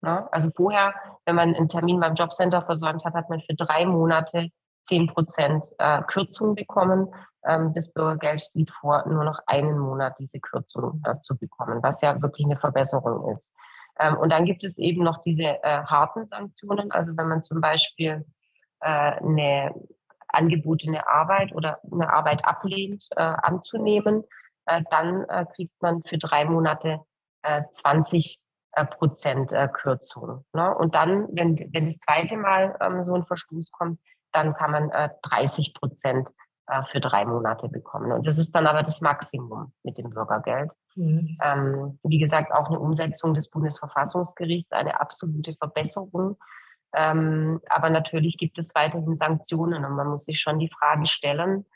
Ne? 0.07 0.33
Also 0.33 0.51
vorher, 0.55 0.95
wenn 1.25 1.35
man 1.35 1.55
einen 1.55 1.69
Termin 1.69 1.99
beim 1.99 2.15
Jobcenter 2.15 2.63
versäumt 2.63 3.05
hat, 3.05 3.15
hat 3.15 3.29
man 3.29 3.41
für 3.41 3.55
drei 3.55 3.85
Monate 3.85 4.51
10 4.85 5.09
Prozent 5.09 5.67
äh, 5.79 6.01
Kürzung 6.03 6.55
bekommen. 6.55 7.13
Ähm, 7.45 7.75
das 7.75 7.93
Bürgergeld 7.93 8.45
sieht 8.53 8.71
vor, 8.71 9.05
nur 9.09 9.25
noch 9.25 9.41
einen 9.47 9.79
Monat 9.79 10.15
diese 10.21 10.39
Kürzung 10.39 11.03
äh, 11.05 11.17
zu 11.23 11.37
bekommen, 11.37 11.83
was 11.83 12.01
ja 12.03 12.23
wirklich 12.23 12.47
eine 12.47 12.57
Verbesserung 12.57 13.37
ist. 13.37 13.51
Ähm, 13.99 14.17
und 14.17 14.31
dann 14.31 14.45
gibt 14.45 14.63
es 14.63 14.79
eben 14.79 15.03
noch 15.03 15.23
diese 15.23 15.63
äh, 15.63 15.83
harten 15.85 16.27
Sanktionen. 16.29 16.93
Also 16.93 17.17
wenn 17.17 17.29
man 17.29 17.43
zum 17.43 17.61
Beispiel 17.61 18.25
eine 18.79 19.75
angebotene 20.29 21.09
Arbeit 21.09 21.55
oder 21.55 21.81
eine 21.91 22.13
Arbeit 22.13 22.45
ablehnt 22.45 23.09
anzunehmen, 23.17 24.23
dann 24.67 25.27
kriegt 25.55 25.73
man 25.81 26.03
für 26.05 26.19
drei 26.19 26.45
Monate 26.45 27.01
20 27.81 28.37
äh, 28.37 28.46
Prozent 28.85 29.53
Kürzung. 29.73 30.45
Ne? 30.53 30.75
Und 30.75 30.95
dann, 30.95 31.29
wenn, 31.33 31.57
wenn 31.73 31.87
das 31.87 31.99
zweite 31.99 32.37
Mal 32.37 32.77
ähm, 32.81 33.05
so 33.05 33.15
ein 33.15 33.25
Verstoß 33.25 33.71
kommt, 33.73 34.01
dann 34.33 34.55
kann 34.55 34.71
man 34.71 34.91
30 35.23 35.73
Prozent 35.73 36.31
äh, 36.69 36.83
für 36.91 36.99
drei 37.01 37.25
Monate 37.25 37.69
bekommen. 37.69 38.11
Und 38.11 38.27
das 38.27 38.39
ist 38.39 38.53
dann 38.53 38.67
aber 38.67 38.83
das 38.83 39.01
Maximum 39.01 39.73
mit 39.85 39.99
dem 39.99 40.11
Bürgergeld. 40.11 40.73
Mhm. 40.97 41.39
Ähm, 41.41 42.01
wie 42.03 42.19
gesagt, 42.19 42.53
auch 42.53 42.67
eine 42.69 42.81
Umsetzung 42.81 43.35
des 43.35 43.49
Bundesverfassungsgerichts, 43.51 44.73
eine 44.73 45.01
absolute 45.01 45.55
Verbesserung. 45.55 46.37
Ähm, 46.93 47.61
aber 47.69 47.91
natürlich 47.91 48.37
gibt 48.37 48.59
es 48.59 48.75
weiterhin 48.75 49.17
Sanktionen 49.17 49.85
und 49.85 49.95
man 49.95 50.09
muss 50.09 50.25
sich 50.25 50.41
schon 50.41 50.59
die 50.59 50.71
Frage 50.71 51.07
stellen, 51.07 51.67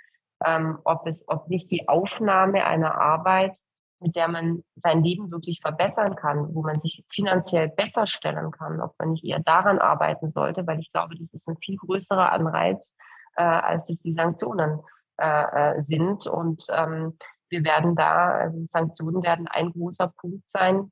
ähm, 0.45 0.81
ob 0.83 1.07
es, 1.07 1.23
ob 1.29 1.49
nicht 1.49 1.71
die 1.71 1.89
Aufnahme 1.89 2.65
einer 2.65 3.01
Arbeit, 3.01 3.57
mit 4.01 4.17
der 4.17 4.29
man 4.29 4.65
sein 4.77 5.05
Leben 5.05 5.31
wirklich 5.31 5.61
verbessern 5.61 6.17
kann, 6.17 6.55
wo 6.55 6.63
man 6.63 6.81
sich 6.81 7.05
finanziell 7.13 7.69
besser 7.69 8.07
stellen 8.07 8.51
kann, 8.51 8.81
ob 8.81 8.99
man 8.99 9.11
nicht 9.13 9.25
eher 9.25 9.41
daran 9.41 9.79
arbeiten 9.79 10.31
sollte, 10.31 10.67
weil 10.67 10.81
ich 10.81 10.91
glaube, 10.91 11.17
das 11.17 11.33
ist 11.33 11.47
ein 11.49 11.59
viel 11.59 11.77
größerer 11.77 12.33
Anreiz, 12.33 12.95
äh, 13.37 13.43
als 13.43 13.89
es 13.91 14.01
die 14.01 14.15
Sanktionen 14.15 14.81
äh, 15.19 15.79
äh, 15.79 15.83
sind. 15.83 16.27
Und 16.27 16.67
ähm, 16.71 17.19
wir 17.51 17.63
werden 17.65 17.95
da, 17.95 18.31
also 18.31 18.65
Sanktionen 18.67 19.23
werden 19.23 19.49
ein 19.49 19.71
großer 19.73 20.13
Punkt 20.17 20.51
sein, 20.51 20.91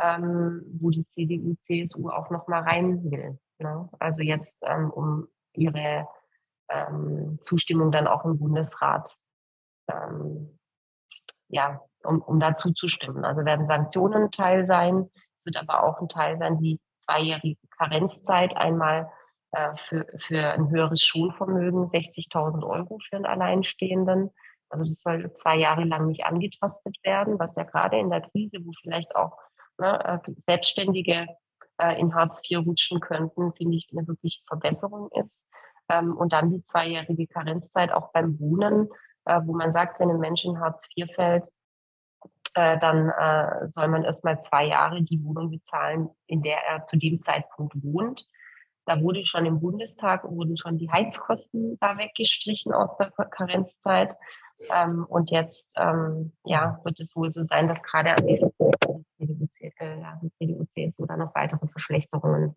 ähm, 0.00 0.62
wo 0.80 0.90
die 0.90 1.06
CDU, 1.14 1.54
CSU 1.62 2.08
auch 2.08 2.30
noch 2.30 2.48
mal 2.48 2.62
rein 2.62 3.04
will. 3.10 3.38
Ne? 3.58 3.88
Also 3.98 4.22
jetzt, 4.22 4.56
ähm, 4.62 4.90
um 4.90 5.28
ihre 5.52 6.08
ähm, 6.70 7.38
Zustimmung 7.42 7.92
dann 7.92 8.06
auch 8.06 8.24
im 8.24 8.38
Bundesrat, 8.38 9.14
ähm, 9.88 10.58
ja, 11.48 11.80
um, 12.04 12.20
um 12.22 12.40
dazu 12.40 12.72
zu 12.72 12.88
stimmen. 12.88 13.24
Also 13.24 13.44
werden 13.44 13.66
Sanktionen 13.66 14.30
Teil 14.30 14.66
sein. 14.66 15.08
Es 15.36 15.46
wird 15.46 15.56
aber 15.56 15.84
auch 15.84 16.00
ein 16.00 16.08
Teil 16.08 16.38
sein, 16.38 16.58
die 16.58 16.80
zweijährige 17.04 17.60
Karenzzeit 17.78 18.56
einmal 18.56 19.10
äh, 19.52 19.70
für, 19.88 20.06
für 20.26 20.52
ein 20.52 20.70
höheres 20.70 21.02
Schulvermögen 21.02 21.86
60.000 21.86 22.62
Euro 22.66 22.98
für 23.08 23.16
einen 23.16 23.26
Alleinstehenden. 23.26 24.30
Also 24.68 24.84
das 24.84 25.00
soll 25.00 25.32
zwei 25.34 25.56
Jahre 25.56 25.84
lang 25.84 26.06
nicht 26.06 26.24
angetastet 26.24 26.96
werden, 27.02 27.38
was 27.38 27.56
ja 27.56 27.64
gerade 27.64 27.98
in 27.98 28.10
der 28.10 28.20
Krise, 28.20 28.58
wo 28.64 28.70
vielleicht 28.80 29.16
auch 29.16 29.36
ne, 29.78 30.22
äh, 30.26 30.32
Selbstständige 30.46 31.26
äh, 31.78 31.98
in 31.98 32.14
Hartz 32.14 32.40
IV 32.48 32.64
rutschen 32.64 33.00
könnten, 33.00 33.52
finde 33.54 33.76
ich 33.76 33.88
eine 33.90 34.06
wirkliche 34.06 34.42
Verbesserung 34.46 35.10
ist. 35.12 35.44
Ähm, 35.88 36.16
und 36.16 36.32
dann 36.32 36.50
die 36.50 36.64
zweijährige 36.64 37.26
Karenzzeit 37.26 37.90
auch 37.92 38.12
beim 38.12 38.38
Wohnen, 38.38 38.88
äh, 39.24 39.40
wo 39.44 39.54
man 39.54 39.72
sagt, 39.72 39.98
wenn 39.98 40.10
ein 40.10 40.20
Mensch 40.20 40.44
in 40.44 40.60
Hartz 40.60 40.86
IV 40.96 41.12
fällt, 41.14 41.48
äh, 42.54 42.78
dann 42.78 43.10
äh, 43.10 43.68
soll 43.68 43.88
man 43.88 44.04
erst 44.04 44.24
mal 44.24 44.40
zwei 44.42 44.66
Jahre 44.66 45.02
die 45.02 45.22
Wohnung 45.24 45.50
bezahlen, 45.50 46.10
in 46.26 46.42
der 46.42 46.58
er 46.68 46.86
zu 46.86 46.96
dem 46.96 47.22
Zeitpunkt 47.22 47.74
wohnt. 47.82 48.26
Da 48.86 49.00
wurde 49.00 49.24
schon 49.24 49.46
im 49.46 49.60
Bundestag, 49.60 50.24
wurden 50.24 50.56
schon 50.56 50.78
die 50.78 50.90
Heizkosten 50.90 51.78
da 51.80 51.96
weggestrichen 51.96 52.72
aus 52.72 52.96
der 52.96 53.10
Karenzzeit. 53.10 54.16
Ähm, 54.74 55.06
und 55.08 55.30
jetzt 55.30 55.64
ähm, 55.76 56.32
ja, 56.44 56.80
wird 56.84 56.98
es 57.00 57.14
wohl 57.14 57.32
so 57.32 57.44
sein, 57.44 57.68
dass 57.68 57.82
gerade 57.82 58.10
an 58.16 58.26
diesem 58.26 58.50
CDU, 58.58 59.04
äh, 60.38 60.66
CSU 60.74 61.06
da 61.06 61.16
noch 61.16 61.34
weitere 61.34 61.66
Verschlechterungen 61.68 62.56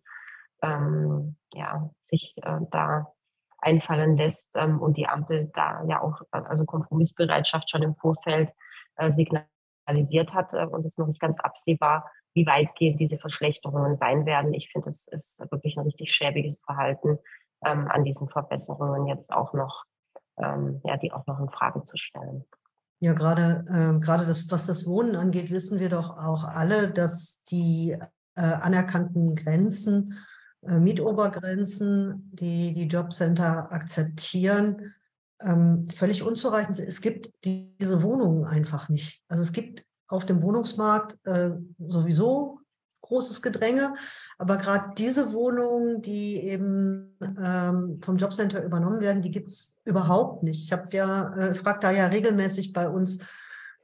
ähm, 0.62 1.36
ja, 1.54 1.90
sich 2.00 2.34
äh, 2.42 2.60
da 2.70 3.12
einfallen 3.58 4.16
lässt 4.16 4.50
ähm, 4.56 4.80
und 4.80 4.96
die 4.96 5.06
Ampel 5.06 5.50
da 5.54 5.82
ja 5.88 6.02
auch 6.02 6.20
also 6.30 6.64
Kompromissbereitschaft 6.64 7.70
schon 7.70 7.82
im 7.82 7.94
Vorfeld 7.94 8.50
äh, 8.96 9.10
signalisiert 9.12 9.53
hat 9.86 10.52
äh, 10.52 10.66
und 10.66 10.84
es 10.86 10.98
noch 10.98 11.06
nicht 11.06 11.20
ganz 11.20 11.38
absehbar, 11.40 12.10
wie 12.34 12.46
weitgehend 12.46 13.00
diese 13.00 13.18
Verschlechterungen 13.18 13.96
sein 13.96 14.26
werden. 14.26 14.54
Ich 14.54 14.70
finde, 14.70 14.90
es 14.90 15.06
ist 15.08 15.38
wirklich 15.50 15.76
ein 15.76 15.84
richtig 15.84 16.12
schäbiges 16.12 16.60
Verhalten, 16.62 17.18
ähm, 17.64 17.88
an 17.88 18.04
diesen 18.04 18.28
Verbesserungen 18.28 19.06
jetzt 19.06 19.32
auch 19.32 19.52
noch, 19.52 19.84
ähm, 20.38 20.80
ja, 20.84 20.96
die 20.96 21.12
auch 21.12 21.26
noch 21.26 21.40
in 21.40 21.48
Frage 21.48 21.84
zu 21.84 21.96
stellen. 21.96 22.44
Ja, 23.00 23.12
gerade, 23.12 23.64
äh, 23.68 24.00
gerade 24.00 24.26
das, 24.26 24.50
was 24.50 24.66
das 24.66 24.86
Wohnen 24.86 25.16
angeht, 25.16 25.50
wissen 25.50 25.78
wir 25.78 25.88
doch 25.88 26.16
auch 26.16 26.44
alle, 26.44 26.90
dass 26.90 27.42
die 27.50 27.96
äh, 28.36 28.40
anerkannten 28.40 29.34
Grenzen, 29.34 30.18
äh, 30.62 30.78
Mietobergrenzen, 30.78 32.30
die 32.32 32.72
die 32.72 32.86
Jobcenter 32.86 33.70
akzeptieren, 33.70 34.94
ähm, 35.40 35.88
völlig 35.88 36.22
unzureichend. 36.22 36.78
Es 36.78 37.00
gibt 37.00 37.30
diese 37.44 38.02
Wohnungen 38.02 38.44
einfach 38.44 38.88
nicht. 38.88 39.22
Also 39.28 39.42
es 39.42 39.52
gibt 39.52 39.84
auf 40.08 40.26
dem 40.26 40.42
Wohnungsmarkt 40.42 41.16
äh, 41.26 41.50
sowieso 41.78 42.60
großes 43.04 43.42
Gedränge. 43.42 43.94
Aber 44.38 44.56
gerade 44.56 44.94
diese 44.96 45.32
Wohnungen, 45.32 46.02
die 46.02 46.36
eben 46.42 47.16
ähm, 47.20 48.00
vom 48.02 48.16
Jobcenter 48.16 48.64
übernommen 48.64 49.00
werden, 49.00 49.22
die 49.22 49.30
gibt 49.30 49.48
es 49.48 49.78
überhaupt 49.84 50.42
nicht. 50.42 50.64
Ich 50.64 50.72
habe 50.72 50.88
ja, 50.92 51.34
äh, 51.36 51.54
frage 51.54 51.80
da 51.80 51.90
ja 51.90 52.06
regelmäßig 52.06 52.72
bei 52.72 52.88
uns 52.88 53.20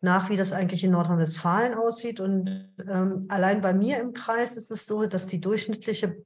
nach, 0.01 0.31
wie 0.31 0.39
das 0.39 0.53
eigentlich 0.53 0.83
in 0.83 0.93
Nordrhein-Westfalen 0.93 1.75
aussieht. 1.75 2.21
Und 2.21 2.73
ähm, 2.89 3.27
allein 3.29 3.61
bei 3.61 3.75
mir 3.75 3.99
im 3.99 4.15
Kreis 4.15 4.57
ist 4.57 4.71
es 4.71 4.87
so, 4.87 5.07
dass 5.07 5.27
die 5.27 5.41
durchschnittliche, 5.41 6.17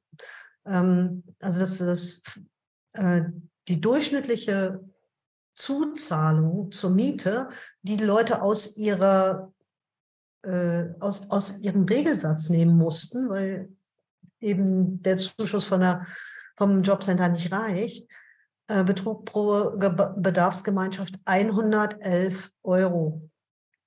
ähm, 0.64 1.25
also 1.41 1.59
dass 1.59 1.79
das, 1.79 2.22
äh, 2.93 3.22
die 3.66 3.81
durchschnittliche 3.81 4.81
Zuzahlung 5.55 6.73
zur 6.73 6.91
Miete, 6.91 7.49
die 7.83 7.97
Leute 7.97 8.43
aus 8.43 8.77
ihrer 8.77 9.55
äh, 10.45 10.95
aus, 11.01 11.29
aus 11.31 11.59
ihrem 11.61 11.85
Regelsatz 11.85 12.51
nehmen 12.51 12.77
mussten, 12.77 13.31
weil 13.31 13.71
eben 14.41 15.03
der 15.03 15.19
Zuschuss 15.19 15.65
von 15.65 15.81
der, 15.81 16.07
vom 16.57 16.83
Jobcenter 16.83 17.29
nicht 17.29 17.51
reicht, 17.51 18.09
äh, 18.69 18.85
betrug 18.85 19.25
pro 19.25 19.77
Ge 19.79 19.91
Bedarfsgemeinschaft 20.17 21.17
111 21.25 22.53
Euro 22.63 23.29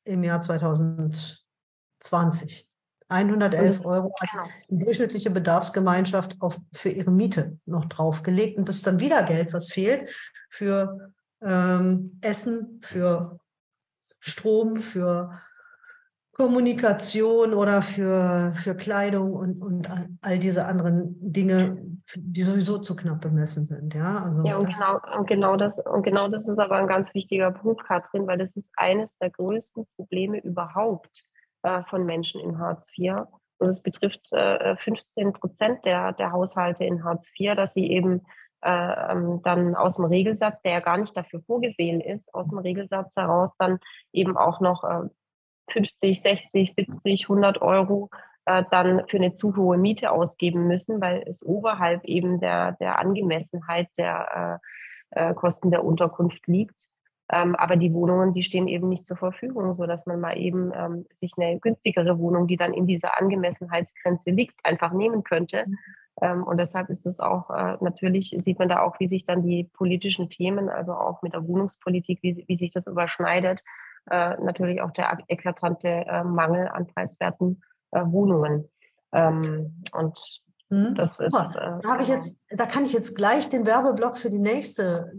im 0.04 0.24
Jahr 0.24 0.42
2020. 0.42 2.68
111 3.10 3.86
Euro 3.86 4.12
hat 4.20 4.30
genau. 4.32 4.44
die 4.70 4.80
durchschnittliche 4.84 5.30
Bedarfsgemeinschaft 5.30 6.42
auf, 6.42 6.60
für 6.74 6.90
ihre 6.90 7.12
Miete 7.12 7.58
noch 7.66 7.86
draufgelegt. 7.86 8.58
Und 8.58 8.68
das 8.68 8.78
ist 8.78 8.88
dann 8.88 9.00
wieder 9.00 9.24
Geld, 9.24 9.54
was 9.54 9.70
fehlt 9.70 10.10
für 10.50 11.14
ähm, 11.42 12.20
Essen, 12.22 12.82
für 12.84 13.40
Strom, 14.20 14.78
für 14.78 15.32
Kommunikation 16.38 17.56
oder 17.56 17.82
für, 17.82 18.54
für 18.56 18.76
Kleidung 18.76 19.34
und, 19.34 19.62
und 19.62 19.90
all 20.22 20.38
diese 20.38 20.68
anderen 20.68 21.16
Dinge, 21.20 21.78
die 22.16 22.44
sowieso 22.44 22.78
zu 22.78 22.96
knapp 22.96 23.22
bemessen 23.22 23.66
sind. 23.66 23.96
Ja, 23.96 24.24
also 24.24 24.44
ja 24.46 24.58
und, 24.58 24.68
genau, 24.68 25.18
und, 25.18 25.28
genau 25.28 25.56
das, 25.56 25.80
und 25.80 26.04
genau 26.04 26.28
das 26.28 26.48
ist 26.48 26.60
aber 26.60 26.76
ein 26.76 26.88
ganz 26.88 27.12
wichtiger 27.16 27.52
Punkt, 27.52 27.84
Katrin, 27.86 28.28
weil 28.28 28.38
das 28.38 28.56
ist 28.56 28.72
eines 28.78 29.18
der 29.18 29.32
größten 29.32 29.88
Probleme 29.96 30.40
überhaupt 30.40 31.26
äh, 31.64 31.82
von 31.90 32.06
Menschen 32.06 32.40
in 32.40 32.60
Hartz 32.60 32.88
IV. 32.96 33.26
Und 33.58 33.70
es 33.70 33.82
betrifft 33.82 34.32
äh, 34.32 34.76
15 34.78 35.34
Prozent 35.34 35.86
der, 35.86 36.14
der 36.14 36.32
Haushalte 36.32 36.84
in 36.86 37.04
Hartz 37.04 37.32
IV, 37.40 37.56
dass 37.56 37.74
sie 37.74 37.90
eben 37.90 38.22
äh, 38.62 39.12
ähm, 39.12 39.42
dann 39.44 39.76
aus 39.76 39.96
dem 39.96 40.06
Regelsatz, 40.06 40.62
der 40.64 40.74
ja 40.74 40.80
gar 40.80 40.98
nicht 40.98 41.16
dafür 41.16 41.42
vorgesehen 41.42 42.02
ist, 42.02 42.34
aus 42.34 42.48
dem 42.48 42.60
Regelsatz 42.60 43.16
heraus 43.16 43.52
dann 43.58 43.80
eben 44.14 44.38
auch 44.38 44.60
noch 44.60 44.84
äh, 44.84 45.10
50, 45.72 46.22
60, 46.22 46.74
70, 46.74 47.24
100 47.24 47.62
Euro 47.62 48.10
äh, 48.46 48.64
dann 48.72 49.04
für 49.08 49.18
eine 49.18 49.36
zu 49.36 49.56
hohe 49.56 49.78
Miete 49.78 50.12
ausgeben 50.12 50.68
müssen, 50.68 51.02
weil 51.02 51.24
es 51.28 51.44
oberhalb 51.44 52.04
eben 52.06 52.40
der, 52.40 52.74
der 52.74 53.00
Angemessenheit 53.00 53.90
der 53.98 54.62
äh, 55.12 55.30
äh, 55.30 55.34
Kosten 55.34 55.72
der 55.72 55.84
Unterkunft 55.84 56.48
liegt. 56.48 56.88
Ähm, 57.30 57.56
aber 57.58 57.76
die 57.76 57.94
Wohnungen, 57.94 58.34
die 58.34 58.44
stehen 58.44 58.70
eben 58.70 58.88
nicht 58.88 59.06
zur 59.06 59.18
Verfügung, 59.18 59.74
so 59.74 59.86
dass 59.86 60.06
man 60.06 60.22
mal 60.22 60.38
eben 60.38 60.72
ähm, 60.74 61.06
sich 61.20 61.34
eine 61.38 61.60
günstigere 61.60 62.20
Wohnung, 62.20 62.48
die 62.48 62.56
dann 62.56 62.74
in 62.74 62.88
dieser 62.88 63.20
Angemessenheitsgrenze 63.20 64.30
liegt, 64.32 64.56
einfach 64.64 64.94
nehmen 64.94 65.24
könnte. 65.24 65.66
Mhm. 66.20 66.28
Ähm, 66.28 66.44
und 66.44 66.58
deshalb 66.58 66.90
ist 66.90 67.06
es 67.06 67.20
auch 67.20 67.50
äh, 67.50 67.78
natürlich, 67.82 68.36
sieht 68.44 68.60
man 68.60 68.70
da 68.70 68.82
auch, 68.82 69.00
wie 69.00 69.08
sich 69.08 69.26
dann 69.26 69.44
die 69.44 69.64
politischen 69.64 70.30
Themen, 70.30 70.70
also 70.70 70.94
auch 70.94 71.22
mit 71.22 71.34
der 71.34 71.48
Wohnungspolitik, 71.48 72.20
wie, 72.22 72.44
wie 72.48 72.56
sich 72.56 72.72
das 72.72 72.88
überschneidet 72.88 73.62
äh, 74.10 74.38
natürlich 74.42 74.82
auch 74.82 74.92
der 74.92 75.18
eklatante 75.28 75.88
äh, 75.88 76.24
Mangel 76.24 76.68
an 76.68 76.88
preiswerten 76.88 77.62
äh, 77.92 78.04
Wohnungen. 78.06 78.70
Ähm, 79.12 79.84
und 79.94 80.42
hm, 80.70 80.96
das 80.96 81.20
ist. 81.20 81.34
da, 81.34 81.80
habe 81.86 82.04
ich 82.04 82.08
jetzt, 82.08 82.40
da 82.50 82.66
kann 82.66 82.84
ich 82.84 82.94
jetzt 82.94 83.16
gleich 83.16 83.50
den 83.50 83.66
Werbeblock 83.66 84.18
für 84.18 84.30
die 84.30 84.40
nächste 84.40 85.12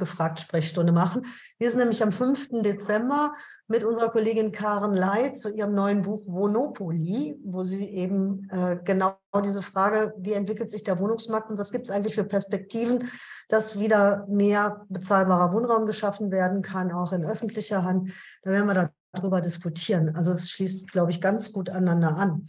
nachgefragt 0.00 0.40
Sprechstunde 0.40 0.92
machen. 0.92 1.26
Wir 1.58 1.70
sind 1.70 1.78
nämlich 1.78 2.02
am 2.02 2.12
5. 2.12 2.62
Dezember 2.62 3.34
mit 3.68 3.84
unserer 3.84 4.10
Kollegin 4.10 4.50
Karen 4.50 4.94
Ley 4.94 5.34
zu 5.34 5.50
ihrem 5.50 5.74
neuen 5.74 6.02
Buch 6.02 6.26
Wohnopoli, 6.26 7.38
wo 7.44 7.62
sie 7.62 7.84
eben 7.84 8.48
äh, 8.50 8.78
genau 8.82 9.18
diese 9.44 9.62
Frage, 9.62 10.14
wie 10.18 10.32
entwickelt 10.32 10.70
sich 10.70 10.82
der 10.82 10.98
Wohnungsmarkt 10.98 11.50
und 11.50 11.58
was 11.58 11.70
gibt 11.70 11.86
es 11.86 11.90
eigentlich 11.90 12.14
für 12.14 12.24
Perspektiven, 12.24 13.10
dass 13.48 13.78
wieder 13.78 14.26
mehr 14.28 14.86
bezahlbarer 14.88 15.52
Wohnraum 15.52 15.86
geschaffen 15.86 16.30
werden 16.30 16.62
kann, 16.62 16.90
auch 16.92 17.12
in 17.12 17.24
öffentlicher 17.24 17.84
Hand. 17.84 18.10
Da 18.42 18.50
werden 18.50 18.66
wir 18.66 18.90
darüber 19.12 19.40
diskutieren. 19.40 20.16
Also 20.16 20.32
es 20.32 20.50
schließt, 20.50 20.90
glaube 20.90 21.10
ich, 21.10 21.20
ganz 21.20 21.52
gut 21.52 21.68
aneinander 21.68 22.16
an. 22.16 22.46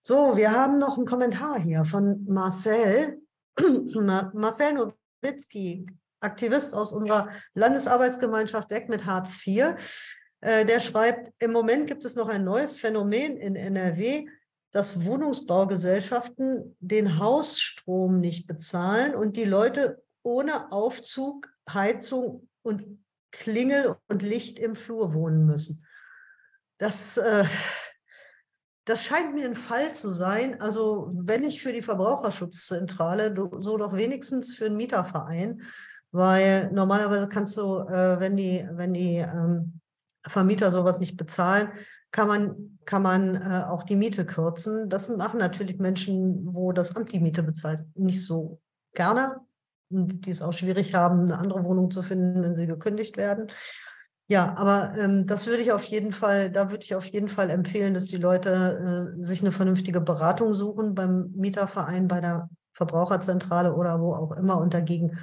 So, 0.00 0.36
wir 0.36 0.52
haben 0.52 0.78
noch 0.78 0.96
einen 0.96 1.06
Kommentar 1.06 1.60
hier 1.60 1.84
von 1.84 2.24
Marcel. 2.26 3.20
Marcel 3.94 4.92
Nowitzki, 5.22 5.86
Aktivist 6.20 6.74
aus 6.74 6.92
unserer 6.92 7.28
Landesarbeitsgemeinschaft 7.54 8.70
Weg 8.70 8.88
mit 8.88 9.04
Hartz 9.04 9.46
IV. 9.46 9.74
Äh, 10.40 10.64
der 10.64 10.80
schreibt, 10.80 11.32
im 11.38 11.52
Moment 11.52 11.86
gibt 11.86 12.04
es 12.04 12.14
noch 12.14 12.28
ein 12.28 12.44
neues 12.44 12.76
Phänomen 12.76 13.36
in 13.36 13.56
NRW, 13.56 14.26
dass 14.70 15.04
Wohnungsbaugesellschaften 15.04 16.76
den 16.80 17.18
Hausstrom 17.18 18.20
nicht 18.20 18.46
bezahlen 18.46 19.14
und 19.14 19.36
die 19.36 19.44
Leute 19.44 20.02
ohne 20.22 20.72
Aufzug, 20.72 21.48
Heizung 21.68 22.48
und 22.62 22.84
Klingel 23.30 23.96
und 24.08 24.22
Licht 24.22 24.58
im 24.58 24.76
Flur 24.76 25.14
wohnen 25.14 25.46
müssen. 25.46 25.84
Das, 26.78 27.16
äh, 27.16 27.44
das 28.84 29.04
scheint 29.04 29.34
mir 29.34 29.46
ein 29.46 29.54
Fall 29.54 29.92
zu 29.92 30.12
sein. 30.12 30.60
Also 30.60 31.10
wenn 31.12 31.42
nicht 31.42 31.60
für 31.60 31.72
die 31.72 31.82
Verbraucherschutzzentrale, 31.82 33.34
so 33.58 33.76
doch 33.76 33.94
wenigstens 33.94 34.54
für 34.54 34.66
einen 34.66 34.76
Mieterverein, 34.76 35.62
weil 36.10 36.70
normalerweise 36.72 37.28
kannst 37.28 37.56
du, 37.56 37.78
äh, 37.80 38.20
wenn 38.20 38.36
die, 38.36 38.66
wenn 38.72 38.94
die 38.94 39.16
ähm, 39.16 39.80
Vermieter 40.26 40.70
sowas 40.70 41.00
nicht 41.00 41.16
bezahlen, 41.16 41.68
kann 42.10 42.28
man, 42.28 42.78
kann 42.84 43.02
man 43.02 43.34
äh, 43.36 43.64
auch 43.68 43.82
die 43.82 43.96
Miete 43.96 44.24
kürzen. 44.24 44.88
Das 44.88 45.08
machen 45.08 45.38
natürlich 45.38 45.78
Menschen, 45.78 46.54
wo 46.54 46.72
das 46.72 46.96
Amt 46.96 47.12
die 47.12 47.20
Miete 47.20 47.42
bezahlt, 47.42 47.80
nicht 47.94 48.24
so 48.24 48.60
gerne 48.94 49.40
die 49.90 50.30
es 50.30 50.42
auch 50.42 50.52
schwierig 50.52 50.94
haben, 50.94 51.22
eine 51.22 51.38
andere 51.38 51.64
Wohnung 51.64 51.90
zu 51.90 52.02
finden, 52.02 52.42
wenn 52.42 52.54
sie 52.54 52.66
gekündigt 52.66 53.16
werden. 53.16 53.48
Ja, 54.26 54.54
aber 54.56 54.92
ähm, 54.98 55.26
das 55.26 55.46
würde 55.46 55.62
ich 55.62 55.72
auf 55.72 55.84
jeden 55.84 56.12
Fall, 56.12 56.50
da 56.50 56.70
würde 56.70 56.84
ich 56.84 56.94
auf 56.94 57.06
jeden 57.06 57.28
Fall 57.28 57.48
empfehlen, 57.48 57.94
dass 57.94 58.04
die 58.06 58.18
Leute 58.18 59.14
äh, 59.18 59.22
sich 59.22 59.40
eine 59.40 59.52
vernünftige 59.52 60.02
Beratung 60.02 60.52
suchen 60.52 60.94
beim 60.94 61.32
Mieterverein, 61.34 62.08
bei 62.08 62.20
der 62.20 62.50
Verbraucherzentrale 62.74 63.74
oder 63.74 64.00
wo 64.00 64.12
auch 64.12 64.32
immer 64.32 64.58
und 64.58 64.74
dagegen 64.74 65.18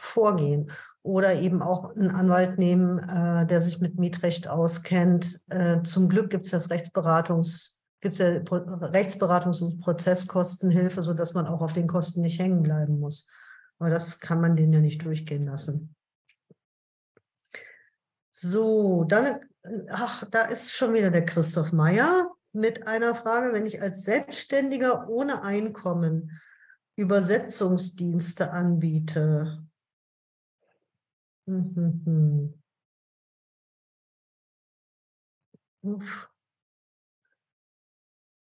vorgehen. 0.00 0.70
Oder 1.02 1.40
eben 1.40 1.62
auch 1.62 1.94
einen 1.94 2.10
Anwalt 2.10 2.58
nehmen, 2.58 2.98
äh, 2.98 3.46
der 3.46 3.62
sich 3.62 3.80
mit 3.80 3.98
Mietrecht 3.98 4.48
auskennt. 4.48 5.40
Äh, 5.48 5.82
zum 5.82 6.08
Glück 6.08 6.30
gibt 6.30 6.46
es 6.46 6.50
das 6.50 6.70
Rechtsberatungs, 6.70 7.82
gibt 8.00 8.14
es 8.14 8.18
ja 8.18 8.26
Rechtsberatungs- 8.26 9.62
und 9.62 9.80
Prozesskostenhilfe, 9.80 11.02
sodass 11.02 11.34
man 11.34 11.46
auch 11.46 11.60
auf 11.60 11.72
den 11.72 11.86
Kosten 11.86 12.22
nicht 12.22 12.38
hängen 12.38 12.62
bleiben 12.62 13.00
muss. 13.00 13.28
Aber 13.78 13.90
das 13.90 14.20
kann 14.20 14.40
man 14.40 14.56
den 14.56 14.72
ja 14.72 14.80
nicht 14.80 15.04
durchgehen 15.04 15.46
lassen. 15.46 15.94
So, 18.32 19.04
dann, 19.04 19.40
ach, 19.90 20.24
da 20.30 20.42
ist 20.42 20.72
schon 20.72 20.94
wieder 20.94 21.10
der 21.10 21.26
Christoph 21.26 21.72
Meyer 21.72 22.30
mit 22.52 22.86
einer 22.86 23.14
Frage, 23.14 23.52
wenn 23.52 23.66
ich 23.66 23.82
als 23.82 24.04
Selbstständiger 24.04 25.08
ohne 25.08 25.42
Einkommen 25.42 26.40
Übersetzungsdienste 26.96 28.50
anbiete. 28.50 29.64
Mhm. 31.48 32.52
Uff. 35.82 36.30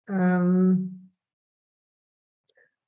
Ähm, 0.07 1.11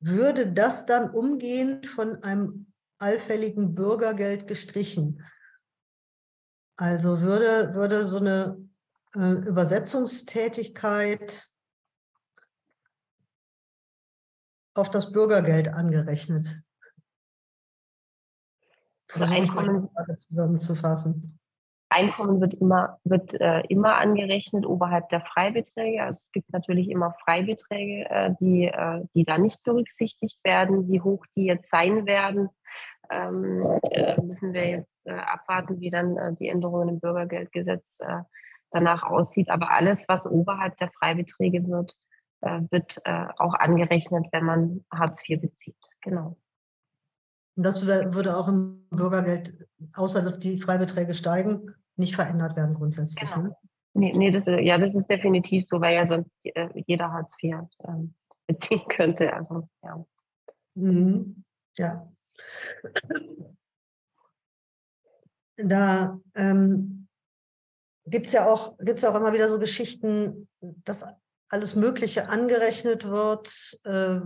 würde 0.00 0.52
das 0.52 0.84
dann 0.84 1.08
umgehend 1.10 1.86
von 1.86 2.22
einem 2.22 2.66
allfälligen 2.98 3.74
Bürgergeld 3.74 4.48
gestrichen. 4.48 5.24
Also 6.76 7.22
würde, 7.22 7.74
würde 7.74 8.04
so 8.04 8.18
eine 8.18 8.68
äh, 9.14 9.48
Übersetzungstätigkeit 9.48 11.48
auf 14.74 14.90
das 14.90 15.12
Bürgergeld 15.12 15.68
angerechnet. 15.68 16.62
Also 19.14 19.32
Einkommen 19.32 19.88
zusammenzufassen. 20.16 21.38
Einkommen 21.90 22.40
wird 22.40 22.54
immer, 22.54 22.98
wird, 23.04 23.34
äh, 23.38 23.60
immer 23.68 23.96
angerechnet 23.96 24.64
oberhalb 24.64 25.10
der 25.10 25.20
Freibeträge. 25.20 26.02
Also 26.02 26.20
es 26.24 26.32
gibt 26.32 26.50
natürlich 26.52 26.88
immer 26.88 27.14
Freibeträge, 27.22 28.08
äh, 28.08 28.34
die, 28.40 28.64
äh, 28.64 29.04
die 29.14 29.24
da 29.24 29.36
nicht 29.36 29.62
berücksichtigt 29.62 30.38
werden. 30.42 30.88
Wie 30.88 31.02
hoch 31.02 31.26
die 31.36 31.44
jetzt 31.44 31.68
sein 31.70 32.06
werden, 32.06 32.48
ähm, 33.10 33.66
äh, 33.90 34.20
müssen 34.22 34.54
wir 34.54 34.68
jetzt 34.68 34.90
äh, 35.04 35.12
abwarten, 35.12 35.80
wie 35.80 35.90
dann 35.90 36.16
äh, 36.16 36.34
die 36.34 36.48
Änderungen 36.48 36.88
im 36.88 37.00
Bürgergeldgesetz 37.00 37.98
danach 38.70 39.02
aussieht. 39.02 39.50
Aber 39.50 39.70
alles, 39.70 40.08
was 40.08 40.26
oberhalb 40.26 40.78
der 40.78 40.90
Freibeträge 40.92 41.68
wird, 41.68 41.94
wird 42.70 43.02
auch 43.38 43.54
angerechnet, 43.54 44.26
wenn 44.32 44.44
man 44.44 44.84
Hartz 44.90 45.22
IV 45.28 45.42
bezieht. 45.42 45.76
Genau. 46.00 46.36
Und 47.54 47.64
das 47.64 47.86
würde 47.86 48.36
auch 48.36 48.48
im 48.48 48.86
Bürgergeld, 48.90 49.66
außer 49.94 50.22
dass 50.22 50.40
die 50.40 50.58
Freibeträge 50.58 51.14
steigen, 51.14 51.74
nicht 51.96 52.14
verändert 52.14 52.56
werden 52.56 52.74
grundsätzlich. 52.74 53.30
Genau. 53.30 53.48
Ne? 53.48 53.56
Nee, 53.94 54.12
nee 54.16 54.30
das, 54.30 54.46
ja, 54.46 54.78
das 54.78 54.94
ist 54.94 55.10
definitiv 55.10 55.66
so, 55.68 55.80
weil 55.80 55.94
ja 55.94 56.06
sonst 56.06 56.30
äh, 56.44 56.68
jeder 56.86 57.12
Hartz 57.12 57.34
IV 57.42 57.56
ähm, 57.86 58.14
beziehen 58.46 58.82
könnte. 58.88 59.32
Also, 59.32 59.68
ja. 59.82 60.04
Mhm. 60.74 61.44
Ja. 61.76 62.10
Da 65.56 66.18
ähm, 66.34 67.08
gibt 68.06 68.26
es 68.26 68.32
ja 68.32 68.50
auch, 68.50 68.78
gibt's 68.78 69.02
ja 69.02 69.10
auch 69.10 69.14
immer 69.14 69.34
wieder 69.34 69.48
so 69.48 69.58
Geschichten, 69.58 70.48
dass 70.60 71.04
alles 71.48 71.76
Mögliche 71.76 72.28
angerechnet 72.30 73.06
wird, 73.06 73.78
äh, 73.84 74.20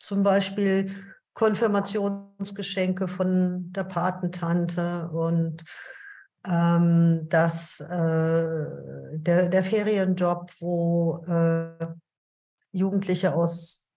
zum 0.00 0.24
Beispiel 0.24 0.92
Konfirmationsgeschenke 1.34 3.08
von 3.08 3.72
der 3.72 3.84
Patentante 3.84 5.08
und 5.10 5.64
ähm, 6.46 7.28
dass 7.28 7.80
äh, 7.80 8.66
der, 9.16 9.48
der 9.48 9.64
Ferienjob, 9.64 10.50
wo 10.60 11.24
äh, 11.26 11.86
Jugendliche 12.72 13.34
aus 13.34 13.92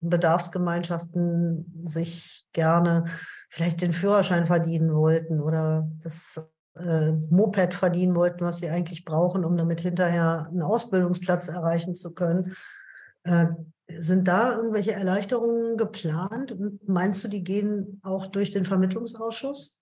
Bedarfsgemeinschaften 0.00 1.84
sich 1.86 2.46
gerne 2.52 3.06
vielleicht 3.50 3.82
den 3.82 3.92
Führerschein 3.92 4.46
verdienen 4.46 4.94
wollten 4.94 5.40
oder 5.40 5.90
das 6.02 6.40
äh, 6.76 7.12
Moped 7.30 7.74
verdienen 7.74 8.14
wollten, 8.14 8.44
was 8.44 8.58
sie 8.58 8.70
eigentlich 8.70 9.04
brauchen, 9.04 9.44
um 9.44 9.56
damit 9.56 9.80
hinterher 9.80 10.46
einen 10.48 10.62
Ausbildungsplatz 10.62 11.48
erreichen 11.48 11.94
zu 11.94 12.12
können. 12.14 12.54
Äh, 13.24 13.46
sind 13.98 14.28
da 14.28 14.56
irgendwelche 14.56 14.92
Erleichterungen 14.92 15.76
geplant? 15.76 16.56
Meinst 16.86 17.22
du, 17.24 17.28
die 17.28 17.44
gehen 17.44 18.00
auch 18.02 18.26
durch 18.26 18.50
den 18.50 18.64
Vermittlungsausschuss? 18.64 19.80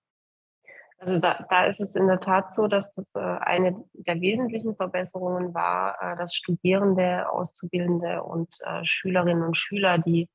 Also 1.00 1.18
da, 1.20 1.46
da 1.48 1.66
ist 1.66 1.80
es 1.80 1.94
in 1.94 2.08
der 2.08 2.18
Tat 2.18 2.52
so, 2.54 2.66
dass 2.66 2.90
das 2.92 3.08
äh, 3.14 3.20
eine 3.20 3.84
der 3.92 4.20
wesentlichen 4.20 4.74
Verbesserungen 4.74 5.54
war, 5.54 5.96
äh, 6.00 6.16
dass 6.16 6.34
Studierende, 6.34 7.30
Auszubildende 7.30 8.22
und 8.24 8.48
äh, 8.64 8.84
Schülerinnen 8.84 9.44
und 9.44 9.56
Schüler, 9.56 9.98
die, 9.98 10.28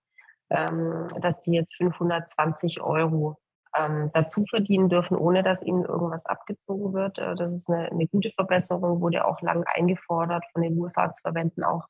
ähm, 0.50 1.10
dass 1.20 1.42
die 1.42 1.52
jetzt 1.52 1.76
520 1.76 2.80
Euro 2.82 3.38
ähm, 3.78 4.10
dazu 4.14 4.46
verdienen 4.50 4.88
dürfen, 4.88 5.18
ohne 5.18 5.44
dass 5.44 5.62
ihnen 5.62 5.84
irgendwas 5.84 6.26
abgezogen 6.26 6.94
wird. 6.94 7.18
Das 7.18 7.54
ist 7.54 7.70
eine, 7.70 7.92
eine, 7.92 8.08
gute 8.08 8.32
Verbesserung, 8.32 9.02
wurde 9.02 9.26
auch 9.26 9.42
lang 9.42 9.66
eingefordert 9.66 10.46
von 10.54 10.62
den 10.62 10.78
Wohlfahrtsverbänden, 10.78 11.64
auch 11.64 11.88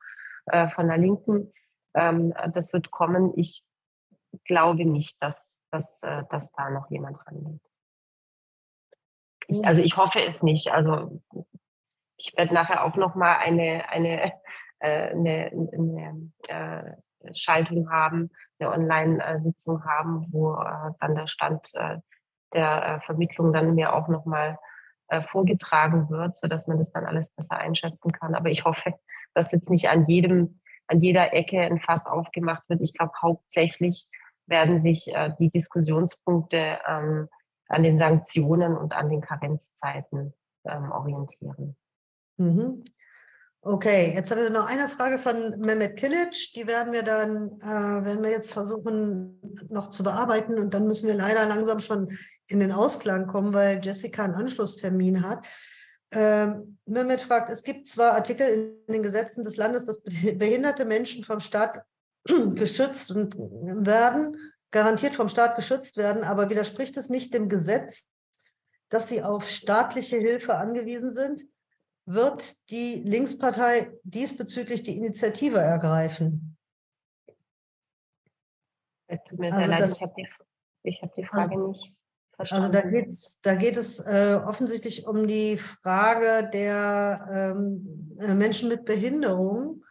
von 0.76 0.88
der 0.90 0.98
Linken. 0.98 1.54
Ähm, 1.94 2.34
das 2.54 2.74
wird 2.74 2.92
kommen. 2.92 3.34
Ich 3.36 3.64
glaube 4.46 4.86
nicht, 4.86 5.22
dass, 5.22 5.58
dass, 5.72 5.86
äh, 6.04 6.24
dass 6.30 6.52
da 6.54 6.70
noch 6.70 6.90
jemand 6.90 7.18
rangeht. 7.26 7.62
Ich, 9.48 9.66
also 9.66 9.82
ich 9.82 9.98
hoffe 9.98 10.24
es 10.24 10.42
nicht. 10.42 10.72
Also 10.72 11.22
ich 12.18 12.34
werde 12.38 12.54
nachher 12.54 12.84
auch 12.84 12.96
noch 12.96 13.16
mal 13.16 13.38
eine, 13.38 13.90
eine, 13.90 14.34
äh, 14.80 15.12
eine, 15.12 15.52
eine 15.74 16.32
äh, 16.48 17.34
Schaltung 17.34 17.90
haben, 17.90 18.32
eine 18.60 18.72
Online-Sitzung 18.72 19.84
haben, 19.86 20.28
wo 20.32 20.56
äh, 20.56 20.92
dann 21.00 21.16
der 21.16 21.28
Stand 21.28 21.70
äh, 21.74 21.98
der 22.54 22.86
äh, 22.86 23.06
Vermittlung 23.06 23.54
dann 23.54 23.76
mir 23.76 23.94
auch 23.94 24.08
noch 24.08 24.26
mal 24.26 24.58
äh, 25.08 25.22
vorgetragen 25.24 26.10
wird, 26.10 26.38
sodass 26.38 26.68
man 26.68 26.80
das 26.80 26.92
dann 26.92 27.06
alles 27.06 27.30
besser 27.36 27.58
einschätzen 27.58 28.12
kann. 28.12 28.36
Aber 28.36 28.50
ich 28.50 28.64
hoffe, 28.66 28.94
dass 29.34 29.52
jetzt 29.52 29.70
nicht 29.70 29.90
an 29.90 30.06
jedem, 30.08 30.60
an 30.94 31.02
jeder 31.02 31.34
Ecke 31.34 31.60
ein 31.60 31.80
Fass 31.80 32.06
aufgemacht 32.06 32.64
wird. 32.70 32.82
Ich 32.82 32.94
glaube, 32.94 33.14
hauptsächlich 33.22 34.08
werden 34.46 34.82
sich 34.82 35.12
die 35.40 35.50
Diskussionspunkte 35.50 36.78
ähm, 36.88 37.28
an 37.68 37.84
den 37.84 37.98
Sanktionen 37.98 38.78
und 38.78 38.94
an 38.94 39.10
den 39.10 39.22
Karenzzeiten 39.22 40.34
ähm, 40.66 40.92
orientieren. 40.92 41.76
Mhm. 42.38 42.84
Okay, 43.66 44.12
jetzt 44.14 44.30
haben 44.30 44.42
wir 44.42 44.50
noch 44.50 44.68
eine 44.68 44.90
Frage 44.90 45.20
von 45.20 45.58
Mehmet 45.60 45.96
Kilic. 45.96 46.52
Die 46.54 46.68
werden 46.68 46.92
wir 46.92 47.04
dann, 47.04 47.60
äh, 47.62 48.06
werden 48.06 48.22
wir 48.22 48.30
jetzt 48.30 48.52
versuchen 48.52 49.40
noch 49.70 49.90
zu 49.90 50.04
bearbeiten 50.04 50.60
und 50.60 50.74
dann 50.74 50.86
müssen 50.86 51.08
wir 51.08 51.16
leider 51.16 51.46
langsam 51.46 51.80
schon 51.80 52.18
in 52.48 52.60
den 52.60 52.74
Ausklang 52.74 53.26
kommen, 53.28 53.54
weil 53.54 53.80
Jessica 53.82 54.26
einen 54.26 54.36
Anschlusstermin 54.36 55.26
hat. 55.26 55.48
Ähm, 56.16 56.78
Mehmet 56.86 57.22
fragt, 57.22 57.50
es 57.50 57.64
gibt 57.64 57.88
zwar 57.88 58.14
Artikel 58.14 58.78
in 58.88 58.94
den 58.94 59.04
Gesetzen 59.04 59.44
des 59.44 59.58
Landes, 59.58 59.86
dass 59.86 60.02
behinderte 60.04 60.86
Menschen 60.86 61.24
vom 61.24 61.40
Staat 61.40 61.84
geschützt 62.56 63.14
werden, 63.16 64.38
garantiert 64.72 65.14
vom 65.14 65.30
Staat 65.30 65.56
geschützt 65.56 65.98
werden, 65.98 66.24
aber 66.24 66.50
widerspricht 66.50 66.98
es 66.98 67.10
nicht 67.10 67.34
dem 67.34 67.50
Gesetz, 67.50 68.08
dass 68.90 69.08
sie 69.08 69.24
auf 69.24 69.50
staatliche 69.50 70.18
Hilfe 70.18 70.56
angewiesen 70.56 71.12
sind? 71.12 71.44
Wird 72.06 72.70
die 72.70 72.96
Linkspartei 72.96 73.92
diesbezüglich 74.04 74.84
die 74.84 74.98
Initiative 74.98 75.60
ergreifen? 75.60 76.58
Tut 79.30 79.40
mir 79.40 79.54
also 79.54 79.60
sehr 79.60 79.68
leid, 79.68 79.90
ich 79.90 80.02
habe 80.02 80.14
die, 80.18 80.92
hab 80.92 81.14
die, 81.14 81.26
Frage 81.26 81.56
also, 81.56 81.68
nicht 81.68 82.03
verstanden. 82.36 82.66
Also 82.66 82.74
da, 82.74 82.90
geht's, 82.90 83.42
da 83.42 83.56
geht 83.56 83.78
es 83.78 84.00
äh, 84.00 84.40
offensichtlich 84.44 85.08
um 85.08 85.28
die 85.28 85.58
Frage 85.58 86.50
der 86.52 87.54
ähm, 87.56 88.18
äh, 88.20 88.34
Menschen 88.34 88.70
mit 88.70 88.86
Behinderung, 88.86 89.84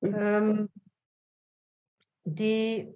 mhm. 0.00 0.14
ähm, 0.14 0.68
die 2.24 2.94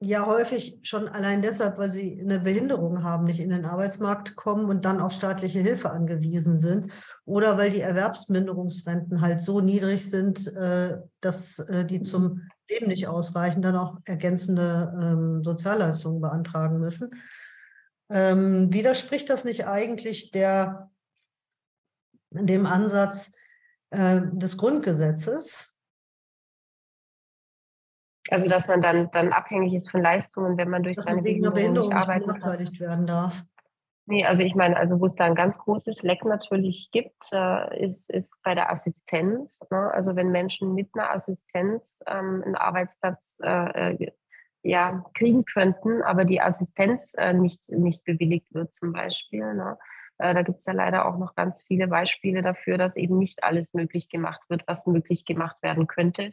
ja 0.00 0.26
häufig 0.26 0.78
schon 0.82 1.08
allein 1.08 1.40
deshalb, 1.40 1.78
weil 1.78 1.90
sie 1.90 2.20
eine 2.20 2.40
Behinderung 2.40 3.02
haben, 3.02 3.24
nicht 3.24 3.40
in 3.40 3.48
den 3.48 3.64
Arbeitsmarkt 3.64 4.36
kommen 4.36 4.68
und 4.68 4.84
dann 4.84 5.00
auf 5.00 5.12
staatliche 5.12 5.60
Hilfe 5.60 5.90
angewiesen 5.90 6.58
sind 6.58 6.92
oder 7.24 7.56
weil 7.56 7.70
die 7.70 7.80
Erwerbsminderungsrenten 7.80 9.22
halt 9.22 9.40
so 9.40 9.60
niedrig 9.60 10.08
sind, 10.08 10.54
äh, 10.54 10.98
dass 11.22 11.58
äh, 11.60 11.86
die 11.86 12.02
zum 12.02 12.42
Leben 12.68 12.88
nicht 12.88 13.06
ausreichen, 13.06 13.62
dann 13.62 13.76
auch 13.76 13.96
ergänzende 14.04 14.92
ähm, 15.00 15.44
Sozialleistungen 15.44 16.20
beantragen 16.20 16.78
müssen. 16.78 17.10
Ähm, 18.08 18.72
widerspricht 18.72 19.28
das 19.30 19.44
nicht 19.44 19.66
eigentlich 19.66 20.30
der, 20.30 20.90
dem 22.30 22.66
Ansatz 22.66 23.32
äh, 23.90 24.20
des 24.32 24.56
Grundgesetzes, 24.56 25.76
also 28.30 28.48
dass 28.48 28.66
man 28.66 28.80
dann, 28.80 29.10
dann 29.12 29.32
abhängig 29.32 29.74
ist 29.74 29.90
von 29.90 30.02
Leistungen, 30.02 30.56
wenn 30.56 30.70
man 30.70 30.82
durch 30.82 30.96
dass 30.96 31.04
seine 31.04 31.22
Behinderung, 31.22 31.54
Behinderung 31.54 31.88
nicht 31.88 31.96
arbeiten 31.96 32.26
benachteiligt 32.26 32.80
werden 32.80 33.06
darf. 33.06 33.42
Nee, 34.08 34.24
also 34.24 34.44
ich 34.44 34.54
meine, 34.54 34.76
also 34.76 35.00
wo 35.00 35.06
es 35.06 35.16
da 35.16 35.24
ein 35.24 35.34
ganz 35.34 35.58
großes 35.58 36.02
Leck 36.02 36.24
natürlich 36.24 36.90
gibt, 36.92 37.32
äh, 37.32 37.84
ist, 37.84 38.08
ist 38.08 38.40
bei 38.44 38.54
der 38.54 38.70
Assistenz. 38.70 39.58
Ne? 39.70 39.90
Also 39.92 40.14
wenn 40.14 40.30
Menschen 40.30 40.74
mit 40.74 40.90
einer 40.94 41.12
Assistenz 41.12 41.98
ähm, 42.06 42.42
einen 42.44 42.54
Arbeitsplatz 42.54 43.38
äh, 43.42 43.94
äh, 43.94 44.12
ja, 44.66 45.04
kriegen 45.14 45.44
könnten, 45.44 46.02
aber 46.02 46.24
die 46.24 46.40
Assistenz 46.40 47.12
äh, 47.16 47.32
nicht, 47.32 47.70
nicht 47.70 48.04
bewilligt 48.04 48.52
wird 48.52 48.74
zum 48.74 48.92
Beispiel. 48.92 49.54
Ne? 49.54 49.78
Äh, 50.18 50.34
da 50.34 50.42
gibt 50.42 50.60
es 50.60 50.66
ja 50.66 50.72
leider 50.72 51.06
auch 51.06 51.18
noch 51.18 51.34
ganz 51.34 51.62
viele 51.62 51.88
Beispiele 51.88 52.42
dafür, 52.42 52.78
dass 52.78 52.96
eben 52.96 53.18
nicht 53.18 53.44
alles 53.44 53.72
möglich 53.74 54.08
gemacht 54.08 54.40
wird, 54.48 54.64
was 54.66 54.86
möglich 54.86 55.24
gemacht 55.24 55.56
werden 55.62 55.86
könnte 55.86 56.32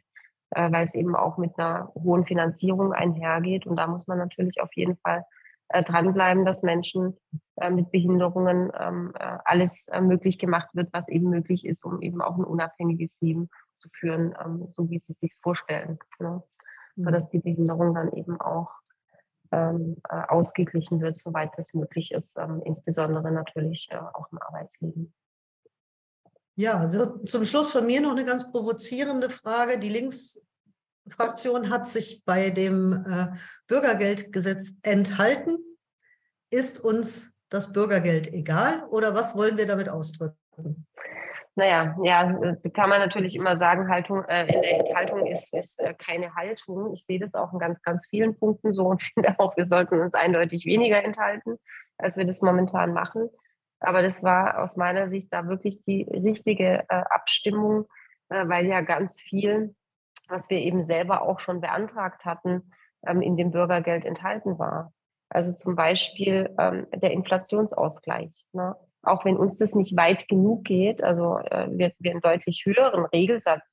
äh, 0.56 0.72
weil 0.72 0.86
es 0.86 0.94
eben 0.94 1.16
auch 1.16 1.38
mit 1.38 1.58
einer 1.58 1.92
hohen 1.96 2.26
Finanzierung 2.26 2.94
einhergeht. 2.94 3.66
Und 3.66 3.76
da 3.76 3.88
muss 3.88 4.08
man 4.08 4.18
natürlich 4.18 4.62
auf 4.62 4.70
jeden 4.76 4.98
Fall 4.98 5.26
äh, 5.70 5.84
dranbleiben, 5.84 6.46
dass 6.46 6.62
Menschen 6.62 7.18
äh, 7.56 7.70
mit 7.70 7.92
Behinderungen 7.92 8.72
ähm, 8.80 9.14
äh, 9.20 9.38
alles 9.46 9.86
möglich 10.02 10.38
gemacht 10.38 10.70
wird, 10.74 10.90
was 10.94 11.08
eben 11.10 11.30
möglich 11.30 11.66
ist, 11.66 11.84
um 11.84 12.02
eben 12.02 12.22
auch 12.22 12.38
ein 12.38 12.44
unabhängiges 12.44 13.18
Leben 13.22 13.50
zu 13.80 13.90
führen, 13.94 14.36
ähm, 14.44 14.68
so 14.78 14.90
wie 14.90 15.00
sie 15.00 15.14
es 15.14 15.20
sich 15.20 15.34
vorstellen. 15.42 16.00
Ne? 16.20 16.44
Mhm. 16.96 17.04
Sodass 17.04 17.30
die 17.30 17.40
Behinderung 17.40 17.94
dann 17.94 18.12
eben 18.14 18.40
auch 18.40 18.72
ähm, 19.52 19.98
äh, 20.10 20.24
ausgeglichen 20.28 21.02
wird, 21.02 21.18
soweit 21.18 21.52
es 21.58 21.74
möglich 21.74 22.12
ist, 22.12 22.38
ähm, 22.38 22.62
insbesondere 22.66 23.32
natürlich 23.32 23.90
auch 24.14 24.32
im 24.32 24.40
Arbeitsleben. 24.40 25.14
Ja, 26.56 26.78
also 26.78 27.18
zum 27.26 27.46
Schluss 27.46 27.72
von 27.72 27.86
mir 27.86 28.02
noch 28.02 28.12
eine 28.12 28.26
ganz 28.26 28.52
provozierende 28.52 29.30
Frage. 29.30 29.80
Die 29.80 29.90
Linksfraktion 29.90 31.72
hat 31.72 31.88
sich 31.88 32.24
bei 32.26 32.52
dem 32.52 33.06
äh, 33.06 33.28
Bürgergeldgesetz 33.68 34.74
enthalten. 34.84 35.58
Ist 36.52 36.80
uns 36.80 37.32
das 37.50 37.74
Bürgergeld 37.74 38.32
egal 38.32 38.86
oder 38.90 39.16
was 39.16 39.36
wollen 39.36 39.58
wir 39.58 39.66
damit 39.66 39.90
ausdrücken? 39.90 40.86
Naja, 41.56 41.96
ja, 42.04 42.56
kann 42.74 42.90
man 42.90 43.00
natürlich 43.00 43.36
immer 43.36 43.58
sagen, 43.58 43.88
Haltung, 43.88 44.24
äh, 44.26 44.52
in 44.54 44.62
der 44.62 44.80
Enthaltung 44.80 45.28
ist, 45.28 45.54
ist 45.54 45.80
äh, 45.80 45.94
keine 45.94 46.34
Haltung. 46.36 46.94
Ich 46.94 47.06
sehe 47.06 47.20
das 47.20 47.36
auch 47.36 47.54
in 47.54 47.60
ganz, 47.60 47.82
ganz 47.84 48.08
vielen 48.08 48.38
Punkten 48.38 48.74
so 48.74 48.88
und 48.88 49.04
finde 49.14 49.36
auch, 49.40 49.56
wir 49.56 49.66
sollten 49.66 50.00
uns 50.00 50.16
eindeutig 50.16 50.66
weniger 50.66 51.04
enthalten, 51.04 51.58
als 51.98 52.18
wir 52.18 52.26
das 52.26 52.42
momentan 52.42 52.94
machen. 52.94 53.30
Aber 53.80 54.02
das 54.02 54.24
war 54.24 54.64
aus 54.64 54.78
meiner 54.78 55.10
Sicht 55.10 55.32
da 55.32 55.48
wirklich 55.48 55.84
die 55.84 56.04
richtige 56.04 56.86
äh, 56.90 57.04
Abstimmung, 57.10 57.86
äh, 58.30 58.48
weil 58.48 58.66
ja 58.66 58.82
ganz 58.82 59.22
viel 59.22 59.76
was 60.28 60.50
wir 60.50 60.60
eben 60.60 60.86
selber 60.86 61.22
auch 61.22 61.40
schon 61.40 61.62
beantragt 61.62 62.26
hatten, 62.26 62.72
ähm, 63.06 63.22
in 63.22 63.38
dem 63.38 63.52
Bürgergeld 63.52 64.06
enthalten 64.06 64.58
war. 64.60 64.94
Also 65.30 65.54
zum 65.54 65.76
Beispiel 65.76 66.54
ähm, 66.60 66.88
der 66.94 67.12
Inflationsausgleich. 67.12 68.46
Ne? 68.54 68.76
Auch 69.04 69.26
wenn 69.26 69.38
uns 69.38 69.58
das 69.58 69.76
nicht 69.76 69.96
weit 69.98 70.28
genug 70.28 70.64
geht, 70.64 71.04
also 71.04 71.38
äh, 71.38 71.68
wir, 71.70 71.92
wir 72.00 72.12
einen 72.12 72.22
deutlich 72.22 72.64
höheren 72.66 73.06
Regelsatz 73.06 73.64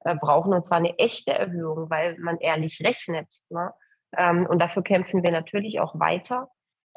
äh, 0.00 0.16
brauchen, 0.16 0.52
und 0.52 0.64
zwar 0.64 0.78
eine 0.78 0.98
echte 0.98 1.32
Erhöhung, 1.32 1.88
weil 1.88 2.18
man 2.18 2.38
ehrlich 2.38 2.82
rechnet. 2.84 3.28
Ne? 3.48 3.72
Ähm, 4.16 4.46
und 4.46 4.58
dafür 4.58 4.82
kämpfen 4.82 5.22
wir 5.22 5.30
natürlich 5.30 5.80
auch 5.80 5.98
weiter. 5.98 6.48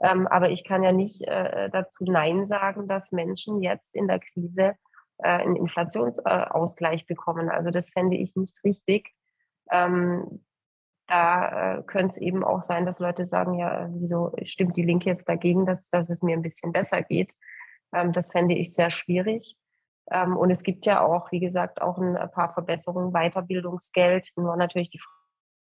Ähm, 0.02 0.28
aber 0.28 0.50
ich 0.50 0.64
kann 0.64 0.84
ja 0.84 0.92
nicht 0.92 1.22
äh, 1.24 1.70
dazu 1.70 2.04
Nein 2.06 2.48
sagen, 2.48 2.88
dass 2.88 3.12
Menschen 3.12 3.62
jetzt 3.62 3.96
in 3.96 4.08
der 4.08 4.20
Krise 4.20 4.76
äh, 5.20 5.28
einen 5.28 5.56
Inflationsausgleich 5.56 7.06
bekommen. 7.06 7.50
Also 7.50 7.70
das 7.70 7.90
fände 7.90 8.18
ich 8.18 8.36
nicht 8.36 8.62
richtig. 8.64 9.14
Ähm, 9.72 10.44
da 11.08 11.78
äh, 11.78 11.84
könnte 11.84 12.16
es 12.16 12.18
eben 12.18 12.44
auch 12.44 12.64
sein, 12.64 12.86
dass 12.86 13.00
Leute 13.00 13.28
sagen, 13.28 13.54
ja, 13.60 13.88
wieso 13.92 14.34
stimmt 14.44 14.76
die 14.76 14.84
Linke 14.84 15.10
jetzt 15.10 15.30
dagegen, 15.30 15.66
dass, 15.66 15.88
dass 15.90 16.10
es 16.10 16.22
mir 16.22 16.36
ein 16.36 16.42
bisschen 16.42 16.72
besser 16.72 17.04
geht. 17.04 17.34
Ähm, 17.94 18.14
das 18.14 18.32
fände 18.32 18.56
ich 18.56 18.74
sehr 18.74 18.92
schwierig. 18.92 19.58
Ähm, 20.12 20.38
und 20.38 20.52
es 20.52 20.64
gibt 20.64 20.86
ja 20.86 21.02
auch, 21.02 21.32
wie 21.32 21.40
gesagt, 21.40 21.82
auch 21.82 21.98
ein 21.98 22.16
paar 22.32 22.54
Verbesserungen, 22.54 23.12
Weiterbildungsgeld. 23.12 24.30
Nur 24.36 24.56
natürlich 24.56 24.90
die 24.90 25.02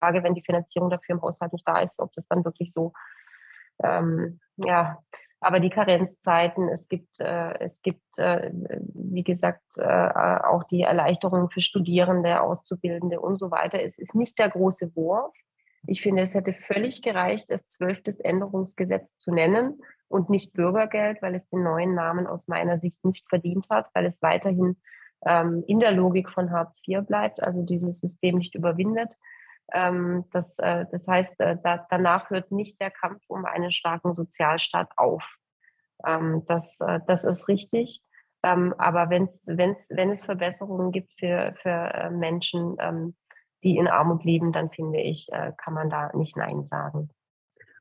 Frage, 0.01 0.23
wenn 0.23 0.35
die 0.35 0.45
Finanzierung 0.45 0.91
dafür 0.91 1.17
im 1.17 1.23
Haushalt 1.23 1.53
nicht 1.53 1.67
da 1.67 1.81
ist, 1.81 1.99
ob 2.01 2.13
das 2.13 2.27
dann 2.29 2.45
wirklich 2.45 2.73
so, 2.73 2.93
ähm, 3.83 4.41
ja, 4.57 4.99
aber 5.41 5.61
die 5.61 5.71
Karenzzeiten, 5.71 6.69
es 6.69 6.89
gibt, 6.89 7.21
äh, 7.21 7.59
es 7.59 7.83
gibt, 7.83 8.19
äh, 8.19 8.51
wie 8.95 9.25
gesagt, 9.25 9.63
äh, 9.77 9.83
auch 9.83 10.65
die 10.65 10.83
Erleichterungen 10.83 11.51
für 11.51 11.61
Studierende, 11.61 12.41
Auszubildende 12.41 13.21
und 13.21 13.39
so 13.39 13.51
weiter. 13.51 13.83
Es 13.83 13.99
ist 13.99 14.15
nicht 14.15 14.39
der 14.39 14.49
große 14.49 14.97
Wurf. 14.97 15.35
Ich 15.87 16.01
finde, 16.01 16.23
es 16.23 16.33
hätte 16.33 16.55
völlig 16.55 17.03
gereicht, 17.03 17.51
das 17.51 17.69
zwölftes 17.69 18.21
Änderungsgesetz 18.21 19.19
zu 19.19 19.33
nennen 19.33 19.83
und 20.15 20.31
nicht 20.31 20.53
Bürgergeld, 20.53 21.21
weil 21.23 21.35
es 21.35 21.49
den 21.49 21.65
neuen 21.65 21.95
Namen 21.95 22.29
aus 22.29 22.47
meiner 22.47 22.79
Sicht 22.79 23.05
nicht 23.05 23.29
verdient 23.29 23.67
hat, 23.69 23.89
weil 23.95 24.07
es 24.07 24.23
weiterhin 24.23 24.77
ähm, 25.27 25.65
in 25.67 25.81
der 25.81 25.91
Logik 25.91 26.31
von 26.31 26.53
Hartz 26.53 26.81
IV 26.87 27.05
bleibt, 27.05 27.43
also 27.43 27.63
dieses 27.63 27.99
System 27.99 28.39
nicht 28.39 28.55
überwindet. 28.55 29.17
Ähm, 29.73 30.25
das, 30.33 30.57
äh, 30.61 30.87
das 30.93 31.09
heißt, 31.09 31.41
äh, 31.41 31.57
da, 31.61 31.85
danach 31.91 32.31
hört 32.31 32.53
nicht 32.53 32.81
der 32.81 32.93
Kampf 32.93 33.25
um 33.27 33.45
einen 33.45 33.73
starken 33.73 34.15
Sozialstaat 34.15 34.89
auf. 34.97 35.25
Ähm, 36.07 36.45
das, 36.47 36.79
äh, 36.81 37.01
das 37.09 37.25
ist 37.25 37.49
richtig. 37.49 38.01
Ähm, 38.45 38.73
aber 38.79 39.11
wenn's, 39.11 39.43
wenn's, 39.47 39.89
wenn 39.91 40.11
es 40.11 40.25
Verbesserungen 40.25 40.93
gibt 40.93 41.13
für, 41.19 41.57
für 41.61 41.71
äh, 41.71 42.11
Menschen, 42.11 42.77
ähm, 42.79 43.17
die 43.65 43.79
in 43.79 43.89
Armut 43.89 44.23
leben, 44.23 44.53
dann 44.53 44.71
finde 44.71 45.01
ich, 45.01 45.27
äh, 45.33 45.51
kann 45.57 45.75
man 45.75 45.91
da 45.91 46.13
nicht 46.15 46.37
Nein 46.37 46.69
sagen. 46.71 47.11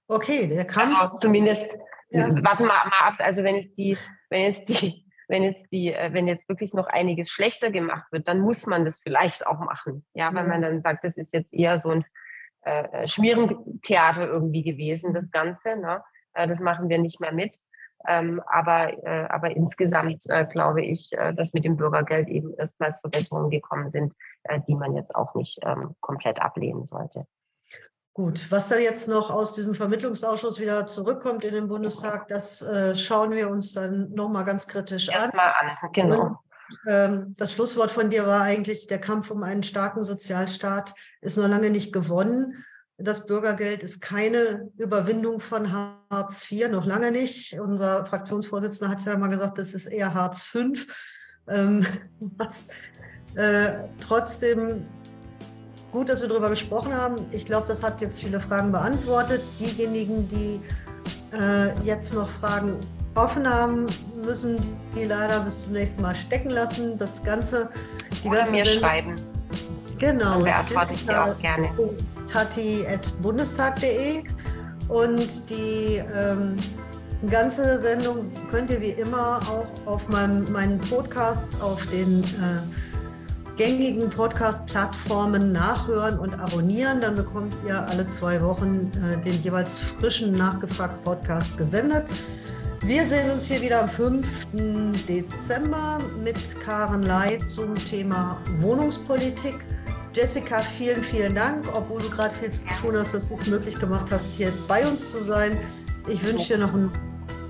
Okay, 0.07 0.47
der 0.47 0.65
Kampf. 0.65 0.99
Also 0.99 1.17
zumindest, 1.17 1.77
ja. 2.09 2.29
warten 2.43 2.63
wir 2.63 2.67
mal 2.67 2.83
ab, 3.01 3.15
also 3.19 3.43
wenn 3.43 3.55
es 3.55 3.73
die, 3.73 3.97
wenn 4.29 4.41
jetzt 4.51 4.69
die, 4.69 5.05
wenn 5.27 5.43
jetzt 5.43 5.71
die, 5.71 5.93
äh, 5.93 6.13
wenn 6.13 6.27
jetzt 6.27 6.47
wirklich 6.49 6.73
noch 6.73 6.87
einiges 6.87 7.29
schlechter 7.29 7.71
gemacht 7.71 8.11
wird, 8.11 8.27
dann 8.27 8.39
muss 8.39 8.65
man 8.65 8.85
das 8.85 8.99
vielleicht 8.99 9.47
auch 9.47 9.59
machen. 9.59 10.05
Ja, 10.13 10.33
weil 10.33 10.45
ja. 10.45 10.49
man 10.49 10.61
dann 10.61 10.81
sagt, 10.81 11.03
das 11.03 11.17
ist 11.17 11.33
jetzt 11.33 11.53
eher 11.53 11.79
so 11.79 11.89
ein 11.89 12.05
äh, 12.61 13.07
Schmierentheater 13.07 14.27
irgendwie 14.27 14.63
gewesen, 14.63 15.13
das 15.13 15.31
Ganze. 15.31 15.75
Ne? 15.75 16.03
Äh, 16.33 16.47
das 16.47 16.59
machen 16.59 16.89
wir 16.89 16.97
nicht 16.97 17.19
mehr 17.19 17.33
mit. 17.33 17.57
Ähm, 18.05 18.41
aber, 18.47 18.91
äh, 19.05 19.27
aber 19.29 19.55
insgesamt 19.55 20.25
äh, 20.27 20.45
glaube 20.45 20.81
ich, 20.81 21.13
äh, 21.13 21.33
dass 21.33 21.53
mit 21.53 21.63
dem 21.63 21.77
Bürgergeld 21.77 22.27
eben 22.27 22.53
erstmals 22.55 22.99
Verbesserungen 22.99 23.49
gekommen 23.49 23.89
sind, 23.89 24.13
äh, 24.43 24.59
die 24.67 24.75
man 24.75 24.93
jetzt 24.93 25.15
auch 25.15 25.35
nicht 25.35 25.59
ähm, 25.63 25.95
komplett 26.01 26.41
ablehnen 26.41 26.85
sollte. 26.85 27.25
Gut, 28.15 28.51
was 28.51 28.69
da 28.69 28.75
jetzt 28.75 29.07
noch 29.07 29.31
aus 29.31 29.55
diesem 29.55 29.73
Vermittlungsausschuss 29.73 30.59
wieder 30.59 30.85
zurückkommt 30.85 31.43
in 31.43 31.53
den 31.53 31.67
Bundestag, 31.67 32.27
das 32.27 32.61
äh, 32.61 32.93
schauen 32.93 33.31
wir 33.31 33.49
uns 33.49 33.73
dann 33.73 34.13
nochmal 34.13 34.43
ganz 34.43 34.67
kritisch 34.67 35.09
an. 35.09 35.15
Erstmal 35.15 35.53
an, 35.59 35.91
genau. 35.93 36.25
Und, 36.25 36.37
ähm, 36.87 37.35
das 37.37 37.53
Schlusswort 37.53 37.89
von 37.89 38.11
dir 38.11 38.27
war 38.27 38.43
eigentlich, 38.43 38.85
der 38.85 38.99
Kampf 38.99 39.31
um 39.31 39.41
einen 39.41 39.63
starken 39.63 40.03
Sozialstaat 40.03 40.93
ist 41.21 41.37
noch 41.37 41.47
lange 41.47 41.71
nicht 41.71 41.91
gewonnen. 41.91 42.63
Das 42.97 43.25
Bürgergeld 43.25 43.83
ist 43.83 43.99
keine 43.99 44.69
Überwindung 44.77 45.39
von 45.39 45.71
Hartz 45.71 46.51
IV, 46.51 46.69
noch 46.69 46.85
lange 46.85 47.11
nicht. 47.11 47.59
Unser 47.59 48.05
Fraktionsvorsitzender 48.05 48.91
hat 48.91 49.03
ja 49.05 49.17
mal 49.17 49.29
gesagt, 49.29 49.57
das 49.57 49.73
ist 49.73 49.87
eher 49.87 50.13
Hartz 50.13 50.43
V. 50.43 50.59
Ähm, 51.47 51.83
was, 52.19 52.67
äh, 53.35 53.87
trotzdem 53.99 54.85
gut, 55.93 56.09
dass 56.09 56.21
wir 56.21 56.27
darüber 56.27 56.49
gesprochen 56.49 56.93
haben. 56.93 57.15
Ich 57.31 57.45
glaube, 57.45 57.67
das 57.67 57.81
hat 57.81 58.01
jetzt 58.01 58.19
viele 58.19 58.41
Fragen 58.41 58.71
beantwortet. 58.71 59.41
Diejenigen, 59.59 60.27
die 60.27 60.59
äh, 61.31 61.71
jetzt 61.85 62.13
noch 62.13 62.27
Fragen 62.27 62.75
offen 63.15 63.47
haben, 63.47 63.85
müssen 64.25 64.57
die 64.95 65.05
leider 65.05 65.39
bis 65.41 65.63
zum 65.63 65.73
nächsten 65.73 66.01
Mal 66.01 66.15
stecken 66.15 66.49
lassen. 66.49 66.97
Das 66.97 67.23
Ganze, 67.23 67.69
die 68.23 68.27
Oder 68.27 68.49
mir 68.49 68.65
Sinn 68.65 68.81
schreiben. 68.81 69.15
Genau. 69.99 70.33
Dann 70.33 70.43
beantworte 70.43 70.93
ich 70.93 71.05
dir 71.05 71.23
auch 71.23 71.37
gerne. 71.37 71.69
tati.bundestag.de 72.27 74.23
und 74.89 75.49
die 75.49 76.01
ähm, 76.13 76.55
ganze 77.29 77.79
Sendung 77.79 78.31
könnt 78.49 78.71
ihr 78.71 78.81
wie 78.81 78.89
immer 78.89 79.39
auch 79.47 79.87
auf 79.87 80.09
meinem, 80.09 80.51
meinen 80.51 80.79
Podcast 80.79 81.47
auf 81.61 81.85
den 81.87 82.21
äh, 82.21 82.92
gängigen 83.57 84.09
Podcast-Plattformen 84.09 85.51
nachhören 85.51 86.17
und 86.17 86.33
abonnieren. 86.33 87.01
Dann 87.01 87.15
bekommt 87.15 87.53
ihr 87.65 87.81
alle 87.87 88.07
zwei 88.07 88.41
Wochen 88.41 88.91
äh, 89.03 89.17
den 89.21 89.33
jeweils 89.43 89.79
frischen 89.79 90.31
Nachgefragt-Podcast 90.33 91.57
gesendet. 91.57 92.05
Wir 92.81 93.05
sehen 93.05 93.31
uns 93.31 93.45
hier 93.45 93.61
wieder 93.61 93.81
am 93.81 93.87
5. 93.87 94.27
Dezember 95.07 95.99
mit 96.23 96.37
Karen 96.59 97.03
Ley 97.03 97.37
zum 97.45 97.75
Thema 97.75 98.37
Wohnungspolitik. 98.59 99.55
Jessica, 100.13 100.59
vielen, 100.59 101.01
vielen 101.03 101.33
Dank, 101.33 101.65
obwohl 101.73 102.01
du 102.01 102.09
gerade 102.09 102.35
viel 102.35 102.51
zu 102.51 102.61
tun 102.81 102.95
hast, 102.97 103.13
dass 103.13 103.29
du 103.29 103.35
es 103.35 103.47
möglich 103.47 103.75
gemacht 103.75 104.11
hast, 104.11 104.25
hier 104.33 104.51
bei 104.67 104.85
uns 104.85 105.11
zu 105.11 105.23
sein. 105.23 105.57
Ich 106.07 106.23
wünsche 106.25 106.53
dir 106.53 106.59
noch 106.59 106.73
einen 106.73 106.91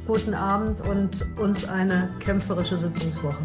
guten 0.05 0.33
Abend 0.33 0.87
und 0.87 1.25
uns 1.39 1.67
eine 1.67 2.09
kämpferische 2.19 2.77
Sitzungswoche. 2.77 3.43